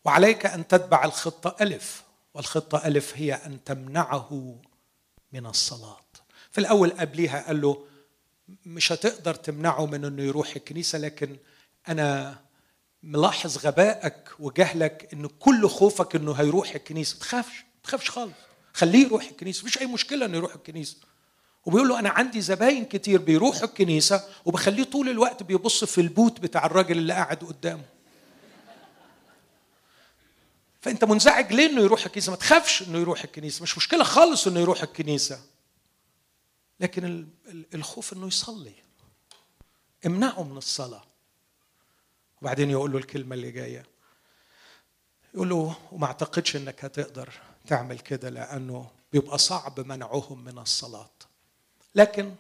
وعليك 0.06 0.46
أن 0.46 0.68
تتبع 0.68 1.06
الخطة 1.06 1.56
ألف 1.62 2.04
والخطة 2.34 2.88
ألف 2.88 3.14
هي 3.16 3.34
أن 3.34 3.64
تمنعه 3.64 4.56
من 5.34 5.46
الصلاة. 5.46 6.04
في 6.52 6.58
الأول 6.58 6.90
قبليها 6.92 7.48
قال 7.48 7.62
له 7.62 7.86
مش 8.66 8.92
هتقدر 8.92 9.36
تمنعه 9.36 9.86
من 9.86 10.06
أنه 10.06 10.24
يروح 10.24 10.56
الكنيسة 10.56 10.98
لكن 11.00 11.38
أنا 11.88 12.40
ملاحظ 13.04 13.58
غبائك 13.58 14.30
وجهلك 14.40 15.10
أنه 15.14 15.30
كل 15.40 15.70
خوفك 15.70 16.16
أنه 16.16 16.34
هيروح 16.34 16.76
الكنيسة. 16.76 17.20
تخافش 17.20 17.64
تخافش 17.84 18.10
خالص. 18.10 18.34
خليه 18.74 19.06
يروح 19.06 19.24
الكنيسة 19.24 19.62
مفيش 19.62 19.78
أي 19.82 19.86
مشكلة 19.86 20.26
أنه 20.26 20.38
يروح 20.38 20.56
الكنيسة. 20.56 20.98
وبيقول 21.66 21.88
له 21.90 22.00
أنا 22.00 22.10
عندي 22.10 22.42
زباين 22.42 22.86
كتير 22.86 23.22
بيروحوا 23.22 23.64
الكنيسة 23.64 24.28
وبخليه 24.46 24.84
طول 24.84 25.10
الوقت 25.10 25.44
بيبص 25.44 25.84
في 25.84 26.02
البوت 26.02 26.40
بتاع 26.40 26.66
الراجل 26.66 26.98
اللي 26.98 27.14
قاعد 27.14 27.38
قدامه. 27.38 27.86
فأنت 30.82 31.04
منزعج 31.04 31.54
ليه 31.54 31.66
إنه 31.70 31.82
يروح 31.82 32.06
الكنيسة؟ 32.06 32.30
ما 32.30 32.36
تخافش 32.38 32.82
إنه 32.82 33.00
يروح 33.00 33.24
الكنيسة 33.24 33.64
مش 33.64 33.78
مشكلة 33.78 34.04
خالص 34.04 34.48
إنه 34.48 34.60
يروح 34.60 34.82
الكنيسة. 34.84 35.42
لكن 36.80 37.28
الخوف 37.74 38.14
إنه 38.14 38.28
يصلي. 38.28 38.74
امنعه 40.06 40.44
من 40.44 40.58
الصلاة. 40.58 41.04
وبعدين 42.42 42.70
يقول 42.70 42.92
له 42.92 42.98
الكلمة 42.98 43.36
اللي 43.36 43.52
جاية. 43.52 43.86
يقول 45.34 45.50
له 45.50 45.76
وما 45.92 46.06
أعتقدش 46.06 46.56
إنك 46.56 46.86
هتقدر 46.86 47.30
تعمل 47.68 48.00
كده 48.00 48.30
لأنه 48.30 48.92
بيبقى 49.14 49.38
صعب 49.38 49.80
منعهم 49.80 50.44
من 50.44 50.58
الصلاة. 50.58 51.10
لكن 51.96 52.36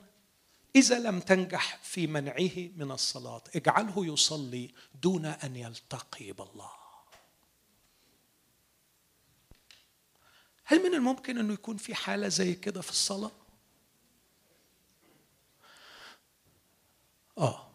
إذا 0.75 0.99
لم 0.99 1.19
تنجح 1.19 1.77
في 1.83 2.07
منعه 2.07 2.69
من 2.75 2.91
الصلاة 2.91 3.43
اجعله 3.55 4.05
يصلي 4.05 4.73
دون 5.01 5.25
أن 5.25 5.55
يلتقي 5.55 6.31
بالله. 6.31 6.71
هل 10.65 10.83
من 10.83 10.95
الممكن 10.95 11.37
أنه 11.37 11.53
يكون 11.53 11.77
في 11.77 11.95
حالة 11.95 12.27
زي 12.27 12.55
كده 12.55 12.81
في 12.81 12.89
الصلاة؟ 12.89 13.31
آه. 17.37 17.67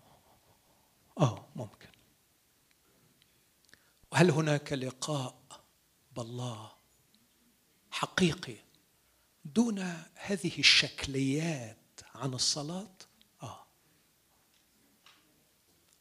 آه 1.20 1.48
ممكن. 1.56 1.88
وهل 4.12 4.30
هناك 4.30 4.72
لقاء 4.72 5.38
بالله 6.16 6.72
حقيقي 7.90 8.56
دون 9.44 9.78
هذه 10.14 10.58
الشكليات 10.58 11.76
عن 12.14 12.34
الصلاة؟ 12.34 12.96
آه. 13.42 13.66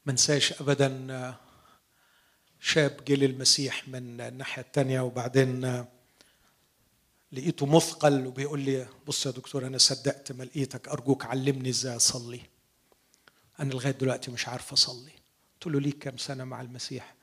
منساش 0.06 0.62
أبدا 0.62 1.36
شاب 2.60 3.04
جه 3.06 3.16
للمسيح 3.16 3.88
من 3.88 4.22
الناحية 4.22 4.62
الثانية 4.62 5.02
وبعدين 5.02 5.86
لقيته 7.32 7.66
مثقل 7.66 8.28
وبيقول 8.28 8.60
لي 8.60 8.88
بص 9.08 9.26
يا 9.26 9.32
دكتور 9.32 9.68
أنا 9.68 9.78
صدقت 9.78 10.32
ما 10.32 10.44
لقيتك 10.44 10.88
أرجوك 10.88 11.26
علمني 11.26 11.70
إزاي 11.70 11.96
أصلي. 11.96 12.42
أنا 13.60 13.74
لغاية 13.74 13.92
دلوقتي 13.92 14.32
مش 14.32 14.48
عارف 14.48 14.74
أصلي. 14.74 15.12
قلت 15.54 15.74
له 15.74 15.80
ليك 15.80 15.98
كام 15.98 16.18
سنة 16.18 16.44
مع 16.44 16.62
المسيح؟ 16.62 17.16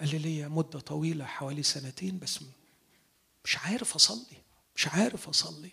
قال 0.00 0.10
لي 0.10 0.18
ليا 0.18 0.48
مدة 0.48 0.80
طويلة 0.80 1.24
حوالي 1.24 1.62
سنتين 1.62 2.18
بس 2.18 2.40
مش 3.44 3.58
عارف 3.58 3.94
أصلي. 3.94 4.36
مش 4.76 4.88
عارف 4.88 5.28
أصلي. 5.28 5.70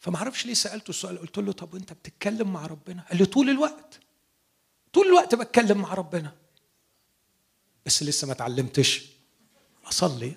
فما 0.00 0.16
أعرفش 0.16 0.46
ليه 0.46 0.54
سألته 0.54 0.90
السؤال 0.90 1.18
قلت 1.18 1.38
له 1.38 1.52
طب 1.52 1.74
وأنت 1.74 1.92
بتتكلم 1.92 2.52
مع 2.52 2.66
ربنا؟ 2.66 3.02
قال 3.08 3.18
لي 3.18 3.24
طول 3.24 3.50
الوقت. 3.50 4.00
طول 4.92 5.06
الوقت 5.06 5.34
بتكلم 5.34 5.78
مع 5.78 5.94
ربنا. 5.94 6.36
بس 7.86 8.02
لسه 8.02 8.26
ما 8.26 8.32
اتعلمتش 8.32 9.06
أصلي. 9.84 10.34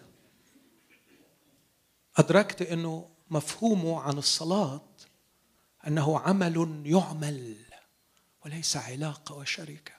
أدركت 2.17 2.61
إنه 2.61 3.09
مفهومه 3.29 4.01
عن 4.01 4.17
الصلاة 4.17 4.81
أنه 5.87 6.19
عمل 6.19 6.83
يعمل 6.85 7.55
وليس 8.45 8.77
علاقة 8.77 9.35
وشركه 9.35 9.93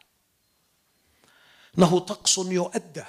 إنه 1.79 1.99
طقس 1.99 2.39
يؤدى. 2.39 3.05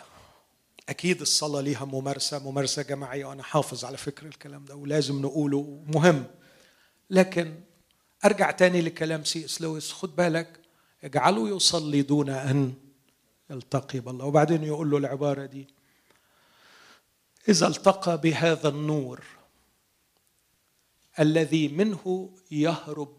أكيد 0.90 1.22
الصلاة 1.22 1.62
ليها 1.62 1.86
ممارسة 1.86 2.40
ممارسة 2.40 2.82
جماعية 2.82 3.26
وأنا 3.26 3.44
حافظ 3.44 3.86
على 3.86 3.98
فكر 3.98 4.26
الكلام 4.26 4.66
ده 4.66 4.76
ولازم 4.76 5.22
نقوله 5.22 5.84
مهم. 5.88 6.26
لكن 7.10 7.56
أرجع 8.26 8.52
تاني 8.52 8.82
لكلام 8.82 9.24
سي 9.24 9.46
إس 9.46 9.62
لويس 9.62 9.92
خد 9.92 10.16
بالك 10.16 10.60
اجعله 11.04 11.56
يصلي 11.56 12.02
دون 12.02 12.30
أن 12.30 12.74
يلتقي 13.50 14.00
بالله. 14.00 14.26
وبعدين 14.26 14.64
يقول 14.64 14.90
له 14.90 14.98
العبارة 14.98 15.46
دي 15.46 15.68
إذا 17.50 17.68
التقى 17.68 18.18
بهذا 18.22 18.70
النور 18.70 19.24
الذي 21.20 21.68
منه 21.68 22.30
يهرب 22.52 23.18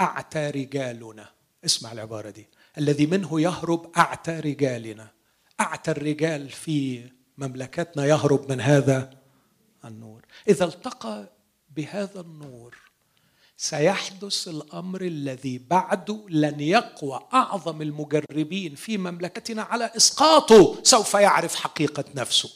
أعتى 0.00 0.50
رجالنا. 0.50 1.30
اسمع 1.64 1.92
العبارة 1.92 2.30
دي 2.30 2.46
الذي 2.78 3.06
منه 3.06 3.40
يهرب 3.40 3.92
أعتى 3.96 4.40
رجالنا. 4.40 5.13
أعتى 5.60 5.90
الرجال 5.90 6.50
في 6.50 7.10
مملكتنا 7.38 8.06
يهرب 8.06 8.52
من 8.52 8.60
هذا 8.60 9.10
النور. 9.84 10.24
إذا 10.48 10.64
التقى 10.64 11.32
بهذا 11.70 12.20
النور 12.20 12.76
سيحدث 13.56 14.48
الأمر 14.48 15.02
الذي 15.02 15.58
بعده 15.58 16.26
لن 16.28 16.60
يقوى 16.60 17.28
أعظم 17.32 17.82
المجربين 17.82 18.74
في 18.74 18.98
مملكتنا 18.98 19.62
على 19.62 19.90
اسقاطه 19.96 20.82
سوف 20.82 21.14
يعرف 21.14 21.54
حقيقة 21.54 22.04
نفسه. 22.14 22.50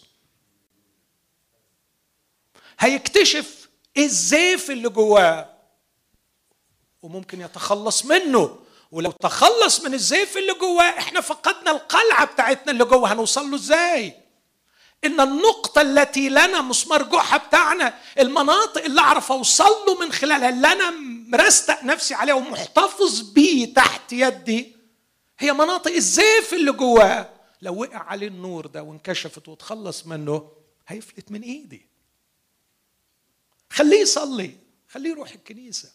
هيكتشف 2.79 3.69
الزيف 3.97 4.71
اللي 4.71 4.89
جواه 4.89 5.55
وممكن 7.03 7.41
يتخلص 7.41 8.05
منه 8.05 8.59
ولو 8.91 9.11
تخلص 9.11 9.81
من 9.85 9.95
الزيف 9.95 10.37
اللي 10.37 10.55
جواه 10.55 10.99
إحنا 10.99 11.21
فقدنا 11.21 11.71
القلعة 11.71 12.25
بتاعتنا 12.25 12.73
اللي 12.73 12.85
جوه. 12.85 13.13
هنوصل 13.13 13.51
له 13.51 13.57
إزاي؟ 13.57 14.15
إن 15.05 15.21
النقطة 15.21 15.81
التي 15.81 16.29
لنا 16.29 16.61
مسمار 16.61 17.03
جحا 17.03 17.37
بتاعنا 17.37 17.99
المناطق 18.19 18.85
اللي 18.85 19.01
أعرف 19.01 19.33
أوصل 19.33 19.71
له 19.87 20.01
من 20.01 20.13
خلالها 20.13 20.49
اللي 20.49 20.73
أنا 20.73 20.91
مرستق 21.29 21.85
نفسي 21.85 22.15
عليها 22.15 22.35
ومحتفظ 22.35 23.21
بيه 23.21 23.75
تحت 23.75 24.13
يدي 24.13 24.77
هي 25.39 25.53
مناطق 25.53 25.91
الزيف 25.93 26.55
اللي 26.55 26.73
جواه. 26.73 27.31
لو 27.63 27.81
وقع 27.81 27.99
عليه 27.99 28.27
النور 28.29 28.67
ده 28.67 28.83
وانكشفت 28.83 29.49
وتخلص 29.49 30.07
منه 30.07 30.51
هيفلت 30.89 31.31
من 31.33 31.43
إيدي. 31.43 31.87
خليه 33.71 34.01
يصلي 34.01 34.55
خليه 34.89 35.11
يروح 35.11 35.31
الكنيسة. 35.31 35.91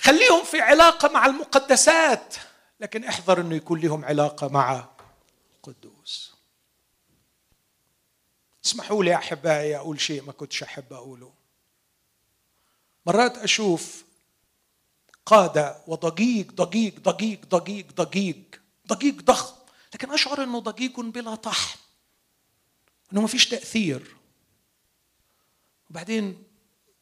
خليهم 0.00 0.44
في 0.44 0.60
علاقة 0.60 1.08
مع 1.08 1.26
المقدسات. 1.26 2.34
لكن 2.80 3.04
احذر 3.04 3.40
إنه 3.40 3.56
يكون 3.56 3.80
لهم 3.80 4.04
علاقة 4.04 4.48
مع 4.48 4.88
قدوس 5.62 6.34
اسمحوا 8.64 9.04
لي 9.04 9.14
أحبائي 9.14 9.76
أقول 9.76 10.00
شيء 10.00 10.22
ما 10.22 10.32
كنتش 10.32 10.62
أحب 10.62 10.92
أقوله. 10.92 11.32
مرات 13.06 13.38
أشوف 13.38 14.04
قادة 15.26 15.76
وضجيج 15.86 16.50
ضجيج 16.50 16.98
ضجيج 16.98 17.44
ضجيج 17.44 17.86
ضجيج 17.90 18.36
ضجيج 18.88 19.20
ضخم. 19.20 19.56
لكن 19.94 20.12
أشعر 20.12 20.42
إنه 20.42 20.58
ضجيج 20.58 21.00
بلا 21.00 21.34
طحن 21.34 21.78
إنه 23.12 23.20
ما 23.20 23.26
فيش 23.26 23.48
تأثير. 23.48 24.16
وبعدين 25.90 26.42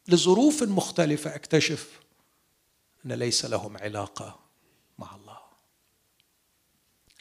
لظروف 0.09 0.63
مختلفة 0.63 1.35
أكتشف 1.35 2.01
إن 3.07 3.13
ليس 3.13 3.45
لهم 3.45 3.77
علاقة 3.77 4.41
مع 4.99 5.17
الله. 5.17 5.41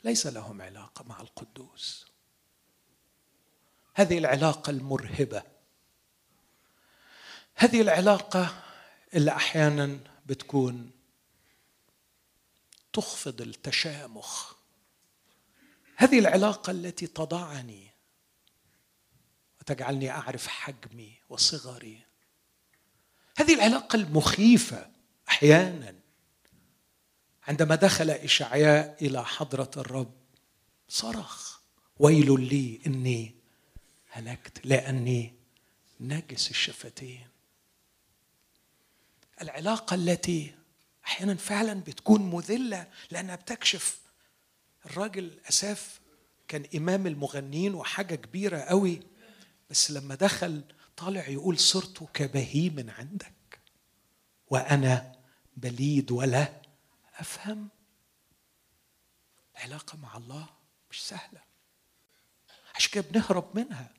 ليس 0.04 0.28
لهم 0.28 0.62
علاقة 0.62 1.04
مع 1.04 1.22
القدوس. 1.22 2.08
هذه 3.94 4.18
العلاقة 4.18 4.70
المرهبة. 4.70 5.44
هذه 7.56 7.82
العلاقة 7.82 8.64
اللي 9.14 9.32
أحيانا 9.32 10.00
بتكون 10.26 10.92
تخفض 12.94 13.42
التشامخ. 13.42 14.54
هذه 15.96 16.20
العلاقة 16.20 16.72
التي 16.72 17.08
تضعني. 17.08 17.92
وتجعلني 19.60 20.12
أعرف 20.12 20.48
حجمي 20.48 21.20
وصغري. 21.30 22.04
هذه 23.38 23.54
العلاقة 23.54 23.96
المخيفة. 23.96 24.97
أحيانا 25.30 25.96
عندما 27.48 27.76
دخل 27.76 28.10
إشعياء 28.10 29.06
إلى 29.06 29.26
حضرة 29.26 29.72
الرب 29.78 30.14
صرخ 30.90 31.60
ويل 32.00 32.42
لي 32.42 32.80
إني 32.88 33.36
هلكت 34.10 34.66
لأني 34.66 35.34
نجس 36.00 36.50
الشفتين. 36.50 37.28
العلاقة 39.42 39.96
التي 39.96 40.56
أحيانا 41.06 41.36
فعلا 41.36 41.74
بتكون 41.74 42.22
مذلة 42.22 42.88
لأنها 43.12 43.36
بتكشف. 43.36 44.00
الراجل 44.86 45.40
أساف 45.50 46.00
كان 46.48 46.66
إمام 46.76 47.08
المغنين 47.08 47.76
وحاجة 47.76 48.16
كبيرة 48.16 48.58
قوي 48.58 49.00
بس 49.70 49.92
لما 49.92 50.16
دخل 50.16 50.62
طالع 50.98 51.28
يقول 51.28 51.60
صرت 51.60 52.04
كبهيم 52.14 52.90
عندك 52.90 53.60
وأنا 54.50 55.17
بليد 55.58 56.12
ولا 56.12 56.62
أفهم. 57.20 57.70
العلاقه 59.58 59.98
مع 59.98 60.18
الله 60.18 60.50
مش 60.92 61.08
سهلة. 61.08 61.42
عشان 62.76 62.92
كده 62.92 63.10
بنهرب 63.10 63.58
منها. 63.58 63.94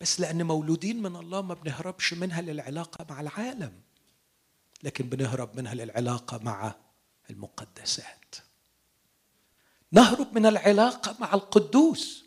بس 0.00 0.20
لأن 0.20 0.42
مولودين 0.42 1.02
من 1.02 1.16
الله 1.16 1.42
ما 1.42 1.54
بنهربش 1.54 2.14
منها 2.14 2.40
للعلاقة 2.40 3.06
مع 3.10 3.20
العالم. 3.20 3.80
لكن 4.82 5.08
بنهرب 5.08 5.56
منها 5.56 5.74
للعلاقة 5.74 6.38
مع 6.38 6.74
المقدسات. 7.30 8.34
نهرب 9.92 10.34
من 10.34 10.46
العلاقة 10.46 11.16
مع 11.20 11.34
القدوس 11.34 12.24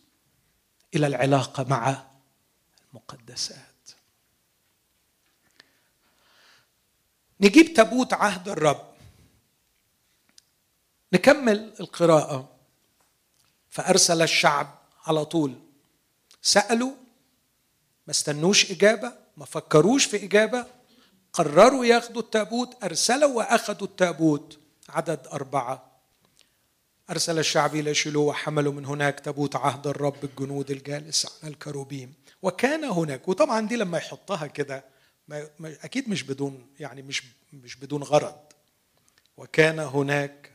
إلى 0.95 1.07
العلاقة 1.07 1.63
مع 1.63 2.07
المقدسات. 2.89 3.76
نجيب 7.41 7.73
تابوت 7.73 8.13
عهد 8.13 8.49
الرب. 8.49 8.87
نكمل 11.13 11.73
القراءة. 11.79 12.49
فأرسل 13.69 14.21
الشعب 14.21 14.77
على 15.05 15.25
طول. 15.25 15.53
سألوا 16.41 16.91
ما 18.07 18.11
استنوش 18.11 18.71
إجابة 18.71 19.13
ما 19.37 19.45
فكروش 19.45 20.05
في 20.05 20.25
إجابة. 20.25 20.65
قرروا 21.33 21.85
ياخدوا 21.85 22.21
التابوت 22.21 22.83
أرسلوا 22.83 23.33
وأخذوا 23.37 23.87
التابوت. 23.87 24.59
عدد 24.89 25.27
أربعة. 25.27 25.91
أرسل 27.09 27.39
الشعب 27.39 27.75
إلى 27.75 27.93
شيلو 27.93 28.25
وحملوا 28.25 28.73
من 28.73 28.85
هناك 28.85 29.19
تابوت 29.19 29.55
عهد 29.55 29.87
الرب 29.87 30.23
الجنود 30.23 30.71
الجالس 30.71 31.25
على 31.43 31.53
الكروبيم. 31.53 32.13
وكان 32.41 32.83
هناك 32.83 33.27
وطبعا 33.27 33.67
دي 33.67 33.75
لما 33.75 33.97
يحطها 33.97 34.47
كده 34.47 34.83
أكيد 35.61 36.09
مش 36.09 36.23
بدون 36.23 36.67
يعني 36.79 37.01
مش 37.01 37.23
مش 37.53 37.75
بدون 37.75 38.03
غرض. 38.03 38.39
وكان 39.37 39.79
هناك 39.79 40.51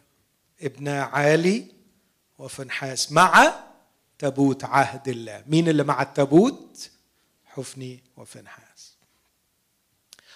ابن 0.62 0.88
عالي 0.88 1.66
وفنحاس 2.38 3.12
مع 3.12 3.54
تابوت 4.18 4.64
عهد 4.64 5.08
الله. 5.08 5.44
مين 5.46 5.68
اللي 5.68 5.84
مع 5.84 6.02
التابوت؟ 6.02 6.90
حفني 7.44 8.02
وفنحاس. 8.16 8.92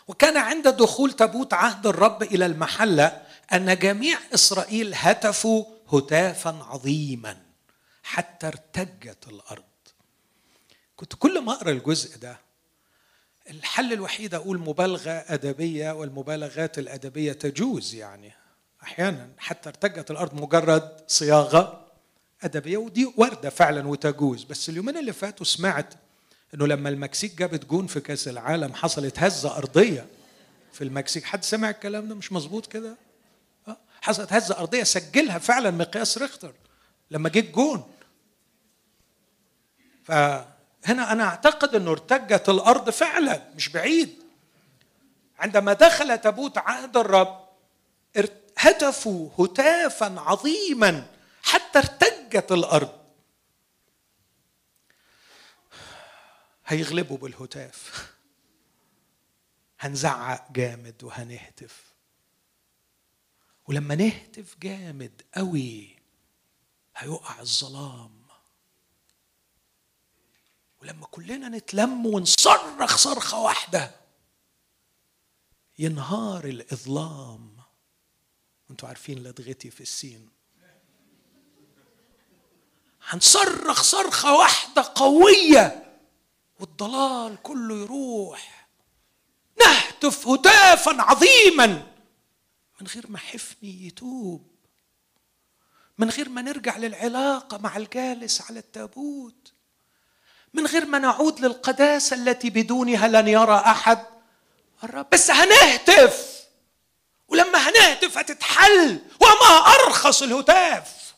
وكان 0.09 0.37
عند 0.37 0.69
دخول 0.69 1.13
تابوت 1.13 1.53
عهد 1.55 1.87
الرب 1.87 2.23
إلى 2.23 2.47
المحلة 2.47 3.23
أن 3.53 3.79
جميع 3.79 4.19
إسرائيل 4.35 4.93
هتفوا 4.95 5.65
هتافا 5.93 6.51
عظيما 6.51 7.43
حتى 8.03 8.47
ارتجت 8.47 9.29
الأرض. 9.29 9.65
كنت 10.97 11.15
كل 11.15 11.41
ما 11.41 11.53
أقرأ 11.53 11.71
الجزء 11.71 12.19
ده 12.19 12.46
الحل 13.51 13.93
الوحيد 13.93 14.35
أقول 14.35 14.59
مبالغة 14.59 15.11
أدبية 15.11 15.91
والمبالغات 15.91 16.79
الأدبية 16.79 17.33
تجوز 17.33 17.95
يعني. 17.95 18.33
أحيانا 18.83 19.29
حتى 19.39 19.69
ارتجت 19.69 20.11
الأرض 20.11 20.35
مجرد 20.35 21.01
صياغة 21.07 21.87
أدبية 22.43 22.77
ودي 22.77 23.13
وارده 23.17 23.51
فعلا 23.51 23.89
وتجوز. 23.89 24.45
بس 24.45 24.69
اليومين 24.69 24.97
اللي 24.97 25.13
فاتوا 25.13 25.47
سمعت 25.47 25.95
إنه 26.55 26.67
لما 26.67 26.89
المكسيك 26.89 27.39
جابت 27.39 27.65
جون 27.65 27.87
في 27.87 28.01
كأس 28.01 28.29
العالم 28.29 28.75
حصلت 28.75 29.19
هزة 29.19 29.57
أرضية 29.57 30.07
في 30.73 30.85
المكسيك. 30.85 31.25
حد 31.25 31.45
سمع 31.45 31.71
الكلام 31.71 32.09
ده؟ 32.09 32.15
مش 32.15 32.33
مظبوط 32.33 32.67
كده؟ 32.67 32.97
آه، 33.69 33.77
حصلت 34.01 34.33
هزة 34.33 34.59
أرضية 34.59 34.83
سجلها 34.83 35.39
فعلا 35.39 35.71
مقياس 35.71 36.19
ريختر 36.19 36.53
لما 37.11 37.29
جه 37.29 37.39
الجون. 37.39 37.85
فهنا 40.87 41.13
أنا 41.13 41.25
أعتقد 41.25 41.75
إنه 41.75 41.91
ارتجت 41.91 42.49
الأرض 42.49 42.91
فعلا 42.91 43.51
مش 43.57 43.69
بعيد. 43.69 44.23
عندما 45.39 45.73
دخل 45.73 46.19
تابوت 46.19 46.59
عهد 46.59 46.97
الرب 46.97 47.49
هتفوا 48.59 49.31
هتافا 49.39 50.21
عظيما 50.21 51.07
حتى 51.43 51.79
ارتجت 51.79 52.53
الأرض. 52.53 53.01
هيغلبوا 56.67 57.19
بالهتاف. 57.19 58.13
هنزعق 59.81 60.53
جامد 60.53 61.05
وهنهتف. 61.05 61.83
ولما 63.69 63.95
نهتف 63.95 64.57
جامد 64.63 65.23
قوي 65.35 65.97
هيقع 66.97 67.41
الظلام. 67.41 68.26
ولما 70.83 71.07
كلنا 71.07 71.49
نتلم 71.49 72.07
ونصرخ 72.07 72.97
صرخة 72.97 73.41
واحدة 73.41 73.95
ينهار 75.79 76.45
الإظلام. 76.45 77.57
وانتوا 78.69 78.89
عارفين 78.89 79.23
لدغتي 79.23 79.71
في 79.71 79.81
السين. 79.81 80.29
هنصرخ 83.09 83.83
صرخة 83.83 84.37
واحدة 84.37 84.93
قوية 84.95 85.97
والضلال 86.61 87.43
كله 87.43 87.75
يروح. 87.75 88.69
نهتف 89.61 90.29
هتافا 90.29 91.03
عظيما. 91.03 91.67
من 92.81 92.87
غير 92.87 93.11
ما 93.11 93.19
حفني 93.19 93.87
يتوب. 93.87 94.57
من 95.99 96.11
غير 96.11 96.29
ما 96.29 96.43
نرجع 96.43 96.77
للعلاقة 96.77 97.59
مع 97.59 97.77
الجالس 97.77 98.41
على 98.41 98.59
التابوت. 98.59 99.53
من 100.55 100.67
غير 100.67 100.87
ما 100.87 100.99
نعود 100.99 101.41
للقداسة 101.41 102.17
التي 102.17 102.51
بدونها 102.51 103.09
لن 103.09 103.29
يرى 103.29 103.55
أحد. 103.55 104.07
الرب 104.85 105.07
بس 105.13 105.31
هنهتف. 105.31 106.47
ولما 107.29 107.59
هنهتف 107.59 108.19
هتتحل. 108.19 109.01
وما 109.21 109.57
أرخص 109.75 110.23
الهتاف. 110.23 111.15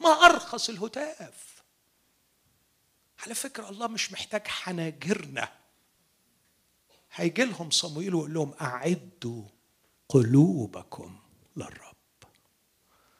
ما 0.00 0.26
أرخص 0.26 0.68
الهتاف. 0.68 1.62
على 3.24 3.34
فكرة 3.34 3.68
الله 3.68 3.86
مش 3.86 4.12
محتاج 4.12 4.46
حناجرنا. 4.46 5.48
هيجي 7.14 7.44
لهم 7.44 7.70
صمويل 7.70 8.14
ويقول 8.14 8.34
لهم 8.34 8.54
أعدوا 8.60 9.42
قلوبكم 10.08 11.18
للرب. 11.56 11.96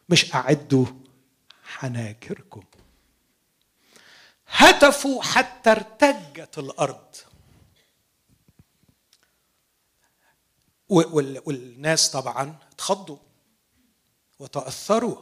مش 0.09 0.35
أعدوا 0.35 0.87
حناجركم. 1.65 2.65
هتفوا 4.53 5.23
حتى 5.23 5.71
ارتجت 5.71 6.59
الأرض. 6.59 7.17
والناس 10.89 12.11
طبعا 12.11 12.59
اتخضوا 12.73 13.19
وتأثروا. 14.39 15.17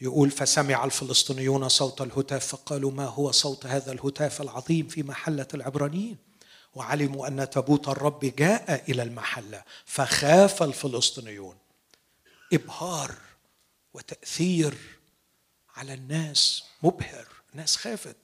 يقول 0.00 0.30
فسمع 0.30 0.84
الفلسطينيون 0.84 1.68
صوت 1.68 2.00
الهتاف 2.00 2.46
فقالوا 2.46 2.90
ما 2.90 3.06
هو 3.06 3.30
صوت 3.30 3.66
هذا 3.66 3.92
الهتاف 3.92 4.42
العظيم 4.42 4.88
في 4.88 5.02
محلة 5.02 5.48
العبرانيين؟ 5.54 6.16
وعلموا 6.74 7.28
أن 7.28 7.50
تابوت 7.50 7.88
الرب 7.88 8.20
جاء 8.24 8.90
إلى 8.90 9.02
المحلة 9.02 9.64
فخاف 9.84 10.62
الفلسطينيون. 10.62 11.58
إبهار 12.52 13.14
وتأثير 13.94 14.74
على 15.76 15.94
الناس 15.94 16.64
مبهر. 16.82 17.26
الناس 17.52 17.76
خافت. 17.76 18.16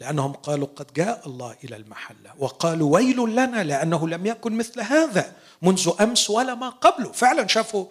لأنهم 0.00 0.32
قالوا 0.32 0.68
قد 0.76 0.92
جاء 0.92 1.28
الله 1.28 1.56
إلى 1.64 1.76
المحلة 1.76 2.34
وقالوا 2.38 2.94
ويل 2.94 3.16
لنا 3.16 3.64
لأنه 3.64 4.08
لم 4.08 4.26
يكن 4.26 4.52
مثل 4.52 4.80
هذا 4.80 5.36
منذ 5.62 5.90
أمس 6.00 6.30
ولا 6.30 6.54
ما 6.54 6.68
قبله. 6.68 7.12
فعلا 7.12 7.46
شافوا 7.46 7.86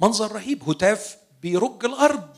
منظر 0.00 0.32
رهيب 0.32 0.68
هتاف 0.68 1.16
بيرج 1.42 1.84
الأرض. 1.84 2.36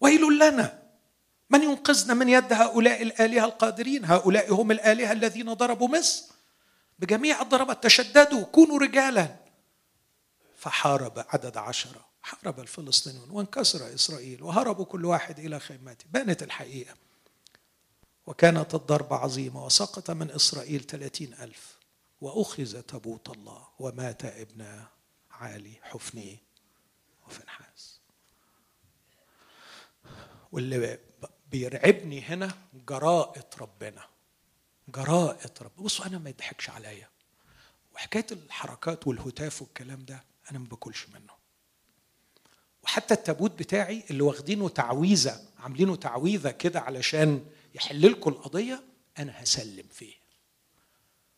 ويل 0.00 0.38
لنا. 0.38 0.82
من 1.50 1.62
ينقذنا 1.62 2.14
من 2.14 2.28
يد 2.28 2.52
هؤلاء 2.52 3.02
الآلهة 3.02 3.44
القادرين؟ 3.44 4.04
هؤلاء 4.04 4.54
هم 4.54 4.70
الآلهة 4.70 5.12
الذين 5.12 5.52
ضربوا 5.52 5.88
مصر. 5.88 6.24
بجميع 6.98 7.42
الضربات 7.42 7.84
تشددوا 7.84 8.44
كونوا 8.44 8.78
رجالا. 8.78 9.36
فحارب 10.56 11.24
عدد 11.28 11.56
عشرة. 11.56 12.07
حارب 12.22 12.60
الفلسطينيون 12.60 13.30
وانكسر 13.30 13.94
إسرائيل 13.94 14.42
وهربوا 14.42 14.84
كل 14.84 15.04
واحد 15.04 15.38
إلى 15.38 15.60
خيماته 15.60 16.04
بانت 16.10 16.42
الحقيقة. 16.42 16.94
وكانت 18.26 18.74
الضربة 18.74 19.16
عظيمة 19.16 19.64
وسقط 19.64 20.10
من 20.10 20.30
إسرائيل 20.30 20.80
ثلاثين 20.80 21.34
ألف. 21.34 21.78
وأخذ 22.20 22.80
تابوت 22.82 23.28
الله 23.30 23.68
ومات 23.78 24.24
ابن 24.24 24.84
عالي 25.30 25.72
حفني 25.82 26.38
وفنحاس 27.26 28.00
واللي 30.52 30.98
بيرعبني 31.50 32.20
هنا 32.22 32.54
جراءة 32.88 33.50
ربنا. 33.60 34.04
جراءة 34.88 35.52
رب 35.62 35.76
بصوا 35.76 36.06
أنا 36.06 36.18
ما 36.18 36.30
يضحكش 36.30 36.70
عليا. 36.70 37.08
وحكاية 37.94 38.26
الحركات 38.32 39.06
والهتاف 39.06 39.62
والكلام 39.62 40.04
ده 40.04 40.24
أنا 40.50 40.58
ما 40.58 40.66
باكلش 40.66 41.06
منه. 41.08 41.37
وحتى 42.88 43.14
التابوت 43.14 43.58
بتاعي 43.58 44.04
اللي 44.10 44.22
واخدينه 44.22 44.68
تعويذة 44.68 45.40
عاملينه 45.58 45.96
تعويذة 45.96 46.50
كده 46.50 46.80
علشان 46.80 47.44
يحل 47.74 48.10
لكم 48.12 48.30
القضية 48.30 48.82
أنا 49.18 49.32
هسلم 49.36 49.84
فيه 49.92 50.14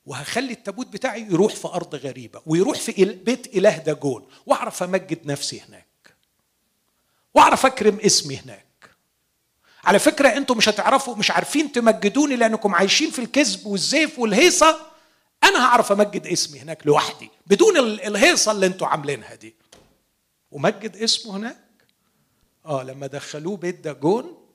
وهخلي 0.07 0.53
التابوت 0.53 0.87
بتاعي 0.87 1.23
يروح 1.23 1.55
في 1.55 1.69
أرض 1.69 1.95
غريبة 1.95 2.43
ويروح 2.47 2.79
في 2.79 3.05
بيت 3.05 3.57
إله 3.57 3.77
داجون 3.77 4.27
وأعرف 4.47 4.83
أمجد 4.83 5.27
نفسي 5.27 5.61
هناك. 5.61 6.15
وأعرف 7.35 7.67
أكرم 7.67 7.99
اسمي 8.01 8.37
هناك. 8.37 8.91
على 9.85 9.99
فكرة 9.99 10.29
أنتم 10.29 10.57
مش 10.57 10.69
هتعرفوا 10.69 11.17
مش 11.17 11.31
عارفين 11.31 11.73
تمجدوني 11.73 12.37
لأنكم 12.37 12.75
عايشين 12.75 13.11
في 13.11 13.19
الكذب 13.19 13.67
والزيف 13.67 14.19
والهيصة. 14.19 14.81
أنا 15.45 15.67
هعرف 15.67 15.93
أمجد 15.93 16.27
اسمي 16.27 16.61
هناك 16.61 16.87
لوحدي 16.87 17.31
بدون 17.47 17.77
الهيصة 17.79 18.53
اللي 18.53 18.67
أنتم 18.67 18.87
عاملينها 18.87 19.35
دي. 19.35 19.55
ومجد 20.51 20.97
اسمه 20.97 21.37
هناك؟ 21.37 21.65
آه 22.67 22.83
لما 22.83 23.07
دخلوه 23.07 23.57
بيت 23.57 23.81
داجون 23.81 24.47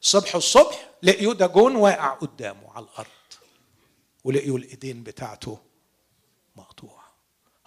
صبح 0.00 0.34
الصبح 0.34 0.90
لقيوا 1.02 1.34
داجون 1.34 1.76
واقع 1.76 2.14
قدامه 2.14 2.72
على 2.72 2.84
الأرض 2.84 3.08
ولقيوا 4.24 4.58
الإيدين 4.58 5.02
بتاعته 5.02 5.58
مقطوعة. 6.56 7.12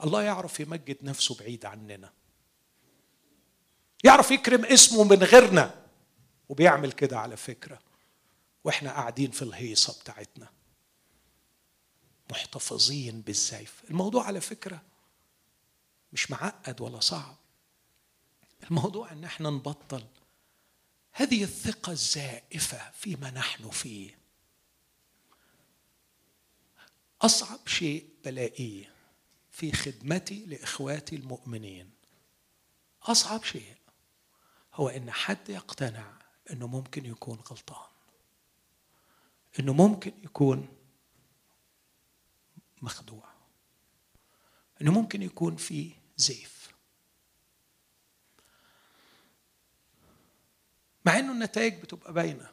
الله 0.04 0.22
يعرف 0.24 0.60
يمجد 0.60 0.98
نفسه 1.02 1.36
بعيد 1.36 1.66
عننا. 1.66 2.14
يعرف 4.04 4.32
يكرم 4.32 4.66
اسمه 4.66 5.04
من 5.04 5.24
غيرنا 5.24 5.86
وبيعمل 6.50 6.92
كده 6.92 7.20
على 7.20 7.38
فكرة. 7.38 7.80
وإحنا 8.64 8.92
قاعدين 8.92 9.32
في 9.32 9.42
الهيصة 9.42 10.00
بتاعتنا. 10.00 10.50
محتفظين 12.32 13.22
بالسيف. 13.22 13.84
الموضوع 13.90 14.26
على 14.26 14.42
فكرة 14.42 14.82
مش 16.14 16.32
معقد 16.32 16.82
ولا 16.82 17.00
صعب. 17.00 17.36
الموضوع 18.64 19.12
إن 19.12 19.24
إحنا 19.24 19.50
نبطل 19.50 20.08
هذه 21.12 21.44
الثقة 21.44 21.92
الزائفة 21.92 22.92
فيما 22.92 23.32
نحن 23.32 23.70
فيه. 23.70 24.18
أصعب 27.22 27.68
شيء 27.68 28.10
بلاقيه 28.26 28.94
في 29.52 29.72
خدمتي 29.72 30.46
لإخواتي 30.46 31.16
المؤمنين. 31.16 31.92
أصعب 33.04 33.44
شيء 33.44 33.76
هو 34.74 34.90
إن 34.90 35.12
حد 35.12 35.50
يقتنع 35.50 36.14
إنه 36.52 36.68
ممكن 36.68 37.06
يكون 37.06 37.40
غلطان. 37.40 37.90
إنه 39.60 39.74
ممكن 39.74 40.14
يكون 40.24 40.68
مخدوع. 42.82 43.32
إنه 44.82 44.92
ممكن 44.92 45.22
يكون 45.22 45.56
في 45.56 45.92
زيف. 46.18 46.61
أحيانا 51.08 51.32
النتائج 51.32 51.82
بتبقى 51.82 52.14
باينة. 52.14 52.52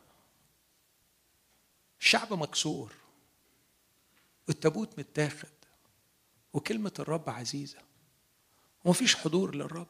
الشعب 2.00 2.32
مكسور. 2.32 2.92
والتابوت 4.48 4.98
متاخد. 4.98 5.48
وكلمة 6.52 6.92
الرب 6.98 7.30
عزيزة. 7.30 7.78
ومفيش 8.84 9.16
حضور 9.16 9.54
للرب. 9.54 9.86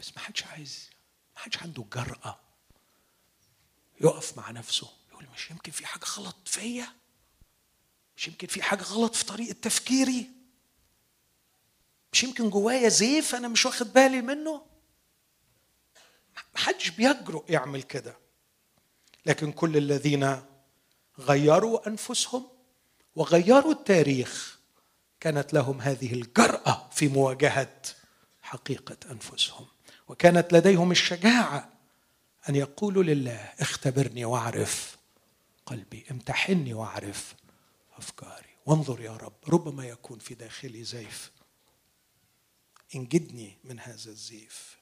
بس 0.00 0.12
ما 0.16 0.18
حدش 0.22 0.44
عايز. 0.44 0.90
ما 1.34 1.40
حدش 1.40 1.58
عنده 1.58 1.82
الجرأة 1.82 2.40
يقف 4.00 4.36
مع 4.38 4.50
نفسه. 4.50 4.90
يقول 5.10 5.26
مش 5.34 5.50
يمكن 5.50 5.72
في 5.72 5.86
حاجة 5.86 6.04
غلط 6.04 6.48
فيا؟ 6.48 6.92
مش 8.16 8.28
يمكن 8.28 8.46
في 8.46 8.62
حاجة 8.62 8.82
غلط 8.82 9.14
في 9.14 9.24
طريقة 9.24 9.52
تفكيري؟ 9.62 10.30
مش 12.12 12.22
يمكن 12.24 12.50
جوايا 12.50 12.88
زيف 12.88 13.34
أنا 13.34 13.48
مش 13.48 13.66
واخد 13.66 13.92
بالي 13.92 14.22
منه؟ 14.22 14.66
ما 16.54 16.60
حدش 16.60 16.90
بيجرؤ 16.90 17.44
يعمل 17.48 17.82
كده. 17.82 18.16
لكن 19.26 19.52
كل 19.52 19.76
الذين 19.76 20.42
غيروا 21.18 21.88
أنفسهم 21.88 22.48
وغيروا 23.16 23.72
التاريخ 23.72 24.58
كانت 25.20 25.54
لهم 25.54 25.80
هذه 25.80 26.12
الجرأة 26.14 26.88
في 26.92 27.08
مواجهة 27.08 27.82
حقيقة 28.42 28.96
أنفسهم. 29.10 29.66
وكانت 30.08 30.52
لديهم 30.52 30.90
الشجاعة 30.90 31.72
أن 32.48 32.56
يقولوا 32.56 33.02
لله 33.02 33.52
اختبرني 33.60 34.24
واعرف 34.24 34.96
قلبي 35.66 36.04
امتحني 36.10 36.74
واعرف 36.74 37.34
أفكاري 37.98 38.56
وانظر 38.66 39.00
يا 39.00 39.16
رب 39.16 39.32
ربما 39.48 39.86
يكون 39.86 40.18
في 40.18 40.34
داخلي 40.34 40.84
زيف. 40.84 41.30
انجدني 42.94 43.58
من 43.64 43.80
هذا 43.80 44.10
الزيف. 44.10 44.79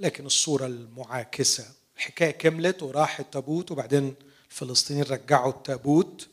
لكن 0.00 0.26
الصورة 0.26 0.66
المعاكسة. 0.66 1.64
الحكاية 1.96 2.30
كملت 2.30 2.82
وراح 2.82 3.20
التابوت 3.20 3.70
وبعدين 3.70 4.14
الفلسطينيين 4.50 5.04
رجعوا 5.04 5.50
التابوت 5.50 6.28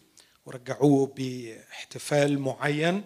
ورجعوه 0.45 1.13
باحتفال 1.17 2.39
معين. 2.39 3.03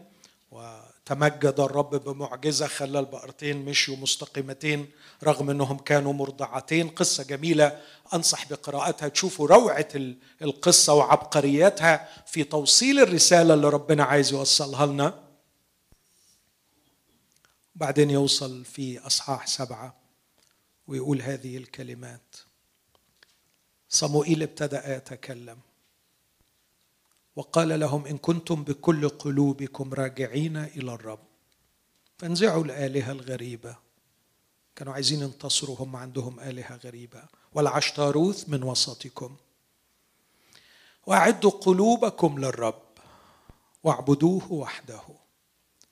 وتمجد 0.52 1.56
الرب 1.60 1.96
بمعجزة 1.96 2.68
خلى 2.68 3.00
البقرتين 3.00 3.66
مشيوا 3.66 3.98
مستقيمتين 3.98 4.90
رغم 5.24 5.50
إنهم 5.50 5.78
كانوا 5.78 6.14
مرضعتين. 6.14 6.90
قصة 6.90 7.24
جميلة 7.24 7.82
أنصح 8.14 8.50
بقراءتها. 8.50 9.08
تشوفوا 9.08 9.48
روعة 9.48 9.88
القصة 10.42 10.94
وعبقريتها 10.94 12.10
في 12.28 12.44
توصيل 12.44 13.00
الرسالة 13.00 13.54
اللي 13.54 13.70
ربنا 13.70 14.04
عايز 14.04 14.32
يوصلها 14.32 14.86
لنا. 14.86 15.24
بعدين 17.76 18.10
يوصل 18.10 18.66
في 18.66 19.00
إصحاح 19.08 19.48
سبعة. 19.48 19.99
ويقول 20.90 21.22
هذه 21.22 21.58
الكلمات. 21.58 22.36
صموئيل 23.90 24.44
ابتدأ 24.44 24.98
يتكلم. 24.98 25.60
وقال 27.36 27.80
لهم 27.80 28.06
إن 28.06 28.18
كنتم 28.18 28.64
بكل 28.64 29.10
قلوبكم 29.10 29.94
راجعين 29.94 30.58
إلى 30.58 30.94
الرب. 30.94 31.20
فانزعوا 32.18 32.64
الآلهة 32.64 33.12
الغريبة. 33.12 33.76
كانوا 34.76 34.94
عايزين 34.94 35.22
ينتصروا 35.22 35.76
هم 35.80 35.96
عندهم 35.96 36.40
آلهة 36.40 36.76
غريبة. 36.76 37.24
والعشتاروث 37.54 38.50
من 38.50 38.64
وسطكم. 38.64 39.36
وأعدوا 41.06 41.52
قلوبكم 41.52 42.40
للرب. 42.40 42.82
واعبدوه 43.84 44.52
وحده. 44.52 45.02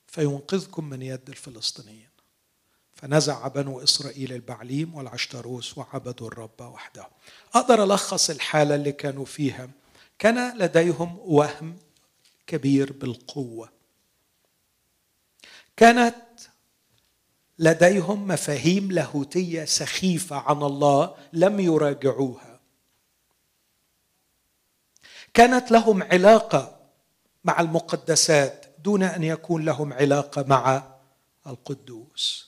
فينقذكم 0.08 0.90
من 0.90 1.02
يد 1.02 1.30
الفلسطينيين. 1.30 2.07
فنزع 2.98 3.48
بنو 3.48 3.84
إسرائيل 3.84 4.34
البعليم 4.34 4.96
والعشتروس 4.96 5.78
وعبدوا 5.78 6.28
الرب 6.28 6.62
وحده. 6.62 7.08
أقدر 7.56 7.84
ألخص 7.84 8.30
الحالة 8.30 8.76
اللي 8.76 8.92
كانوا 8.92 9.26
فيها. 9.26 9.70
كان 10.20 10.58
لديهم 10.58 11.20
وهم 11.20 11.78
كبير 12.48 12.94
بالقوة. 12.94 13.70
كانت 15.78 16.16
لديهم 17.60 18.28
مفاهيم 18.28 18.92
لاهوتية 18.92 19.66
سخيفة 19.66 20.36
عن 20.36 20.64
الله 20.64 21.16
لم 21.34 21.60
يراجعوها. 21.60 22.60
كانت 25.34 25.72
لهم 25.72 26.04
علاقة 26.04 26.78
مع 27.44 27.60
المقدسات 27.60 28.66
دون 28.84 29.04
أن 29.04 29.24
يكون 29.24 29.66
لهم 29.66 29.94
علاقة 29.94 30.46
مع 30.48 30.84
القدوس. 31.48 32.47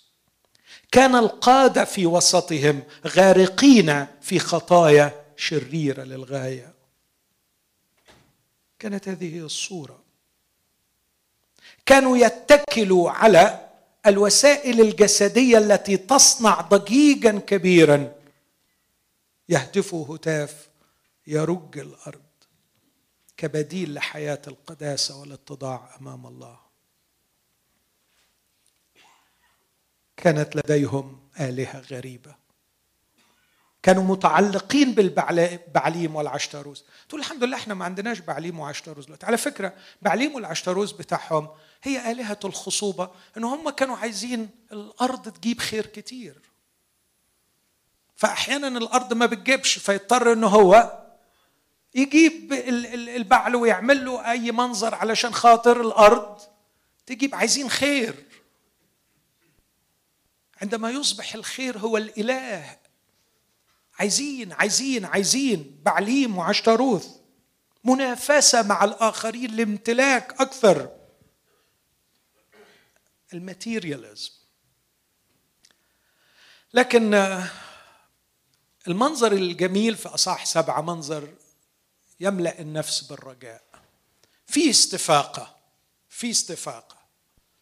كان 0.92 1.16
القادة 1.16 1.86
في 1.86 2.06
وسطهم 2.06 2.84
غارقين 3.08 4.08
في 4.22 4.40
خطايا 4.40 5.26
شريرة 5.38 6.04
للغاية. 6.04 6.74
كانت 8.80 9.08
هذه 9.08 9.40
الصورة. 9.40 10.04
كانوا 11.86 12.18
يتكلوا 12.18 13.12
على 13.12 13.70
الوسائل 14.06 14.82
الجسدية 14.82 15.58
التي 15.58 15.98
تصنع 15.98 16.62
ضجيجا 16.62 17.40
كبيرا. 17.40 18.14
يهتف 19.50 19.96
هتاف 19.96 20.70
يرج 21.28 21.78
الأرض 21.78 22.22
كبديل 23.38 23.94
لحياة 23.94 24.42
القداسة 24.48 25.22
والاتضاع 25.22 25.96
أمام 26.02 26.28
الله. 26.28 26.69
كانت 30.20 30.56
لديهم 30.56 31.20
آلهة 31.40 31.80
غريبة. 31.92 32.36
كانوا 33.84 34.04
متعلقين 34.04 34.94
بالبعليم 34.94 36.16
والعشتروس 36.16 36.86
تقول 37.10 37.22
الحمد 37.22 37.44
لله 37.44 37.58
إحنا 37.58 37.74
ما 37.74 37.86
عندناش 37.86 38.20
بعليم 38.20 38.60
وعشتروس 38.60 39.06
دلوقتي. 39.06 39.26
على 39.26 39.38
فكرة 39.38 39.74
بعليم 40.02 40.36
والعشتروس 40.36 40.92
بتاعهم 40.92 41.50
هي 41.84 42.12
آلهة 42.12 42.40
الخصوبة 42.46 43.10
إن 43.38 43.44
هم 43.44 43.70
كانوا 43.70 43.98
عايزين 43.98 44.50
الأرض 44.72 45.30
تجيب 45.30 45.60
خير 45.60 45.86
كتير. 45.86 46.36
فاحيانا 48.16 48.68
الأرض 48.68 49.14
ما 49.14 49.26
بتجيبش 49.26 49.80
فيضطر 49.80 50.34
إن 50.34 50.44
هو 50.44 51.00
يجيب 51.96 52.54
البعل 52.94 53.56
ويعمل 53.56 54.06
له 54.06 54.32
أي 54.32 54.52
منظر 54.52 54.96
علشان 54.96 55.34
خاطر 55.34 55.82
الأرض 55.82 56.40
تجيب 57.06 57.36
عايزين 57.36 57.70
خير. 57.70 58.29
عندما 60.62 60.92
يصبح 60.92 61.34
الخير 61.36 61.78
هو 61.78 61.98
الإله. 61.98 62.78
عايزين 64.00 64.52
عايزين 64.54 65.06
عايزين. 65.06 65.80
بعليم 65.84 66.38
وعشتروث 66.38 67.08
منافسة 67.84 68.62
مع 68.62 68.84
الآخرين 68.84 69.56
لامتلاك 69.56 70.42
أكثر. 70.42 70.96
الماتيرياليزم. 73.34 74.32
لكن 76.74 77.14
المنظر 78.88 79.32
الجميل 79.32 79.98
في 79.98 80.10
أصح 80.10 80.46
سبعة 80.46 80.82
منظر 80.82 81.34
يملأ 82.20 82.60
النفس 82.60 83.02
بالرجاء. 83.02 83.64
في 84.48 84.70
استفاقة 84.70 85.56
في 86.10 86.30
استفاقة. 86.30 86.98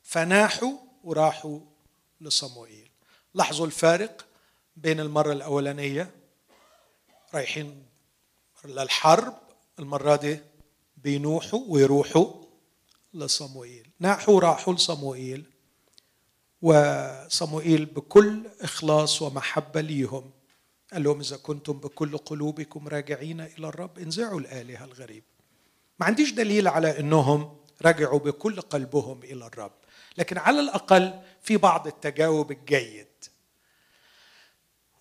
فناحوا 0.04 0.78
وراحوا 1.04 1.60
لصموئيل. 2.22 2.90
لاحظوا 3.34 3.66
الفارق 3.66 4.26
بين 4.76 5.00
المرة 5.00 5.34
الأولانية 5.34 6.12
رايحين 7.34 7.86
للحرب 8.66 9.34
المرة 9.80 10.16
دي 10.16 10.40
بينوحوا 10.98 11.62
ويروحوا 11.68 12.34
لصموئيل. 13.14 13.90
ناحوا 14.00 14.40
راحوا 14.40 14.74
لصموئيل 14.74 15.46
وصموئيل 16.62 17.86
بكل 17.86 18.44
إخلاص 18.62 19.22
ومحبة 19.22 19.82
ليهم. 19.82 20.32
قال 20.94 21.04
لهم 21.04 21.20
إذا 21.20 21.38
كنتم 21.38 21.74
بكل 21.74 22.18
قلوبكم 22.18 22.88
راجعين 22.88 23.42
إلى 23.42 23.68
الرب 23.68 24.00
انزعوا 24.00 24.40
الآلهة 24.40 24.86
الغريبة 24.86 25.26
ما 26.00 26.06
عنديش 26.06 26.32
دليل 26.32 26.68
على 26.68 27.00
أنهم 27.00 27.58
رجعوا 27.82 28.20
بكل 28.20 28.62
قلبهم 28.62 29.24
إلى 29.24 29.46
الرب. 29.46 29.72
لكن 30.18 30.38
على 30.38 30.60
الأقل 30.60 31.14
في 31.44 31.58
بعض 31.58 31.88
التجاوب 31.88 32.52
الجيد. 32.52 33.08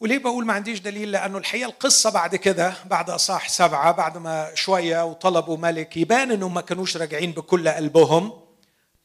وليه 0.01 0.19
بقول 0.19 0.47
ما 0.47 0.53
عنديش 0.53 0.81
دليل؟ 0.81 1.13
لأنه 1.13 1.39
الحقيقة 1.39 1.69
القصة 1.69 2.11
بعد 2.11 2.37
كده 2.37 2.75
بعد 2.87 3.11
أصح 3.11 3.49
سبعة 3.49 3.93
بعد 3.93 4.19
ما 4.19 4.51
شوية 4.55 5.05
وطلبوا 5.05 5.57
ملك 5.57 5.97
يبان 5.97 6.31
أنهم 6.31 6.55
ما 6.55 6.61
كانوش 6.61 6.97
راجعين 6.97 7.33
بكل 7.33 7.69
قلبهم 7.69 8.33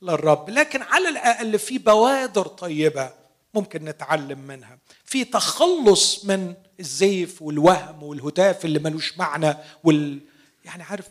للرب. 0.02 0.50
لكن 0.50 0.82
على 0.82 1.10
الأقل 1.10 1.60
في 1.60 1.78
بوادر 1.78 2.48
طيبة 2.48 3.14
ممكن 3.54 3.86
نتعلم 3.86 4.40
منها. 4.40 4.78
في 5.06 5.24
تخلص 5.24 6.26
من 6.26 6.54
الزيف 6.80 7.42
والوهم 7.42 8.04
والهتاف 8.04 8.66
اللي 8.66 8.80
ملوش 8.80 9.18
معنى 9.18 9.58
وال 9.84 10.20
يعني 10.66 10.84
عارف 10.84 11.10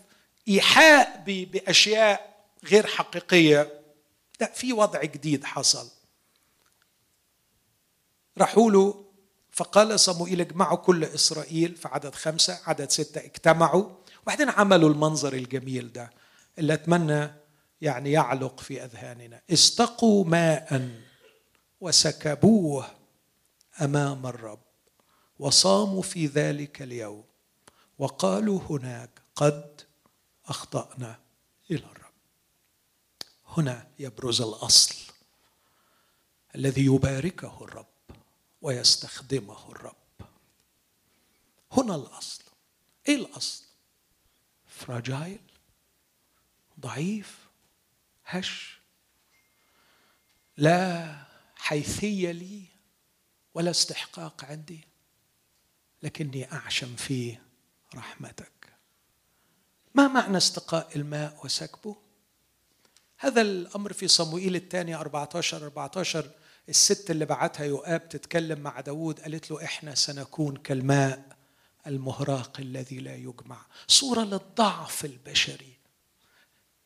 إيحاء 0.48 1.22
بأشياء 1.26 2.30
غير 2.64 2.86
حقيقية. 2.86 3.79
لا 4.40 4.52
في 4.52 4.72
وضع 4.72 5.04
جديد 5.04 5.44
حصل. 5.44 5.90
راحوا 8.38 8.70
له 8.70 9.04
فقال 9.50 10.00
صموئيل 10.00 10.40
اجمعوا 10.40 10.76
كل 10.76 11.04
إسرائيل 11.04 11.76
في 11.76 11.88
عدد 11.88 12.14
خمسة 12.14 12.60
عدد 12.66 12.90
ستة 12.90 13.18
اجتمعوا. 13.24 13.90
وبعدين 14.22 14.48
عملوا 14.48 14.90
المنظر 14.90 15.32
الجميل 15.32 15.92
ده 15.92 16.10
اللي 16.58 16.74
أتمنى 16.74 17.30
يعني 17.80 18.12
يعلق 18.12 18.60
في 18.60 18.84
أذهاننا. 18.84 19.42
استقوا 19.50 20.24
ماء 20.24 20.90
وسكبوه 21.80 22.86
أمام 23.80 24.26
الرب 24.26 24.60
وصاموا 25.38 26.02
في 26.02 26.26
ذلك 26.26 26.82
اليوم 26.82 27.24
وقالوا 27.98 28.60
هناك 28.70 29.10
قد 29.36 29.80
أخطأنا 30.46 31.18
إلى 31.70 31.78
الرب. 31.78 31.99
هنا 33.56 33.90
يبرز 33.98 34.40
الأصل 34.40 34.94
الذي 36.54 36.84
يباركه 36.84 37.64
الرب 37.64 37.86
ويستخدمه 38.62 39.70
الرب. 39.70 39.94
هنا 41.72 41.94
الأصل. 41.94 42.44
إيه 43.08 43.16
الأصل؟ 43.16 43.64
فراجايل 44.66 45.40
ضعيف 46.80 47.38
هش. 48.26 48.80
لا 50.56 51.16
حيثية 51.56 52.30
لي 52.30 52.64
ولا 53.54 53.70
استحقاق 53.70 54.44
عندي. 54.44 54.80
لكني 56.02 56.52
أعشم 56.52 56.96
في 56.96 57.38
رحمتك. 57.94 58.72
ما 59.94 60.08
معنى 60.08 60.36
استقاء 60.36 60.96
الماء 60.96 61.44
وسكبه 61.44 61.96
هذا 63.22 63.40
الأمر 63.40 63.92
في 63.92 64.08
صموئيل 64.08 64.56
الثاني 64.56 64.94
14 64.94 65.64
14 65.64 66.30
الست 66.68 67.10
اللي 67.10 67.24
بعتها 67.24 67.64
يؤاب 67.64 68.08
تتكلم 68.08 68.60
مع 68.60 68.80
داود 68.80 69.20
قالت 69.20 69.50
له 69.50 69.64
إحنا 69.64 69.94
سنكون 69.94 70.56
كالماء 70.56 71.36
المهراق 71.86 72.60
الذي 72.60 72.98
لا 72.98 73.16
يجمع. 73.16 73.66
صورة 73.86 74.20
للضعف 74.20 75.04
البشري. 75.04 75.76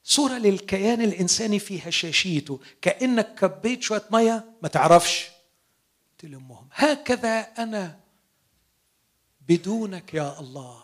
صورة 0.04 0.38
للكيان 0.38 1.00
الإنساني 1.00 1.58
في 1.58 1.88
هشاشيته. 1.88 2.60
كأنك 2.82 3.34
كبيت 3.34 3.82
شوية 3.82 4.04
مية 4.10 4.44
ما 4.62 4.68
تعرفش. 4.68 5.28
تلمهم. 6.18 6.68
هكذا 6.72 7.40
أنا 7.40 8.00
بدونك 9.48 10.14
يا 10.14 10.40
الله. 10.40 10.82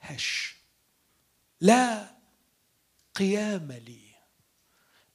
هش. 0.00 0.56
لا 1.60 2.15
قيام 3.16 3.72
لي. 3.72 4.00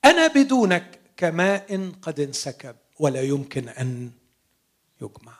أنا 0.06 0.28
بدونك 0.28 1.00
كماء 1.18 1.92
قد 2.02 2.20
انسكب 2.20 2.76
ولا 3.00 3.22
يمكن 3.22 3.70
أن 3.70 4.12
يجمع. 5.02 5.40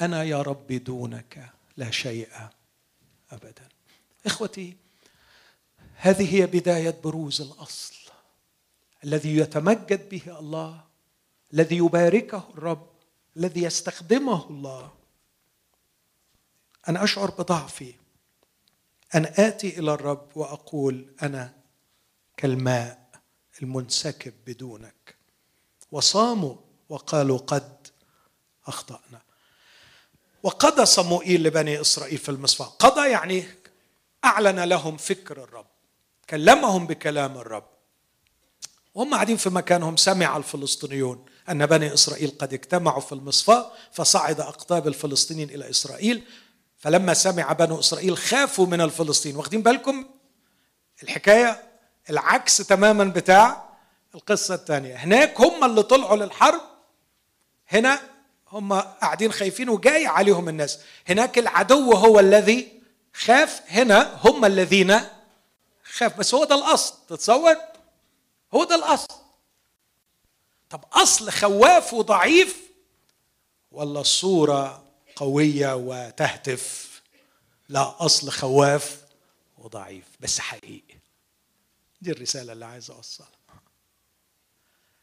أنا 0.00 0.22
يا 0.22 0.42
رب 0.42 0.72
دونك 0.72 1.50
لا 1.76 1.90
شيء 1.90 2.28
ابدا. 3.30 3.68
إخوتي 4.26 4.76
هذه 5.94 6.34
هي 6.34 6.46
بداية 6.46 7.00
بروز 7.04 7.40
الأصل. 7.40 7.94
الذي 9.04 9.36
يتمجد 9.36 10.08
به 10.08 10.38
الله 10.38 10.84
الذي 11.54 11.76
يباركه 11.76 12.48
الرب 12.54 12.90
الذي 13.36 13.62
يستخدمه 13.62 14.50
الله. 14.50 14.92
أنا 16.88 17.04
أشعر 17.04 17.30
بضعفي. 17.30 17.94
أن 19.14 19.24
آتي 19.24 19.78
إلى 19.78 19.92
الرب 19.92 20.28
وأقول 20.34 21.14
أنا 21.22 21.54
كالماء 22.36 23.08
المنسكب 23.62 24.32
بدونك. 24.46 25.14
وصاموا 25.92 26.56
وقالوا 26.88 27.38
قد 27.38 27.86
أخطأنا. 28.66 29.22
وقضى 30.42 30.86
صموئيل 30.86 31.42
لبني 31.42 31.80
إسرائيل 31.80 32.18
في 32.18 32.28
المصفى 32.28 32.64
قضى 32.78 33.10
يعني 33.10 33.44
أعلن 34.24 34.60
لهم 34.60 34.96
فكر 34.96 35.44
الرب 35.44 35.66
كلمهم 36.30 36.86
بكلام 36.86 37.38
الرب. 37.38 37.68
وهم 38.94 39.14
قاعدين 39.14 39.36
في 39.36 39.50
مكانهم 39.50 39.96
سمع 39.96 40.36
الفلسطينيون 40.36 41.26
أن 41.48 41.66
بني 41.66 41.94
إسرائيل 41.94 42.30
قد 42.38 42.54
اجتمعوا 42.54 43.00
في 43.00 43.12
المصفى 43.12 43.64
فصعد 43.92 44.40
أقطاب 44.40 44.88
الفلسطينيين 44.88 45.50
إلى 45.50 45.70
إسرائيل. 45.70 46.24
فلما 46.84 47.14
سمع 47.14 47.52
بنو 47.52 47.80
إسرائيل 47.80 48.16
خافوا 48.16 48.66
من 48.66 48.80
الفلسطين. 48.80 49.36
واخدين 49.36 49.62
بالكم 49.62 50.04
الحكاية؟ 51.02 51.62
العكس 52.10 52.56
تماما 52.56 53.04
بتاع 53.04 53.68
القصة 54.14 54.54
الثانية 54.54 54.94
هناك 54.94 55.40
هم 55.40 55.64
اللي 55.64 55.82
طلعوا 55.82 56.16
للحرب. 56.16 56.60
هنا 57.68 58.00
هم 58.52 58.72
قاعدين 58.72 59.32
خايفين 59.32 59.68
وجاي 59.68 60.06
عليهم 60.06 60.48
الناس. 60.48 60.78
هناك 61.08 61.38
العدو 61.38 61.92
هو 61.92 62.20
الذي 62.20 62.82
خاف. 63.14 63.62
هنا 63.68 64.20
هم 64.24 64.44
الذين 64.44 65.00
خاف. 65.84 66.18
بس 66.18 66.34
هو 66.34 66.44
ده 66.44 66.54
الأصل. 66.54 66.94
تتصور؟ 67.08 67.56
هو 68.54 68.64
ده 68.64 68.74
الأصل. 68.74 69.14
طب 70.70 70.84
أصل 70.92 71.30
خواف 71.30 71.94
وضعيف 71.94 72.56
ولا 73.72 74.00
الصورة 74.00 74.83
قوية 75.16 75.74
وتهتف. 75.76 77.02
لا 77.68 78.04
أصل 78.04 78.30
خواف 78.30 78.98
وضعيف 79.58 80.04
بس 80.20 80.38
حقيقي. 80.40 80.94
دي 82.00 82.10
الرسالة 82.10 82.52
اللي 82.52 82.64
عايز 82.64 82.90
أوصلها. 82.90 83.28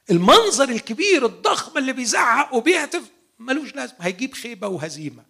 المنظر 0.09 0.69
الكبير 0.69 1.25
الضخم 1.25 1.77
اللي 1.77 1.93
بيزعق 1.93 2.53
وبيهتف 2.53 3.03
ملوش 3.39 3.75
لازمة 3.75 3.97
هيجيب 4.01 4.33
خيبة 4.33 4.67
وهزيمة. 4.67 5.23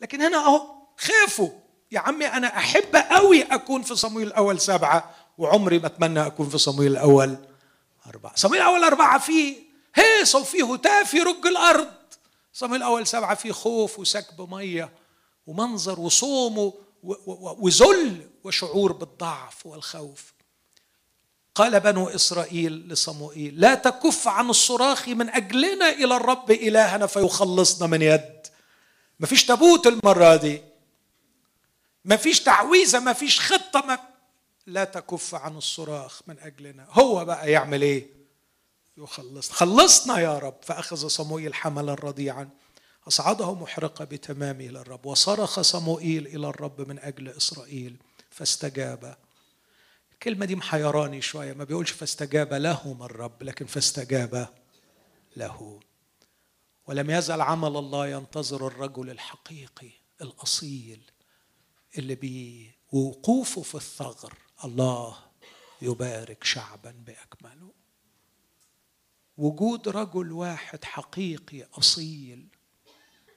لكن 0.00 0.22
هنا 0.22 0.36
أهو 0.38 0.74
خافوا 0.98 1.50
يا 1.92 2.00
عمي 2.00 2.26
أنا 2.26 2.56
أحب 2.58 2.96
قوي 2.96 3.42
أكون 3.42 3.82
في 3.82 3.96
صمويل 3.96 4.26
الأول 4.26 4.60
سبعة 4.60 5.14
وعمري 5.38 5.78
ما 5.78 5.86
أتمنى 5.86 6.26
أكون 6.26 6.48
في 6.48 6.58
صمويل 6.58 6.92
الأول 6.92 7.36
أربعة. 8.06 8.32
صمويل 8.36 8.60
الأول 8.62 8.84
أربعة 8.84 9.18
فيه 9.18 9.56
هيصة 9.94 10.38
وفيه 10.38 10.74
هتاف 10.74 11.14
يرج 11.14 11.46
الأرض. 11.46 11.88
صمويل 12.58 12.82
الأول 12.82 13.06
سبعة 13.06 13.34
فيه 13.34 13.52
خوف 13.52 13.98
وسكب 13.98 14.54
مية 14.54 14.92
ومنظر 15.46 16.00
وصوم 16.00 16.72
وذل 17.58 18.30
وشعور 18.44 18.92
بالضعف 18.92 19.66
والخوف. 19.66 20.34
قال 21.54 21.80
بنو 21.80 22.08
إسرائيل 22.08 22.88
لصموئيل 22.88 23.60
لا 23.60 23.74
تكف 23.74 24.28
عن 24.28 24.50
الصراخ 24.50 25.08
من 25.08 25.28
أجلنا 25.28 25.88
إلى 25.88 26.16
الرب 26.16 26.50
إلهنا 26.50 27.06
فيخلصنا 27.06 27.86
من 27.86 28.02
يد. 28.02 28.46
مفيش 29.20 29.46
تابوت 29.46 29.86
المرة 29.86 30.36
دي. 30.36 30.62
مفيش 32.04 32.40
تعويذة 32.40 33.00
مفيش 33.00 33.40
خطة 33.40 33.86
ما 33.86 33.98
لا 34.66 34.84
تكف 34.84 35.34
عن 35.34 35.56
الصراخ 35.56 36.20
من 36.26 36.38
أجلنا. 36.38 36.86
هو 36.90 37.24
بقى 37.24 37.50
يعمل 37.50 37.82
إيه؟ 37.82 38.17
يخلصنا 38.98 39.56
خلصنا 39.56 40.18
يا 40.18 40.38
رب. 40.38 40.56
فأخذ 40.62 41.08
صموئيل 41.08 41.54
حملا 41.54 41.94
رضيعا. 41.94 42.50
أصعده 43.08 43.54
محرقة 43.54 44.04
بتمامه 44.04 44.66
إلى 44.66 44.80
الرب. 44.80 45.06
وصرخ 45.06 45.60
صموئيل 45.60 46.26
إلى 46.26 46.48
الرب 46.48 46.88
من 46.88 46.98
أجل 46.98 47.28
إسرائيل. 47.28 47.96
فاستجاب. 48.30 49.16
الكلمة 50.12 50.46
دي 50.46 50.56
محيراني 50.56 51.22
شوية. 51.22 51.52
ما 51.52 51.64
بيقولش 51.64 51.90
فاستجاب 51.90 52.54
لهم 52.54 53.02
الرب 53.02 53.42
لكن 53.42 53.66
فاستجاب 53.66 54.48
له. 55.36 55.80
ولم 56.86 57.10
يزل 57.10 57.40
عمل 57.40 57.76
الله 57.76 58.08
ينتظر 58.08 58.66
الرجل 58.66 59.10
الحقيقي 59.10 59.90
الأصيل 60.22 61.00
اللي 61.98 62.18
بوقوفه 62.92 63.62
في 63.62 63.74
الثغر. 63.74 64.34
الله 64.64 65.16
يبارك 65.82 66.44
شعبا 66.44 66.90
بأكمله. 67.06 67.72
وجود 69.38 69.88
رجل 69.88 70.32
واحد 70.32 70.84
حقيقي 70.84 71.66
أصيل. 71.78 72.46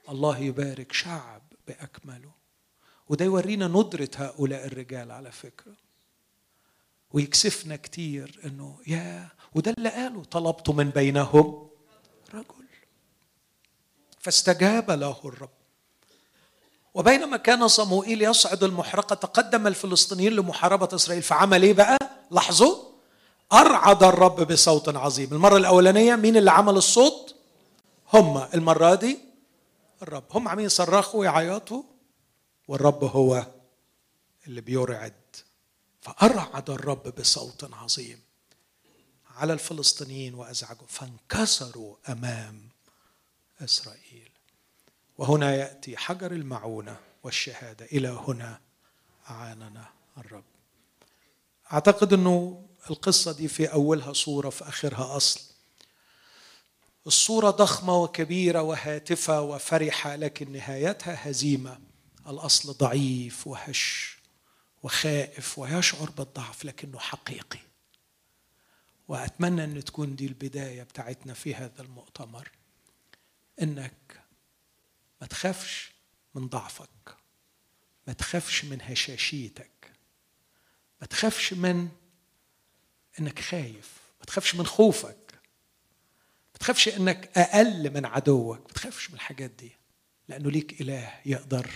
الله 0.08 0.38
يبارك 0.38 0.92
شعب 0.92 1.42
بأكمله. 1.68 2.32
وده 3.08 3.24
يورينا 3.24 3.68
ندرة 3.68 4.08
هؤلاء 4.16 4.66
الرجال 4.66 5.10
على 5.10 5.32
فكرة. 5.32 5.72
ويكسفنا 7.12 7.76
كتير 7.76 8.40
إنه 8.44 8.78
يا 8.86 9.28
وده 9.54 9.70
اللي 9.78 9.88
قاله 9.88 10.24
طلبت 10.24 10.70
من 10.70 10.90
بينهم. 10.90 11.68
رجل. 12.34 12.64
فاستجاب 14.20 14.90
له 14.90 15.20
الرب. 15.24 15.50
وبينما 16.94 17.36
كان 17.36 17.68
صموئيل 17.68 18.22
يصعد 18.22 18.64
المحرقة 18.64 19.14
تقدم 19.14 19.66
الفلسطينيين 19.66 20.32
لمحاربة 20.32 20.88
إسرائيل 20.94 21.22
فعمل 21.22 21.62
إيه 21.62 21.72
بقى؟ 21.72 21.98
لاحظوا 22.30 22.91
أرعد 23.52 24.02
الرب 24.02 24.52
بصوت 24.52 24.96
عظيم. 24.96 25.32
المرة 25.32 25.56
الأولانية 25.56 26.16
مين 26.16 26.36
اللي 26.36 26.50
عمل 26.50 26.76
الصوت؟ 26.76 27.34
هم. 28.12 28.48
المرة 28.54 28.94
دي 28.94 29.18
الرب. 30.02 30.24
هم 30.30 30.48
عمين 30.48 30.66
يصرخوا 30.66 31.20
ويعيطوا 31.20 31.82
والرب 32.68 33.04
هو 33.04 33.46
اللي 34.46 34.60
بيرعد. 34.60 35.14
فأرعد 36.00 36.70
الرب 36.70 37.14
بصوت 37.18 37.74
عظيم 37.74 38.20
على 39.36 39.52
الفلسطينيين 39.52 40.34
وأزعجوا 40.34 40.86
فانكسروا 40.88 41.96
أمام 42.08 42.68
إسرائيل. 43.64 44.30
وهنا 45.18 45.54
يأتي 45.56 45.96
حجر 45.96 46.32
المعونة 46.32 46.96
والشهادة. 47.22 47.84
إلى 47.84 48.08
هنا 48.08 48.60
أعاننا 49.30 49.84
الرب. 50.18 50.44
أعتقد 51.72 52.12
إنه 52.12 52.66
القصة 52.90 53.32
دي 53.32 53.48
في 53.48 53.66
أولها 53.72 54.12
صورة 54.12 54.50
في 54.50 54.68
آخرها 54.68 55.16
أصل. 55.16 55.40
الصورة 57.06 57.50
ضخمة 57.50 58.02
وكبيرة 58.02 58.62
وهاتفة 58.62 59.40
وفرحة 59.40 60.16
لكن 60.16 60.52
نهايتها 60.52 61.30
هزيمة. 61.30 61.80
الأصل 62.26 62.72
ضعيف 62.72 63.46
وهش 63.46 64.16
وخائف 64.82 65.58
ويشعر 65.58 66.10
بالضعف 66.10 66.64
لكنه 66.64 66.98
حقيقي. 66.98 67.58
وأتمنى 69.08 69.64
أن 69.64 69.84
تكون 69.84 70.16
دي 70.16 70.26
البداية 70.26 70.82
بتاعتنا 70.82 71.34
في 71.34 71.54
هذا 71.54 71.82
المؤتمر. 71.82 72.50
إنك 73.62 74.22
ما 75.20 75.26
تخافش 75.26 75.92
من 76.34 76.46
ضعفك 76.46 77.16
ما 78.06 78.12
تخافش 78.12 78.64
من 78.64 78.78
هشاشيتك 78.82 79.92
ما 81.00 81.06
تخافش 81.06 81.52
من 81.52 81.88
إنك 83.20 83.40
خايف. 83.40 83.92
ما 84.20 84.24
تخافش 84.26 84.54
من 84.54 84.66
خوفك. 84.66 85.32
ما 86.52 86.58
تخافش 86.60 86.88
إنك 86.88 87.38
أقل 87.38 87.90
من 87.90 88.06
عدوك. 88.06 88.58
ما 88.58 88.72
تخافش 88.74 89.08
من 89.10 89.14
الحاجات 89.14 89.50
دي. 89.50 89.72
لأنه 90.28 90.50
ليك 90.50 90.80
إله 90.80 91.20
يقدر 91.26 91.70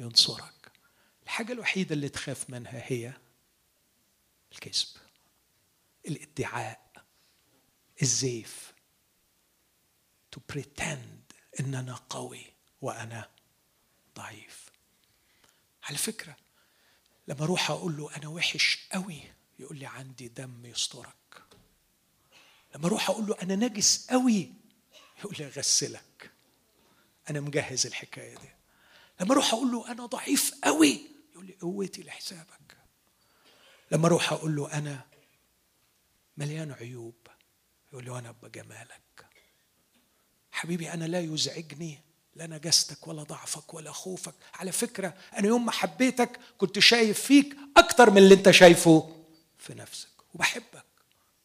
ينصرك. 0.00 0.72
الحاجة 1.22 1.52
الوحيدة 1.52 1.94
اللي 1.94 2.08
تخاف 2.08 2.50
منها 2.50 2.82
هي 2.92 3.12
الكذب 4.52 4.86
الادعاء 6.08 6.90
الزيف. 8.02 8.72
To 10.36 10.40
pretend 10.52 11.34
ان 11.60 11.74
أنا 11.74 11.94
قوي 11.94 12.46
وأنا 12.80 13.30
ضعيف. 14.16 14.70
على 15.82 15.98
فكرة 15.98 16.36
لما 17.28 17.44
أروح 17.44 17.70
أقول 17.70 17.96
له 17.96 18.16
أنا 18.16 18.28
وحش 18.28 18.88
قوي 18.92 19.22
يقول 19.60 19.78
لي 19.78 19.86
عندي 19.86 20.28
دم 20.28 20.66
يسترك. 20.66 21.42
لما 22.74 22.86
أروح 22.86 23.10
أقول 23.10 23.26
له 23.26 23.36
أنا 23.42 23.56
نجس 23.56 24.06
قوي 24.10 24.52
يقول 25.18 25.34
لي 25.38 25.46
أغسلك. 25.46 26.30
أنا 27.30 27.40
مجهز 27.40 27.86
الحكاية 27.86 28.34
دي. 28.34 28.48
لما 29.20 29.32
أروح 29.32 29.52
أقول 29.54 29.72
له 29.72 29.92
أنا 29.92 30.06
ضعيف 30.06 30.54
قوي 30.64 31.00
يقول 31.32 31.46
لي 31.46 31.56
قوتي 31.60 32.02
لحسابك. 32.02 32.76
لما 33.92 34.06
أروح 34.06 34.32
أقول 34.32 34.56
له 34.56 34.72
أنا 34.72 35.04
مليان 36.36 36.72
عيوب 36.72 37.14
يقول 37.92 38.04
لي 38.04 38.10
وأنا 38.10 38.30
بجمالك. 38.42 39.26
حبيبي 40.50 40.92
أنا 40.92 41.04
لا 41.04 41.20
يزعجني 41.20 42.00
لا 42.34 42.46
نجستك 42.46 43.06
ولا 43.06 43.22
ضعفك 43.22 43.74
ولا 43.74 43.92
خوفك. 43.92 44.34
على 44.54 44.72
فكرة 44.72 45.14
أنا 45.38 45.48
يوم 45.48 45.66
ما 45.66 45.72
حبيتك 45.72 46.40
كنت 46.58 46.78
شايف 46.78 47.20
فيك 47.20 47.56
أكتر 47.76 48.10
من 48.10 48.18
اللي 48.18 48.34
أنت 48.34 48.50
شايفه. 48.50 49.19
في 49.60 49.74
نفسك 49.74 50.08
وبحبك 50.34 50.84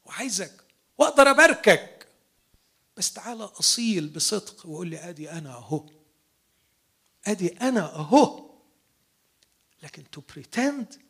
وعايزك 0.06 0.52
واقدر 0.98 1.30
أباركك. 1.32 2.08
بس 2.98 3.14
تعالى 3.14 3.44
أصيل 3.44 4.08
بصدق 4.08 4.66
وقول 4.66 4.88
لي 4.88 5.10
أدي 5.10 5.32
أنا 5.32 5.50
أهو. 5.52 5.86
أدي 7.28 7.48
أنا 7.62 7.96
أهو. 7.96 8.50
لكن 9.84 10.04
to 10.12 10.22
pretend 10.34 11.02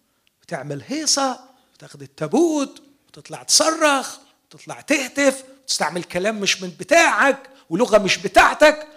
وتعمل 0.42 0.84
هيصة 0.88 1.50
وتاخد 1.74 2.02
التابوت 2.02 2.82
وتطلع 3.08 3.44
تصرخ 3.44 4.18
وتطلع 4.46 4.82
تهتف 4.82 5.44
وتستعمل 5.64 6.04
كلام 6.04 6.40
مش 6.40 6.62
من 6.62 6.70
بتاعك 6.70 7.50
ولغة 7.70 7.98
مش 7.98 8.18
بتاعتك 8.18 8.88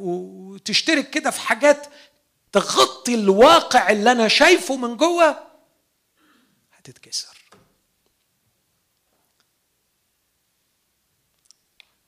وتشترك 0.00 1.10
كده 1.10 1.30
في 1.30 1.40
حاجات 1.40 1.86
تغطي 2.52 3.14
الواقع 3.14 3.90
اللي 3.90 4.12
أنا 4.12 4.28
شايفه 4.28 4.76
من 4.76 4.96
جوه. 4.96 5.47
هتتكسر 6.88 7.38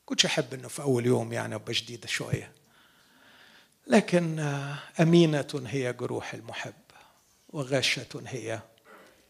كنتش 0.06 0.26
أحب 0.26 0.54
إنه 0.54 0.68
في 0.68 0.82
أول 0.82 1.06
يوم 1.06 1.32
يعني 1.32 1.54
أبقى 1.54 1.74
شديدة 1.74 2.06
شوية. 2.06 2.52
لكن 3.86 4.38
أمينة 5.00 5.62
هي 5.66 5.92
جروح 5.92 6.34
المحب 6.34 6.74
وغشة 7.48 8.22
هي 8.26 8.60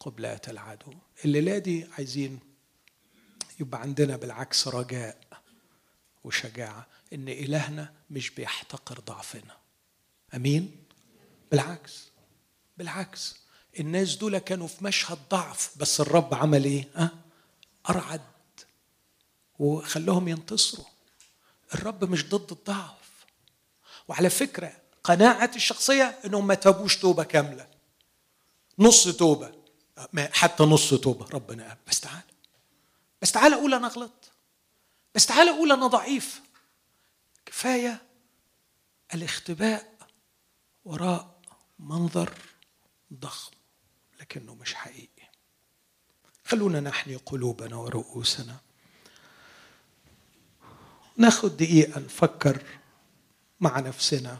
قبلات 0.01 0.49
العدو. 0.49 0.95
الليلة 1.25 1.59
دي 1.59 1.87
عايزين 1.99 2.41
يبقى 3.61 3.81
عندنا 3.81 4.17
بالعكس 4.17 4.69
رجاء 4.69 5.19
وشجاعة 6.25 6.87
إن 7.13 7.29
إلهنا 7.29 7.95
مش 8.11 8.31
بيحتقر 8.31 9.01
ضعفنا. 9.01 9.57
أمين؟ 10.35 10.85
بالعكس. 11.51 12.11
بالعكس. 12.79 13.40
الناس 13.79 14.17
دول 14.17 14.39
كانوا 14.39 14.69
في 14.69 14.85
مشهد 14.85 15.19
ضعف 15.31 15.73
بس 15.77 16.01
الرب 16.01 16.35
عمل 16.35 16.65
إيه؟ 16.65 16.89
أه؟ 16.97 17.11
أرعد 17.91 18.21
وخلوهم 19.59 20.29
ينتصروا. 20.29 20.87
الرب 21.75 22.05
مش 22.05 22.29
ضد 22.29 22.53
الضعف. 22.53 23.25
وعلى 24.09 24.31
فكرة 24.31 24.73
قناعتي 25.05 25.57
الشخصية 25.57 26.19
إنهم 26.25 26.47
ما 26.47 26.55
تابوش 26.55 26.97
توبة 26.97 27.25
كاملة. 27.25 27.69
نص 28.79 29.09
توبة. 29.09 29.53
حتى 30.33 30.63
نص 30.63 30.95
توبة. 30.95 31.27
ربنا 31.31 31.69
قال 31.69 31.77
بس 31.89 32.01
تعال. 32.01 32.23
بس 33.23 33.33
تعال 33.33 33.53
أقول 33.53 33.75
أنا 33.75 33.89
غلط 33.89 34.31
بس 35.15 35.27
تعال 35.27 35.49
أقول 35.49 35.73
أنا 35.73 35.87
ضعيف. 35.87 36.41
كفاية 37.47 38.03
الاختباء 39.15 39.95
وراء 40.85 41.41
منظر 41.79 42.35
ضخم. 43.15 43.53
لكنه 44.21 44.55
مش 44.55 44.75
حقيقي. 44.75 45.31
خلونا 46.45 46.81
نحني 46.81 47.17
قلوبنا 47.17 47.77
ورؤوسنا. 47.77 48.57
ناخد 51.17 51.57
دقيقة 51.57 52.01
نفكر 52.01 52.63
مع 53.61 53.81
نفسنا. 53.81 54.39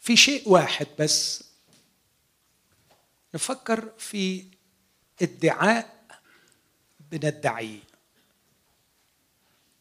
في 0.00 0.16
شيء 0.16 0.48
واحد 0.48 0.86
بس 0.98 1.44
نفكر 3.34 3.92
في 3.98 4.44
ادعاء 5.22 6.04
بندعيه 7.10 7.80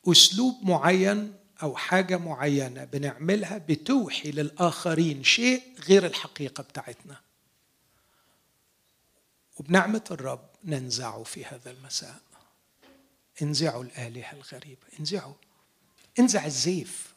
أسلوب 0.07 0.59
معين 0.63 1.33
أو 1.63 1.75
حاجة 1.75 2.17
معينة 2.17 2.83
بنعملها 2.83 3.57
بتوحي 3.57 4.31
للآخرين 4.31 5.23
شيء 5.23 5.63
غير 5.79 6.05
الحقيقة 6.05 6.63
بتاعتنا. 6.63 7.26
وبنعمة 9.59 10.03
الرب 10.11 10.49
ننزعه 10.63 11.23
في 11.23 11.45
هذا 11.45 11.71
المساء. 11.71 12.21
انزعوا 13.41 13.83
الآلهة 13.83 14.33
الغريبة. 14.33 14.87
انزعوا. 14.99 15.33
انزع 16.19 16.45
الزيف. 16.45 17.13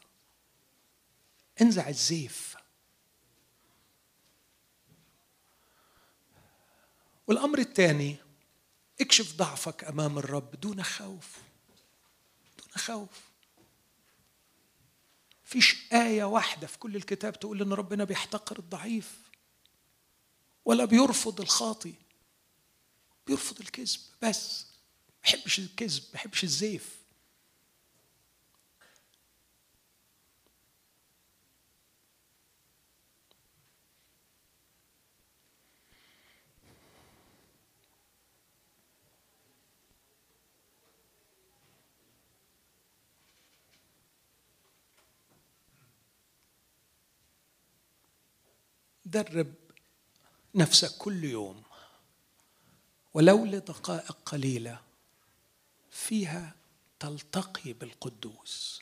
انزع 1.61 1.89
الزيف. 1.89 2.55
والأمر 7.27 7.59
الثاني 7.59 8.15
اكشف 9.01 9.35
ضعفك 9.35 9.83
أمام 9.83 10.17
الرب 10.17 10.55
دون 10.55 10.83
خوف. 10.83 11.37
دون 12.57 12.69
خوف. 12.75 13.31
فيش 15.43 15.93
آية 15.93 16.23
واحدة 16.23 16.67
في 16.67 16.77
كل 16.77 16.95
الكتاب 16.95 17.39
تقول 17.39 17.61
إن 17.61 17.73
ربنا 17.73 18.03
بيحتقر 18.03 18.59
الضعيف 18.59 19.19
ولا 20.65 20.85
بيرفض 20.85 21.41
الخاطي. 21.41 21.93
بيرفض 23.31 23.59
الكذب. 23.59 23.99
بس 24.21 24.65
ما 25.09 25.21
بيحبش 25.23 25.59
الكذب 25.59 26.01
ما 26.03 26.11
بيحبش 26.11 26.43
الزيف. 26.43 27.01
درب 49.05 49.53
نفسك 50.55 50.97
كل 50.97 51.23
يوم. 51.23 51.70
ولو 53.13 53.45
لدقائق 53.45 54.17
قليلة 54.25 54.81
فيها 55.91 56.55
تلتقي 56.99 57.73
بالقدوس. 57.73 58.81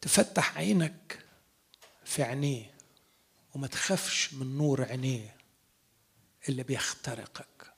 تفتح 0.00 0.56
عينك 0.56 1.26
في 2.04 2.22
عينيه 2.22 2.74
وما 3.54 3.66
تخافش 3.66 4.34
من 4.34 4.58
نور 4.58 4.84
عينيه 4.84 5.36
اللي 6.48 6.62
بيخترقك. 6.62 7.74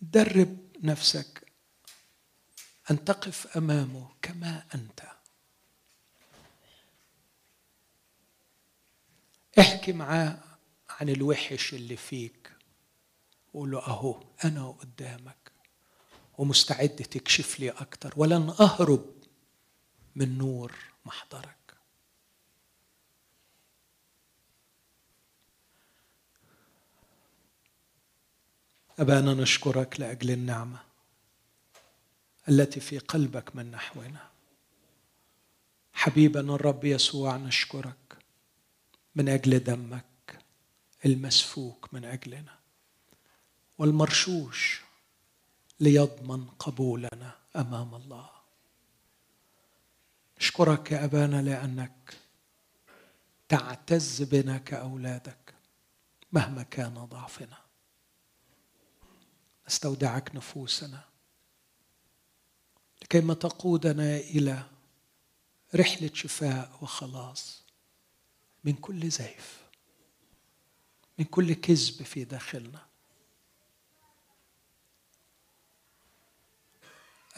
درب 0.00 0.76
نفسك 0.82 1.52
أن 2.90 3.04
تقف 3.04 3.56
أمامه 3.56 4.10
كما 4.22 4.66
أنت. 4.74 5.19
احكي 9.60 9.92
معاه 9.92 10.38
عن 11.00 11.08
الوحش 11.08 11.74
اللي 11.74 11.96
فيك. 11.96 12.52
وقول 13.54 13.70
له 13.70 13.78
أهو 13.78 14.22
أنا 14.44 14.70
قدامك. 14.70 15.52
ومستعد 16.38 16.88
تكشف 16.96 17.60
لي 17.60 17.70
أكتر. 17.70 18.12
ولن 18.16 18.54
أهرب 18.60 19.14
من 20.16 20.38
نور 20.38 20.72
محضرك. 21.04 21.56
أبانا 28.98 29.34
نشكرك 29.34 30.00
لأجل 30.00 30.30
النعمة 30.30 30.78
التي 32.48 32.80
في 32.80 32.98
قلبك 32.98 33.56
من 33.56 33.70
نحونا. 33.70 34.30
حبيبنا 35.92 36.54
الرب 36.54 36.84
يسوع 36.84 37.36
نشكرك. 37.36 38.09
من 39.14 39.28
أجل 39.28 39.58
دمك 39.58 40.38
المسفوك 41.04 41.88
من 41.92 42.04
أجلنا 42.04 42.58
والمرشوش 43.78 44.82
ليضمن 45.80 46.46
قبولنا 46.46 47.38
أمام 47.56 47.94
الله. 47.94 48.30
نشكرك 50.38 50.92
يا 50.92 51.04
أبانا 51.04 51.42
لأنك 51.42 52.16
تعتز 53.48 54.22
بنا 54.22 54.58
كأولادك 54.58 55.54
مهما 56.32 56.62
كان 56.62 56.94
ضعفنا. 56.94 57.58
نستودعك 59.68 60.34
نفوسنا 60.34 61.04
لكيما 63.02 63.34
تقودنا 63.34 64.16
إلى 64.16 64.62
رحلة 65.74 66.10
شفاء 66.14 66.78
وخلاص. 66.82 67.59
من 68.64 68.72
كل 68.72 69.10
زيف 69.10 69.60
من 71.18 71.24
كل 71.24 71.52
كذب 71.52 72.02
في 72.02 72.24
داخلنا. 72.24 72.86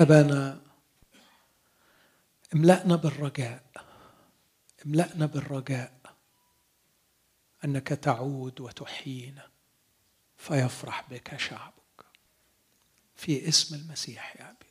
أبانا 0.00 0.62
املأنا 2.54 2.96
بالرجاء 2.96 3.64
املأنا 4.86 5.26
بالرجاء 5.26 6.00
أنك 7.64 7.88
تعود 7.88 8.60
وتحيينا 8.60 9.50
فيفرح 10.36 11.10
بك 11.10 11.36
شعبك. 11.36 11.82
في 13.16 13.48
اسم 13.48 13.74
المسيح 13.74 14.36
يا 14.36 14.50
أبي 14.50 14.56
آمين 14.60 14.61